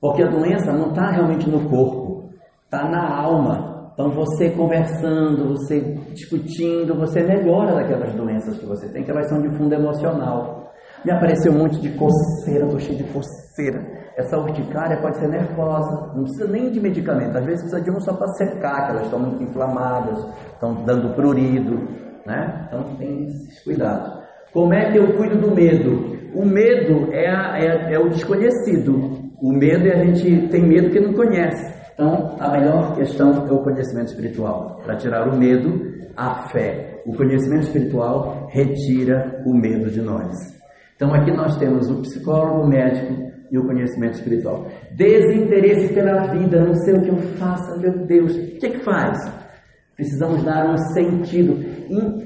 Porque 0.00 0.22
a 0.22 0.28
doença 0.28 0.72
não 0.72 0.90
está 0.90 1.10
realmente 1.12 1.48
no 1.48 1.68
corpo, 1.70 2.30
está 2.64 2.88
na 2.88 3.08
alma. 3.08 3.90
Então 3.94 4.10
você 4.10 4.50
conversando, 4.50 5.54
você 5.54 5.80
discutindo, 6.12 6.94
você 6.94 7.22
melhora 7.22 7.74
daquelas 7.74 8.12
doenças 8.14 8.58
que 8.58 8.66
você 8.66 8.88
tem, 8.92 9.02
que 9.02 9.10
elas 9.10 9.28
são 9.30 9.40
de 9.40 9.56
fundo 9.56 9.74
emocional. 9.74 10.70
Me 11.04 11.12
apareceu 11.12 11.52
um 11.52 11.58
monte 11.58 11.80
de 11.80 11.90
coceira, 11.90 12.64
estou 12.64 12.80
cheio 12.80 12.98
de 12.98 13.04
coceira. 13.04 13.84
Essa 14.16 14.38
urticária 14.38 14.96
pode 15.00 15.18
ser 15.18 15.28
nervosa, 15.28 16.12
não 16.14 16.24
precisa 16.24 16.48
nem 16.48 16.70
de 16.70 16.80
medicamento, 16.80 17.36
às 17.36 17.44
vezes 17.44 17.60
precisa 17.62 17.80
de 17.82 17.90
um 17.90 18.00
só 18.00 18.14
para 18.14 18.28
secar, 18.28 18.86
que 18.86 18.92
elas 18.92 19.04
estão 19.04 19.18
muito 19.18 19.42
inflamadas, 19.42 20.26
estão 20.52 20.84
dando 20.84 21.14
prurido, 21.14 21.86
né? 22.24 22.66
Então 22.66 22.82
tem 22.96 23.26
esses 23.26 23.62
cuidados. 23.62 24.24
Como 24.52 24.72
é 24.72 24.90
que 24.90 24.98
eu 24.98 25.14
cuido 25.16 25.36
do 25.36 25.54
medo? 25.54 26.16
O 26.34 26.44
medo 26.44 27.12
é, 27.12 27.28
a, 27.28 27.58
é, 27.58 27.94
é 27.94 27.98
o 27.98 28.08
desconhecido. 28.08 29.26
O 29.40 29.52
medo 29.52 29.86
é 29.86 29.92
a 29.92 30.04
gente 30.04 30.48
tem 30.48 30.66
medo 30.66 30.90
que 30.90 31.00
não 31.00 31.12
conhece. 31.12 31.74
Então, 31.92 32.36
a 32.40 32.50
melhor 32.50 32.94
questão 32.94 33.46
é 33.46 33.52
o 33.52 33.62
conhecimento 33.62 34.08
espiritual. 34.08 34.80
Para 34.84 34.96
tirar 34.96 35.28
o 35.28 35.36
medo, 35.36 35.80
a 36.16 36.48
fé. 36.48 37.02
O 37.06 37.14
conhecimento 37.14 37.64
espiritual 37.64 38.48
retira 38.50 39.42
o 39.46 39.54
medo 39.54 39.90
de 39.90 40.00
nós. 40.00 40.55
Então, 40.96 41.14
aqui 41.14 41.30
nós 41.30 41.56
temos 41.58 41.88
o 41.90 42.00
psicólogo, 42.00 42.62
o 42.62 42.68
médico 42.68 43.26
e 43.50 43.58
o 43.58 43.66
conhecimento 43.66 44.14
espiritual. 44.14 44.66
Desinteresse 44.92 45.92
pela 45.92 46.32
vida, 46.32 46.64
não 46.64 46.74
sei 46.74 46.94
o 46.94 47.02
que 47.02 47.08
eu 47.10 47.18
faço, 47.38 47.78
meu 47.78 48.06
Deus. 48.06 48.34
O 48.34 48.58
que, 48.58 48.66
é 48.66 48.70
que 48.70 48.78
faz? 48.80 49.18
Precisamos 49.94 50.42
dar 50.44 50.68
um 50.68 50.76
sentido. 50.92 51.58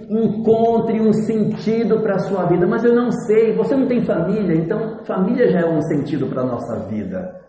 Encontre 0.09 1.01
um 1.01 1.13
sentido 1.13 2.01
para 2.01 2.17
a 2.17 2.21
sua 2.21 2.47
vida. 2.47 2.67
Mas 2.67 2.85
eu 2.85 2.95
não 2.95 3.11
sei, 3.13 3.55
você 3.55 3.77
não 3.77 3.87
tem 3.87 4.05
família, 4.05 4.57
então 4.57 5.05
família 5.05 5.49
já 5.51 5.61
é 5.61 5.67
um 5.67 5.81
sentido 5.83 6.27
para 6.27 6.43
a 6.43 6.47
nossa 6.47 6.89
vida. 6.89 7.41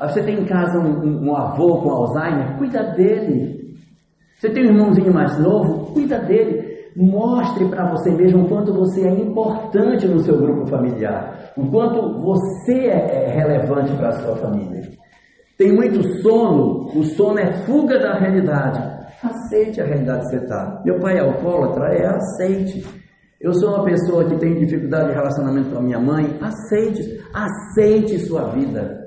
Você 0.00 0.22
tem 0.22 0.40
em 0.40 0.46
casa 0.46 0.78
um, 0.78 1.28
um 1.28 1.36
avô 1.36 1.82
com 1.82 1.90
Alzheimer, 1.90 2.56
cuida 2.58 2.82
dele. 2.94 3.74
Você 4.36 4.50
tem 4.50 4.64
um 4.64 4.70
irmãozinho 4.70 5.12
mais 5.12 5.38
novo, 5.38 5.92
cuida 5.92 6.18
dele. 6.18 6.73
Mostre 6.96 7.68
para 7.68 7.90
você 7.90 8.10
mesmo 8.10 8.44
o 8.44 8.48
quanto 8.48 8.72
você 8.72 9.06
é 9.06 9.12
importante 9.12 10.06
no 10.06 10.20
seu 10.20 10.36
grupo 10.36 10.66
familiar, 10.66 11.52
o 11.56 11.68
quanto 11.68 12.20
você 12.20 12.86
é, 12.86 13.26
é 13.26 13.34
relevante 13.34 13.92
para 13.96 14.08
a 14.08 14.12
sua 14.12 14.36
família. 14.36 14.82
Tem 15.56 15.72
muito 15.72 16.02
sono, 16.20 16.88
o 16.96 17.04
sono 17.04 17.38
é 17.38 17.52
fuga 17.64 17.98
da 17.98 18.18
realidade. 18.18 18.80
Aceite 19.22 19.80
a 19.80 19.84
realidade 19.84 20.24
que 20.24 20.30
você 20.30 20.36
está. 20.36 20.82
Meu 20.84 20.98
pai 20.98 21.16
é 21.16 21.20
alcoólatra? 21.20 21.94
É, 21.94 22.06
aceite. 22.06 22.84
Eu 23.40 23.54
sou 23.54 23.70
uma 23.70 23.84
pessoa 23.84 24.24
que 24.24 24.36
tem 24.36 24.58
dificuldade 24.58 25.08
de 25.08 25.14
relacionamento 25.14 25.70
com 25.70 25.78
a 25.78 25.82
minha 25.82 26.00
mãe? 26.00 26.36
Aceite. 26.40 27.20
Aceite 27.32 28.18
sua 28.18 28.50
vida. 28.50 29.04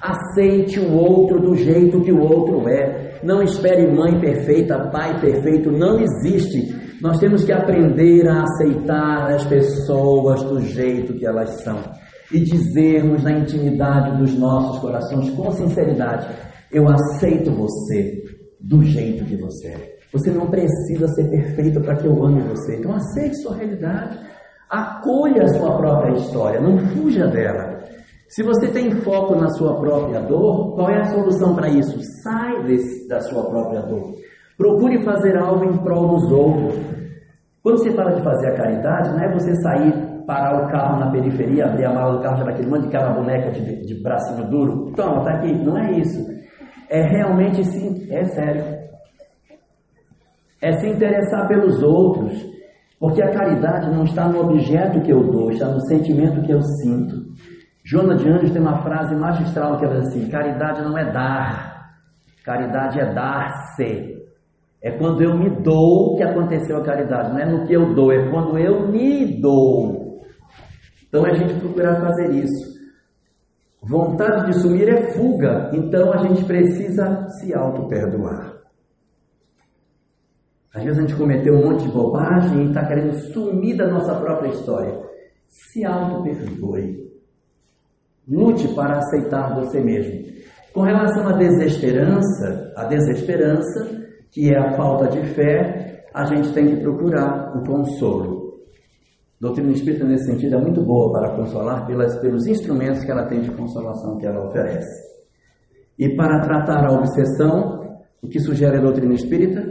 Aceite 0.00 0.78
o 0.78 0.92
outro 0.92 1.40
do 1.40 1.56
jeito 1.56 2.02
que 2.02 2.12
o 2.12 2.20
outro 2.20 2.68
é. 2.68 3.18
Não 3.22 3.42
espere 3.42 3.90
mãe 3.90 4.20
perfeita, 4.20 4.90
pai 4.90 5.18
perfeito. 5.18 5.70
Não 5.72 5.98
existe. 5.98 6.75
Nós 7.00 7.18
temos 7.18 7.44
que 7.44 7.52
aprender 7.52 8.26
a 8.28 8.42
aceitar 8.42 9.30
as 9.32 9.44
pessoas 9.46 10.42
do 10.44 10.60
jeito 10.60 11.14
que 11.14 11.26
elas 11.26 11.62
são. 11.62 11.78
e 12.32 12.40
dizermos 12.40 13.22
na 13.22 13.38
intimidade 13.38 14.18
dos 14.18 14.36
nossos 14.36 14.80
corações 14.80 15.30
com 15.30 15.50
sinceridade: 15.52 16.26
Eu 16.72 16.88
aceito 16.88 17.52
você 17.52 18.20
do 18.60 18.82
jeito 18.82 19.24
que 19.24 19.36
você 19.36 19.68
é. 19.68 19.96
Você 20.12 20.30
não 20.30 20.48
precisa 20.48 21.06
ser 21.08 21.30
perfeito 21.30 21.80
para 21.80 21.94
que 21.96 22.06
eu 22.06 22.24
ame 22.24 22.40
você. 22.42 22.76
Então 22.78 22.92
aceite 22.94 23.36
sua 23.42 23.54
realidade. 23.54 24.18
Acolha 24.68 25.44
a 25.44 25.48
sua 25.48 25.76
própria 25.76 26.16
história, 26.16 26.60
não 26.60 26.78
fuja 26.78 27.28
dela. 27.28 27.76
Se 28.28 28.42
você 28.42 28.66
tem 28.68 28.90
foco 29.02 29.36
na 29.36 29.48
sua 29.50 29.78
própria 29.78 30.20
dor, 30.20 30.74
qual 30.74 30.90
é 30.90 31.00
a 31.00 31.04
solução 31.04 31.54
para 31.54 31.68
isso? 31.68 31.96
Sai 32.24 32.64
desse, 32.64 33.06
da 33.06 33.20
sua 33.20 33.48
própria 33.48 33.82
dor. 33.82 34.14
Procure 34.56 35.04
fazer 35.04 35.36
algo 35.36 35.64
em 35.64 35.76
prol 35.78 36.08
dos 36.08 36.32
outros. 36.32 36.74
Quando 37.62 37.78
você 37.78 37.90
fala 37.92 38.12
de 38.12 38.22
fazer 38.22 38.48
a 38.48 38.56
caridade, 38.56 39.10
não 39.10 39.20
é 39.20 39.32
você 39.32 39.54
sair, 39.56 39.92
parar 40.26 40.64
o 40.64 40.68
carro 40.70 41.00
na 41.00 41.10
periferia, 41.10 41.66
abrir 41.66 41.84
a 41.84 41.92
mala 41.92 42.16
do 42.16 42.22
carro, 42.22 42.38
já 42.38 42.50
aquele 42.50 42.70
monte 42.70 42.84
de 42.84 42.90
cara 42.90 43.12
boneca 43.12 43.50
de, 43.50 43.86
de 43.86 44.02
bracinho 44.02 44.48
duro. 44.48 44.92
Toma, 44.92 45.24
tá 45.24 45.32
aqui. 45.32 45.52
Não 45.52 45.76
é 45.76 45.92
isso. 45.98 46.24
É 46.88 47.02
realmente 47.02 47.64
sim, 47.64 48.06
é 48.10 48.24
sério. 48.24 48.64
É 50.62 50.72
se 50.72 50.88
interessar 50.88 51.48
pelos 51.48 51.82
outros. 51.82 52.46
Porque 52.98 53.22
a 53.22 53.30
caridade 53.30 53.90
não 53.94 54.04
está 54.04 54.26
no 54.26 54.40
objeto 54.40 55.02
que 55.02 55.12
eu 55.12 55.22
dou, 55.30 55.50
está 55.50 55.66
no 55.66 55.80
sentimento 55.86 56.40
que 56.42 56.52
eu 56.52 56.62
sinto. 56.62 57.26
Joana 57.84 58.16
de 58.16 58.28
Anjos 58.28 58.50
tem 58.50 58.60
uma 58.60 58.82
frase 58.82 59.14
magistral 59.14 59.78
que 59.78 59.84
ela 59.84 60.00
diz 60.00 60.08
assim: 60.08 60.30
caridade 60.30 60.82
não 60.82 60.96
é 60.96 61.12
dar, 61.12 61.92
caridade 62.44 62.98
é 62.98 63.12
dar-se. 63.12 64.15
É 64.82 64.90
quando 64.98 65.22
eu 65.22 65.36
me 65.36 65.62
dou 65.62 66.16
que 66.16 66.22
aconteceu 66.22 66.76
a 66.76 66.84
caridade, 66.84 67.30
não 67.30 67.38
é 67.38 67.46
no 67.46 67.66
que 67.66 67.74
eu 67.74 67.94
dou, 67.94 68.12
é 68.12 68.30
quando 68.30 68.58
eu 68.58 68.88
me 68.88 69.40
dou. 69.40 70.20
Então 71.08 71.24
a 71.24 71.34
gente 71.34 71.58
procurar 71.60 72.00
fazer 72.00 72.44
isso. 72.44 72.76
Vontade 73.82 74.46
de 74.46 74.60
sumir 74.60 74.88
é 74.88 75.12
fuga, 75.12 75.70
então 75.72 76.12
a 76.12 76.16
gente 76.18 76.44
precisa 76.44 77.26
se 77.38 77.54
auto-perdoar. 77.54 78.56
Às 80.74 80.84
vezes 80.84 80.98
a 80.98 81.02
gente 81.02 81.16
cometeu 81.16 81.54
um 81.54 81.70
monte 81.70 81.84
de 81.84 81.92
bobagem 81.92 82.64
e 82.64 82.68
está 82.68 82.84
querendo 82.84 83.14
sumir 83.32 83.76
da 83.76 83.88
nossa 83.88 84.14
própria 84.20 84.50
história. 84.50 85.00
Se 85.46 85.84
auto-perdoe. 85.86 87.06
Lute 88.28 88.68
para 88.74 88.98
aceitar 88.98 89.54
você 89.54 89.80
mesmo. 89.80 90.26
Com 90.74 90.82
relação 90.82 91.28
à 91.28 91.32
desesperança, 91.32 92.72
a 92.76 92.84
desesperança, 92.84 93.95
que 94.36 94.52
é 94.52 94.58
a 94.58 94.76
falta 94.76 95.08
de 95.08 95.22
fé, 95.32 96.04
a 96.12 96.26
gente 96.26 96.52
tem 96.52 96.66
que 96.66 96.82
procurar 96.82 97.56
o 97.56 97.64
consolo. 97.64 98.66
A 99.40 99.46
doutrina 99.46 99.72
espírita, 99.72 100.04
nesse 100.04 100.26
sentido, 100.26 100.56
é 100.56 100.60
muito 100.60 100.84
boa 100.84 101.10
para 101.10 101.34
consolar 101.34 101.86
pelas, 101.86 102.18
pelos 102.18 102.46
instrumentos 102.46 103.02
que 103.02 103.10
ela 103.10 103.24
tem 103.28 103.40
de 103.40 103.50
consolação 103.52 104.18
que 104.18 104.26
ela 104.26 104.46
oferece. 104.46 105.02
E 105.98 106.14
para 106.14 106.42
tratar 106.42 106.86
a 106.86 106.92
obsessão, 106.92 107.98
o 108.22 108.28
que 108.28 108.38
sugere 108.38 108.76
a 108.76 108.82
doutrina 108.82 109.14
espírita? 109.14 109.62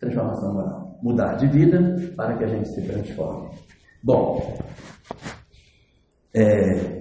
Transformação 0.00 0.54
moral. 0.54 0.98
Mudar 1.00 1.36
de 1.36 1.46
vida 1.46 1.94
para 2.16 2.36
que 2.36 2.42
a 2.42 2.48
gente 2.48 2.68
se 2.68 2.82
transforme. 2.82 3.50
Bom, 4.02 4.58
é, 6.34 7.00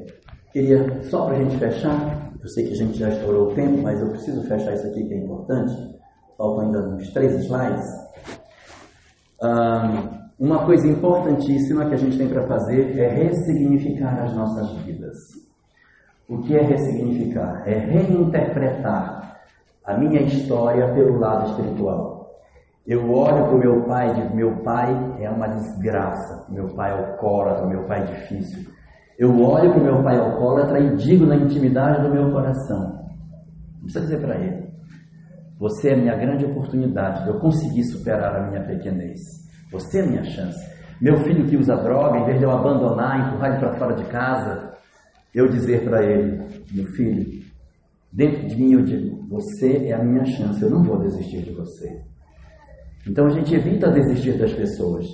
Queria, 0.53 1.01
só 1.09 1.25
para 1.25 1.37
a 1.37 1.43
gente 1.43 1.57
fechar, 1.57 2.33
eu 2.39 2.47
sei 2.49 2.67
que 2.67 2.73
a 2.73 2.75
gente 2.75 2.99
já 2.99 3.09
estourou 3.09 3.51
o 3.51 3.55
tempo, 3.55 3.81
mas 3.81 3.99
eu 3.99 4.09
preciso 4.09 4.43
fechar 4.43 4.75
isso 4.75 4.85
aqui 4.85 5.07
que 5.07 5.13
é 5.15 5.17
importante. 5.17 5.98
Faltam 6.39 6.67
ainda 6.67 6.79
uns 6.95 7.11
três 7.11 7.33
slides. 7.43 7.85
uma 10.39 10.65
coisa 10.65 10.87
importantíssima 10.87 11.85
que 11.89 11.95
a 11.95 11.97
gente 11.97 12.17
tem 12.17 12.29
para 12.29 12.47
fazer 12.47 12.97
é 12.97 13.09
ressignificar 13.09 14.23
as 14.23 14.33
nossas 14.33 14.71
vidas. 14.83 15.17
O 16.29 16.37
que 16.37 16.55
é 16.55 16.61
ressignificar? 16.61 17.63
É 17.67 17.77
reinterpretar 17.77 19.37
a 19.83 19.97
minha 19.97 20.21
história 20.21 20.93
pelo 20.93 21.19
lado 21.19 21.49
espiritual. 21.49 22.29
Eu 22.87 23.11
olho 23.11 23.43
para 23.43 23.55
o 23.55 23.59
meu 23.59 23.83
pai 23.83 24.09
e 24.09 24.13
digo: 24.13 24.35
meu 24.35 24.63
pai 24.63 25.17
é 25.19 25.29
uma 25.29 25.47
desgraça, 25.47 26.49
meu 26.49 26.69
pai 26.69 26.91
é 26.91 27.11
alcoólatra, 27.11 27.67
meu 27.67 27.83
pai 27.83 28.03
é 28.03 28.05
difícil. 28.05 28.71
Eu 29.17 29.37
olho 29.41 29.71
para 29.71 29.81
o 29.81 29.83
meu 29.83 30.03
pai 30.03 30.17
alcoólatra 30.17 30.79
e 30.79 30.95
digo 30.95 31.25
na 31.25 31.35
intimidade 31.35 32.01
do 32.01 32.13
meu 32.13 32.31
coração. 32.31 32.97
Não 33.73 33.81
precisa 33.81 34.05
dizer 34.05 34.21
para 34.21 34.37
ele. 34.37 34.68
Você 35.59 35.89
é 35.89 35.95
minha 35.95 36.15
grande 36.15 36.45
oportunidade 36.45 37.23
de 37.23 37.29
eu 37.29 37.39
conseguir 37.39 37.83
superar 37.83 38.33
a 38.33 38.49
minha 38.49 38.63
pequenez. 38.65 39.19
Você 39.69 39.99
é 39.99 40.07
minha 40.07 40.23
chance. 40.23 40.57
Meu 41.01 41.17
filho 41.17 41.45
que 41.47 41.57
usa 41.57 41.75
droga, 41.75 42.17
em 42.17 42.25
vez 42.25 42.39
de 42.39 42.45
eu 42.45 42.51
abandonar, 42.51 43.27
empurrar 43.27 43.51
ele 43.51 43.59
para 43.59 43.77
fora 43.77 43.93
de 43.93 44.05
casa, 44.05 44.71
eu 45.35 45.49
dizer 45.49 45.83
para 45.83 46.01
ele: 46.03 46.41
Meu 46.73 46.85
filho, 46.93 47.25
dentro 48.11 48.47
de 48.47 48.55
mim 48.55 48.73
eu 48.73 48.83
digo: 48.83 49.27
Você 49.29 49.87
é 49.87 49.93
a 49.93 50.03
minha 50.03 50.23
chance, 50.25 50.61
eu 50.61 50.69
não 50.69 50.81
vou 50.81 50.97
desistir 50.99 51.41
de 51.41 51.51
você. 51.51 52.01
Então 53.05 53.25
a 53.25 53.29
gente 53.29 53.53
evita 53.53 53.91
desistir 53.91 54.37
das 54.37 54.53
pessoas. 54.53 55.05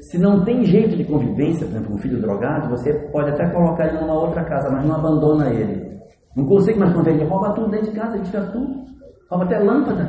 Se 0.00 0.18
não 0.18 0.44
tem 0.44 0.64
jeito 0.64 0.96
de 0.96 1.04
convivência, 1.04 1.66
por 1.66 1.76
exemplo, 1.76 1.94
um 1.94 1.98
filho 1.98 2.20
drogado, 2.20 2.68
você 2.68 2.92
pode 3.10 3.30
até 3.30 3.48
colocar 3.50 3.86
ele 3.86 4.00
numa 4.00 4.20
outra 4.20 4.44
casa, 4.44 4.68
mas 4.70 4.84
não 4.84 4.96
abandona 4.96 5.48
ele. 5.50 5.98
Não 6.36 6.44
consigo 6.44 6.80
mais 6.80 6.92
conviver, 6.92 7.20
ele 7.20 7.28
rouba 7.28 7.54
tudo 7.54 7.70
dentro 7.70 7.90
de 7.90 7.96
casa, 7.98 8.16
ele 8.16 8.24
tira 8.24 8.50
tudo. 8.50 8.82
Rouba 9.30 9.44
até 9.44 9.58
lâmpada. 9.58 10.08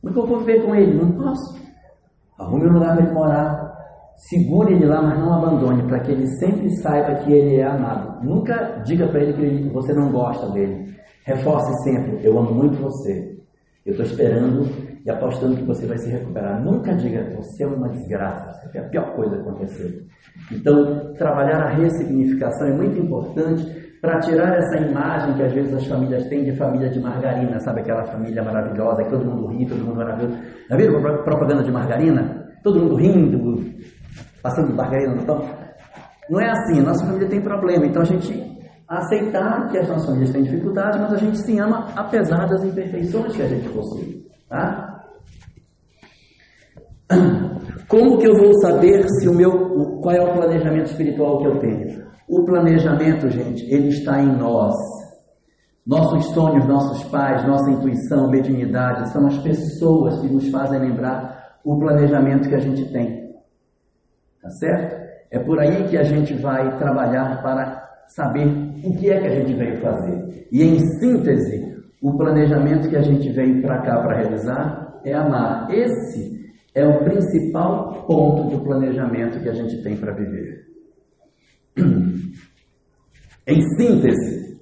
Como 0.00 0.10
é 0.10 0.12
que 0.12 0.18
eu 0.18 0.26
vou 0.26 0.38
viver 0.40 0.64
com 0.64 0.74
ele? 0.74 0.94
Não 0.94 1.12
posso. 1.12 1.58
Arrume 2.38 2.66
um 2.66 2.74
lugar 2.74 2.96
para 2.96 3.04
ele 3.04 3.12
morar. 3.12 3.68
Segure 4.16 4.72
ele 4.72 4.86
lá, 4.86 5.00
mas 5.00 5.18
não 5.18 5.32
abandone, 5.32 5.86
para 5.86 6.00
que 6.00 6.10
ele 6.10 6.26
sempre 6.38 6.68
saiba 6.78 7.20
que 7.20 7.32
ele 7.32 7.56
é 7.56 7.64
amado. 7.64 8.24
Nunca 8.24 8.82
diga 8.84 9.06
para 9.06 9.20
ele 9.20 9.32
que 9.32 9.68
você 9.72 9.92
não 9.92 10.10
gosta 10.10 10.50
dele. 10.50 10.96
Reforce 11.24 11.72
sempre: 11.84 12.24
Eu 12.24 12.36
amo 12.38 12.52
muito 12.52 12.82
você. 12.82 13.38
Eu 13.86 13.92
estou 13.92 14.04
esperando 14.04 14.66
e 15.04 15.10
apostando 15.10 15.56
que 15.56 15.62
você 15.62 15.86
vai 15.86 15.96
se 15.98 16.10
recuperar. 16.10 16.62
Nunca 16.62 16.94
diga, 16.94 17.30
você 17.34 17.64
é 17.64 17.66
uma 17.66 17.88
desgraça, 17.88 18.52
você 18.52 18.78
é 18.78 18.80
a 18.80 18.88
pior 18.88 19.14
coisa 19.14 19.36
que 19.36 19.40
aconteceu. 19.40 19.90
Então, 20.52 21.14
trabalhar 21.14 21.62
a 21.62 21.70
ressignificação 21.70 22.66
é 22.68 22.72
muito 22.72 22.98
importante 22.98 23.77
para 24.00 24.20
tirar 24.20 24.56
essa 24.56 24.78
imagem 24.78 25.34
que 25.34 25.42
às 25.42 25.52
vezes 25.52 25.74
as 25.74 25.86
famílias 25.86 26.26
têm 26.28 26.44
de 26.44 26.56
família 26.56 26.88
de 26.88 27.00
margarina, 27.00 27.58
sabe 27.60 27.80
aquela 27.80 28.04
família 28.04 28.42
maravilhosa, 28.42 29.02
que 29.02 29.10
todo 29.10 29.24
mundo 29.24 29.48
ri, 29.48 29.66
todo 29.66 29.84
mundo 29.84 29.96
maravilhoso. 29.96 30.38
Já 30.70 30.76
viram 30.76 31.00
propaganda 31.24 31.62
de 31.62 31.72
margarina? 31.72 32.46
Todo 32.62 32.80
mundo 32.80 32.96
rindo, 32.96 33.64
passando 34.42 34.74
margarina 34.74 35.14
no 35.14 35.24
pão. 35.24 35.48
Não 36.30 36.40
é 36.40 36.50
assim, 36.50 36.80
nossa 36.80 37.04
família 37.04 37.28
tem 37.28 37.40
problema, 37.40 37.86
então 37.86 38.02
a 38.02 38.04
gente 38.04 38.58
aceitar 38.88 39.68
que 39.68 39.78
as 39.78 39.88
nossas 39.88 40.06
famílias 40.06 40.30
têm 40.30 40.42
dificuldade, 40.42 40.98
mas 40.98 41.12
a 41.12 41.16
gente 41.16 41.38
se 41.38 41.58
ama 41.58 41.88
apesar 41.96 42.46
das 42.46 42.62
imperfeições 42.64 43.34
que 43.34 43.42
a 43.42 43.48
gente 43.48 43.68
possui. 43.70 44.24
Tá? 44.48 45.02
Como 47.88 48.18
que 48.18 48.26
eu 48.28 48.34
vou 48.34 48.52
saber 48.60 49.02
se 49.08 49.28
o 49.28 49.34
meu, 49.34 49.50
qual 50.00 50.14
é 50.14 50.22
o 50.22 50.34
planejamento 50.34 50.86
espiritual 50.86 51.38
que 51.38 51.46
eu 51.46 51.58
tenho? 51.58 52.07
O 52.28 52.44
planejamento, 52.44 53.30
gente, 53.30 53.64
ele 53.72 53.88
está 53.88 54.20
em 54.20 54.36
nós. 54.36 54.74
Nossos 55.86 56.26
sonhos, 56.34 56.66
nossos 56.66 57.02
pais, 57.04 57.46
nossa 57.46 57.70
intuição, 57.70 58.28
mediunidade, 58.28 59.10
são 59.10 59.26
as 59.26 59.38
pessoas 59.38 60.20
que 60.20 60.28
nos 60.28 60.46
fazem 60.50 60.78
lembrar 60.78 61.58
o 61.64 61.78
planejamento 61.78 62.46
que 62.46 62.54
a 62.54 62.60
gente 62.60 62.92
tem. 62.92 63.32
Tá 64.42 64.50
certo? 64.50 65.08
É 65.30 65.38
por 65.38 65.58
aí 65.58 65.88
que 65.88 65.96
a 65.96 66.02
gente 66.02 66.34
vai 66.34 66.76
trabalhar 66.76 67.40
para 67.42 67.88
saber 68.08 68.46
o 68.84 68.96
que 68.98 69.10
é 69.10 69.20
que 69.20 69.26
a 69.26 69.34
gente 69.34 69.54
veio 69.54 69.80
fazer. 69.80 70.46
E 70.52 70.62
em 70.62 70.78
síntese, 71.00 71.82
o 72.02 72.14
planejamento 72.16 72.90
que 72.90 72.96
a 72.96 73.02
gente 73.02 73.32
veio 73.32 73.62
para 73.62 73.80
cá 73.80 74.02
para 74.02 74.18
realizar 74.18 75.00
é 75.02 75.14
amar. 75.14 75.68
Esse 75.70 76.38
é 76.74 76.86
o 76.86 77.02
principal 77.04 78.04
ponto 78.06 78.54
do 78.54 78.62
planejamento 78.62 79.40
que 79.40 79.48
a 79.48 79.54
gente 79.54 79.82
tem 79.82 79.96
para 79.96 80.12
viver. 80.12 80.67
Em 83.46 83.62
síntese, 83.76 84.60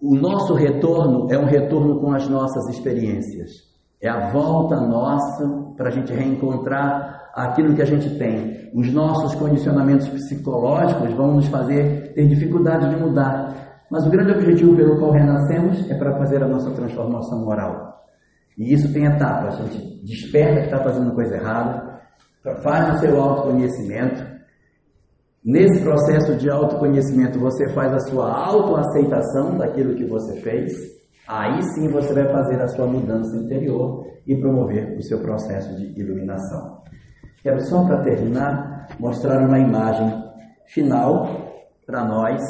o 0.00 0.14
nosso 0.14 0.54
retorno 0.54 1.26
é 1.30 1.38
um 1.38 1.46
retorno 1.46 2.00
com 2.00 2.12
as 2.12 2.28
nossas 2.28 2.68
experiências. 2.68 3.66
É 4.00 4.08
a 4.08 4.30
volta 4.30 4.76
nossa 4.76 5.74
para 5.76 5.88
a 5.88 5.90
gente 5.90 6.12
reencontrar 6.12 7.30
aquilo 7.34 7.74
que 7.74 7.82
a 7.82 7.86
gente 7.86 8.16
tem. 8.18 8.70
Os 8.74 8.92
nossos 8.92 9.34
condicionamentos 9.34 10.08
psicológicos 10.08 11.12
vão 11.14 11.34
nos 11.34 11.46
fazer 11.48 12.12
ter 12.14 12.26
dificuldade 12.28 12.88
de 12.88 12.96
mudar. 12.96 13.84
Mas 13.90 14.06
o 14.06 14.10
grande 14.10 14.32
objetivo 14.32 14.76
pelo 14.76 14.98
qual 14.98 15.12
renascemos 15.12 15.90
é 15.90 15.94
para 15.94 16.16
fazer 16.18 16.42
a 16.42 16.48
nossa 16.48 16.70
transformação 16.70 17.44
moral. 17.44 18.04
E 18.58 18.72
isso 18.72 18.92
tem 18.92 19.04
etapas. 19.04 19.60
A 19.60 19.64
gente 19.64 20.04
desperta 20.04 20.60
que 20.60 20.66
está 20.66 20.78
fazendo 20.82 21.14
coisa 21.14 21.36
errada, 21.36 21.85
faz 22.56 22.96
o 22.96 23.00
seu 23.00 23.20
autoconhecimento. 23.20 24.24
Nesse 25.44 25.80
processo 25.82 26.36
de 26.36 26.50
autoconhecimento, 26.50 27.38
você 27.38 27.68
faz 27.72 27.92
a 27.92 28.00
sua 28.00 28.30
autoaceitação 28.30 29.56
daquilo 29.56 29.94
que 29.94 30.04
você 30.04 30.40
fez. 30.40 30.72
Aí 31.26 31.62
sim 31.74 31.88
você 31.88 32.12
vai 32.12 32.28
fazer 32.30 32.60
a 32.60 32.68
sua 32.68 32.86
mudança 32.86 33.36
interior 33.36 34.06
e 34.26 34.36
promover 34.36 34.96
o 34.96 35.02
seu 35.02 35.20
processo 35.20 35.74
de 35.76 36.00
iluminação. 36.00 36.82
Quero 37.42 37.60
só 37.62 37.84
para 37.84 38.02
terminar 38.02 38.76
mostrar 38.98 39.46
uma 39.46 39.58
imagem 39.58 40.24
final 40.66 41.72
para 41.84 42.04
nós, 42.04 42.40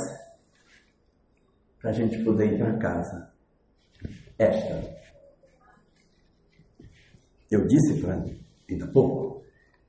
para 1.80 1.90
a 1.90 1.92
gente 1.92 2.22
poder 2.24 2.52
ir 2.52 2.58
para 2.58 2.78
casa. 2.78 3.30
Esta. 4.38 4.96
Eu 7.50 7.66
disse 7.66 8.00
para 8.00 8.22
ainda 8.68 8.86
pouco 8.88 9.35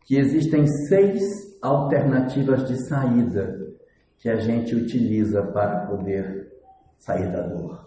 que 0.08 0.18
existem 0.18 0.66
seis 0.88 1.22
alternativas 1.62 2.66
de 2.66 2.78
saída 2.88 3.60
que 4.20 4.30
a 4.30 4.38
gente 4.38 4.74
utiliza 4.74 5.44
para 5.52 5.86
poder 5.86 6.48
sair 6.98 7.30
da 7.30 7.42
dor. 7.42 7.86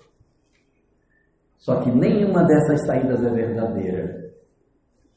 Só 1.57 1.81
que 1.81 1.91
nenhuma 1.91 2.45
dessas 2.45 2.87
saídas 2.87 3.25
é 3.25 3.31
verdadeira. 3.31 4.31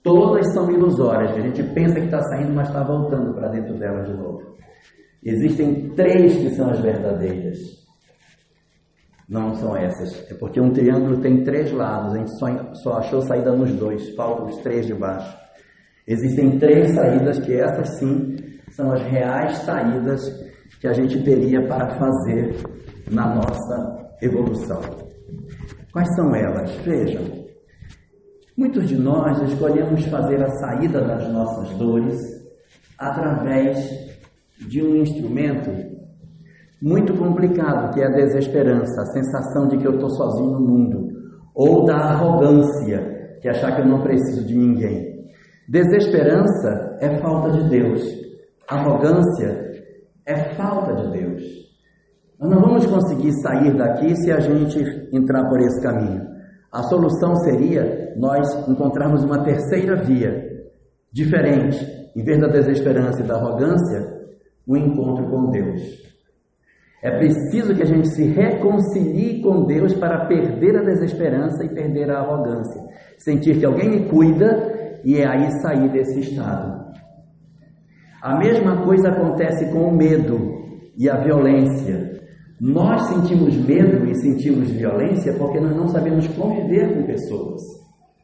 Todas 0.02 0.54
são 0.54 0.72
ilusórias, 0.72 1.32
a 1.32 1.42
gente 1.42 1.62
pensa 1.74 1.96
que 1.96 2.06
está 2.06 2.22
saindo, 2.22 2.54
mas 2.54 2.70
está 2.70 2.84
voltando 2.84 3.34
para 3.34 3.50
dentro 3.50 3.78
dela 3.78 4.04
de 4.04 4.14
novo. 4.14 4.56
Existem 5.22 5.90
três 5.90 6.38
que 6.38 6.50
são 6.52 6.70
as 6.70 6.80
verdadeiras. 6.80 7.60
Não 9.28 9.56
são 9.56 9.76
essas. 9.76 10.30
É 10.32 10.36
porque 10.36 10.60
um 10.60 10.72
triângulo 10.72 11.22
tem 11.22 11.44
três 11.44 11.72
lados, 11.72 12.14
a 12.14 12.18
gente 12.18 12.38
só, 12.38 12.74
só 12.76 12.94
achou 12.98 13.22
saída 13.22 13.52
nos 13.52 13.74
dois, 13.74 14.14
faltam 14.16 14.46
os 14.46 14.58
três 14.58 14.86
de 14.86 14.94
baixo. 14.94 15.44
Existem 16.08 16.60
três 16.60 16.92
saídas 16.94 17.40
que 17.40 17.54
essas 17.54 17.98
sim 17.98 18.36
são 18.72 18.92
as 18.92 19.02
reais 19.04 19.58
saídas 19.60 20.22
que 20.82 20.88
a 20.88 20.94
gente 20.94 21.24
teria 21.24 21.66
para 21.68 21.98
fazer 21.98 22.56
na 23.10 23.36
nossa 23.36 24.16
evolução. 24.22 24.82
Quais 25.94 26.14
são 26.16 26.36
elas? 26.36 26.76
Vejam, 26.78 27.24
muitos 28.58 28.90
de 28.90 28.98
nós 28.98 29.42
escolhemos 29.44 30.06
fazer 30.06 30.44
a 30.44 30.50
saída 30.50 31.02
das 31.02 31.32
nossas 31.32 31.70
dores 31.78 32.20
através 32.98 33.78
de 34.68 34.82
um 34.82 34.98
instrumento 34.98 35.70
muito 36.82 37.16
complicado, 37.16 37.94
que 37.94 38.02
é 38.02 38.08
a 38.08 38.12
desesperança, 38.12 39.02
a 39.02 39.06
sensação 39.06 39.70
de 39.70 39.78
que 39.78 39.88
eu 39.88 39.94
estou 39.94 40.10
sozinho 40.10 40.52
no 40.52 40.60
mundo, 40.60 41.08
ou 41.56 41.86
da 41.86 41.96
arrogância, 41.96 43.38
que 43.42 43.48
é 43.48 43.52
achar 43.52 43.76
que 43.76 43.82
eu 43.82 43.88
não 43.88 44.02
preciso 44.02 44.46
de 44.46 44.54
ninguém. 44.54 45.13
Desesperança 45.68 46.98
é 47.00 47.18
falta 47.20 47.52
de 47.52 47.70
Deus, 47.70 48.04
arrogância 48.68 49.72
é 50.26 50.56
falta 50.56 50.94
de 50.94 51.12
Deus. 51.12 51.44
Nós 52.40 52.52
não 52.52 52.62
vamos 52.62 52.86
conseguir 52.86 53.32
sair 53.42 53.76
daqui 53.78 54.16
se 54.18 54.32
a 54.32 54.40
gente 54.40 54.80
entrar 55.14 55.48
por 55.48 55.60
esse 55.62 55.82
caminho. 55.82 56.22
A 56.72 56.84
solução 56.84 57.36
seria 57.36 58.14
nós 58.18 58.68
encontrarmos 58.68 59.24
uma 59.24 59.44
terceira 59.44 59.96
via, 60.04 60.64
diferente, 61.12 62.10
em 62.16 62.24
vez 62.24 62.42
da 62.42 62.48
desesperança 62.48 63.22
e 63.22 63.28
da 63.28 63.36
arrogância, 63.36 64.24
o 64.68 64.74
um 64.74 64.78
encontro 64.78 65.30
com 65.30 65.50
Deus. 65.52 66.04
É 67.02 67.12
preciso 67.18 67.76
que 67.76 67.84
a 67.84 67.86
gente 67.86 68.08
se 68.10 68.24
reconcilie 68.24 69.42
com 69.42 69.66
Deus 69.66 69.94
para 69.94 70.26
perder 70.26 70.78
a 70.78 70.84
desesperança 70.84 71.64
e 71.64 71.74
perder 71.74 72.10
a 72.10 72.20
arrogância. 72.20 72.82
Sentir 73.18 73.60
que 73.60 73.66
alguém 73.66 73.90
me 73.90 74.10
cuida 74.10 74.73
e 75.04 75.18
é 75.18 75.28
aí 75.28 75.52
sair 75.62 75.90
desse 75.92 76.20
estado. 76.20 76.84
A 78.22 78.38
mesma 78.38 78.86
coisa 78.86 79.10
acontece 79.10 79.72
com 79.72 79.90
o 79.90 79.96
medo 79.96 80.64
e 80.98 81.10
a 81.10 81.18
violência. 81.18 82.22
Nós 82.60 83.02
sentimos 83.08 83.56
medo 83.58 84.10
e 84.10 84.16
sentimos 84.16 84.72
violência 84.72 85.34
porque 85.34 85.60
nós 85.60 85.76
não 85.76 85.88
sabemos 85.90 86.28
conviver 86.30 86.94
com 86.94 87.04
pessoas. 87.04 87.62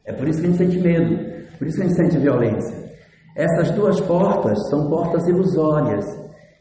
É 0.06 0.12
por 0.12 0.26
isso 0.26 0.40
que 0.40 0.46
a 0.46 0.50
gente 0.50 0.58
sente 0.58 0.78
medo, 0.80 1.16
por 1.58 1.66
isso 1.66 1.76
que 1.76 1.82
a 1.82 1.86
gente 1.86 1.96
sente 1.96 2.18
violência. 2.18 2.90
Essas 3.36 3.70
duas 3.72 4.00
portas 4.00 4.58
são 4.70 4.88
portas 4.88 5.28
ilusórias. 5.28 6.04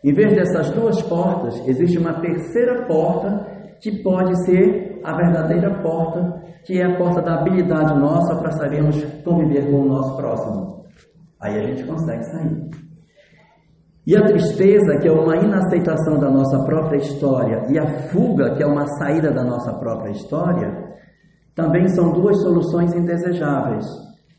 Em 0.04 0.14
vez 0.14 0.34
dessas 0.36 0.70
duas 0.72 1.02
portas, 1.04 1.66
existe 1.68 1.98
uma 1.98 2.20
terceira 2.22 2.86
porta 2.86 3.48
que 3.82 4.04
pode 4.04 4.46
ser 4.46 4.89
a 5.03 5.15
verdadeira 5.15 5.81
porta, 5.81 6.41
que 6.65 6.80
é 6.80 6.85
a 6.85 6.97
porta 6.97 7.21
da 7.21 7.35
habilidade 7.35 7.97
nossa 7.99 8.35
para 8.35 8.51
sabermos 8.51 9.03
conviver 9.23 9.69
com 9.69 9.81
o 9.81 9.88
nosso 9.88 10.15
próximo. 10.15 10.85
Aí 11.41 11.57
a 11.57 11.67
gente 11.67 11.84
consegue 11.85 12.23
sair. 12.26 12.69
E 14.05 14.17
a 14.17 14.23
tristeza, 14.23 14.97
que 14.99 15.07
é 15.07 15.11
uma 15.11 15.38
inaceitação 15.38 16.19
da 16.19 16.30
nossa 16.30 16.65
própria 16.65 16.97
história, 16.97 17.67
e 17.69 17.77
a 17.77 17.85
fuga, 18.09 18.55
que 18.55 18.63
é 18.63 18.65
uma 18.65 18.88
saída 18.97 19.31
da 19.31 19.43
nossa 19.43 19.73
própria 19.73 20.11
história, 20.11 20.89
também 21.55 21.88
são 21.89 22.11
duas 22.13 22.41
soluções 22.41 22.93
indesejáveis. 22.95 23.85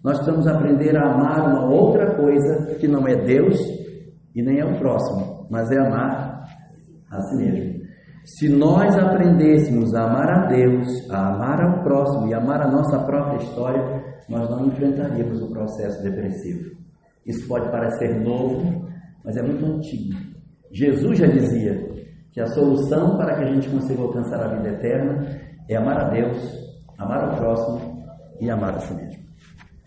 Nós 0.03 0.17
precisamos 0.17 0.47
aprender 0.47 0.97
a 0.97 1.13
amar 1.13 1.47
uma 1.47 1.67
outra 1.67 2.17
coisa 2.17 2.75
que 2.81 2.89
não 2.89 3.07
é 3.07 3.15
Deus 3.15 3.61
e 4.35 4.43
nem 4.43 4.59
é 4.59 4.65
o 4.65 4.79
próximo, 4.79 5.47
mas 5.51 5.71
é 5.71 5.79
amar 5.79 6.45
a 7.11 7.21
si 7.23 7.37
mesmo. 7.37 7.80
Se 8.37 8.49
nós 8.49 8.97
aprendêssemos 8.97 9.93
a 9.93 10.05
amar 10.05 10.31
a 10.31 10.47
Deus, 10.47 11.11
a 11.11 11.35
amar 11.35 11.61
ao 11.63 11.83
próximo 11.83 12.29
e 12.29 12.35
amar 12.35 12.63
a 12.63 12.71
nossa 12.71 12.99
própria 13.01 13.39
história, 13.39 13.83
nós 14.29 14.49
não 14.49 14.67
enfrentaríamos 14.67 15.43
o 15.43 15.51
processo 15.51 16.01
depressivo. 16.01 16.71
Isso 17.27 17.47
pode 17.49 17.69
parecer 17.73 18.21
novo, 18.21 18.89
mas 19.25 19.37
é 19.37 19.43
muito 19.43 19.67
antigo. 19.67 20.17
Jesus 20.71 21.19
já 21.19 21.27
dizia 21.27 21.91
que 22.31 22.41
a 22.41 22.47
solução 22.47 23.17
para 23.17 23.35
que 23.35 23.43
a 23.43 23.53
gente 23.53 23.69
consiga 23.69 24.01
alcançar 24.01 24.41
a 24.41 24.57
vida 24.57 24.69
eterna 24.69 25.27
é 25.69 25.77
amar 25.77 26.01
a 26.01 26.11
Deus, 26.11 26.39
amar 26.99 27.33
o 27.33 27.37
próximo 27.37 28.05
e 28.41 28.49
amar 28.49 28.77
a 28.77 28.81
si 28.81 28.95
mesmo. 28.95 29.20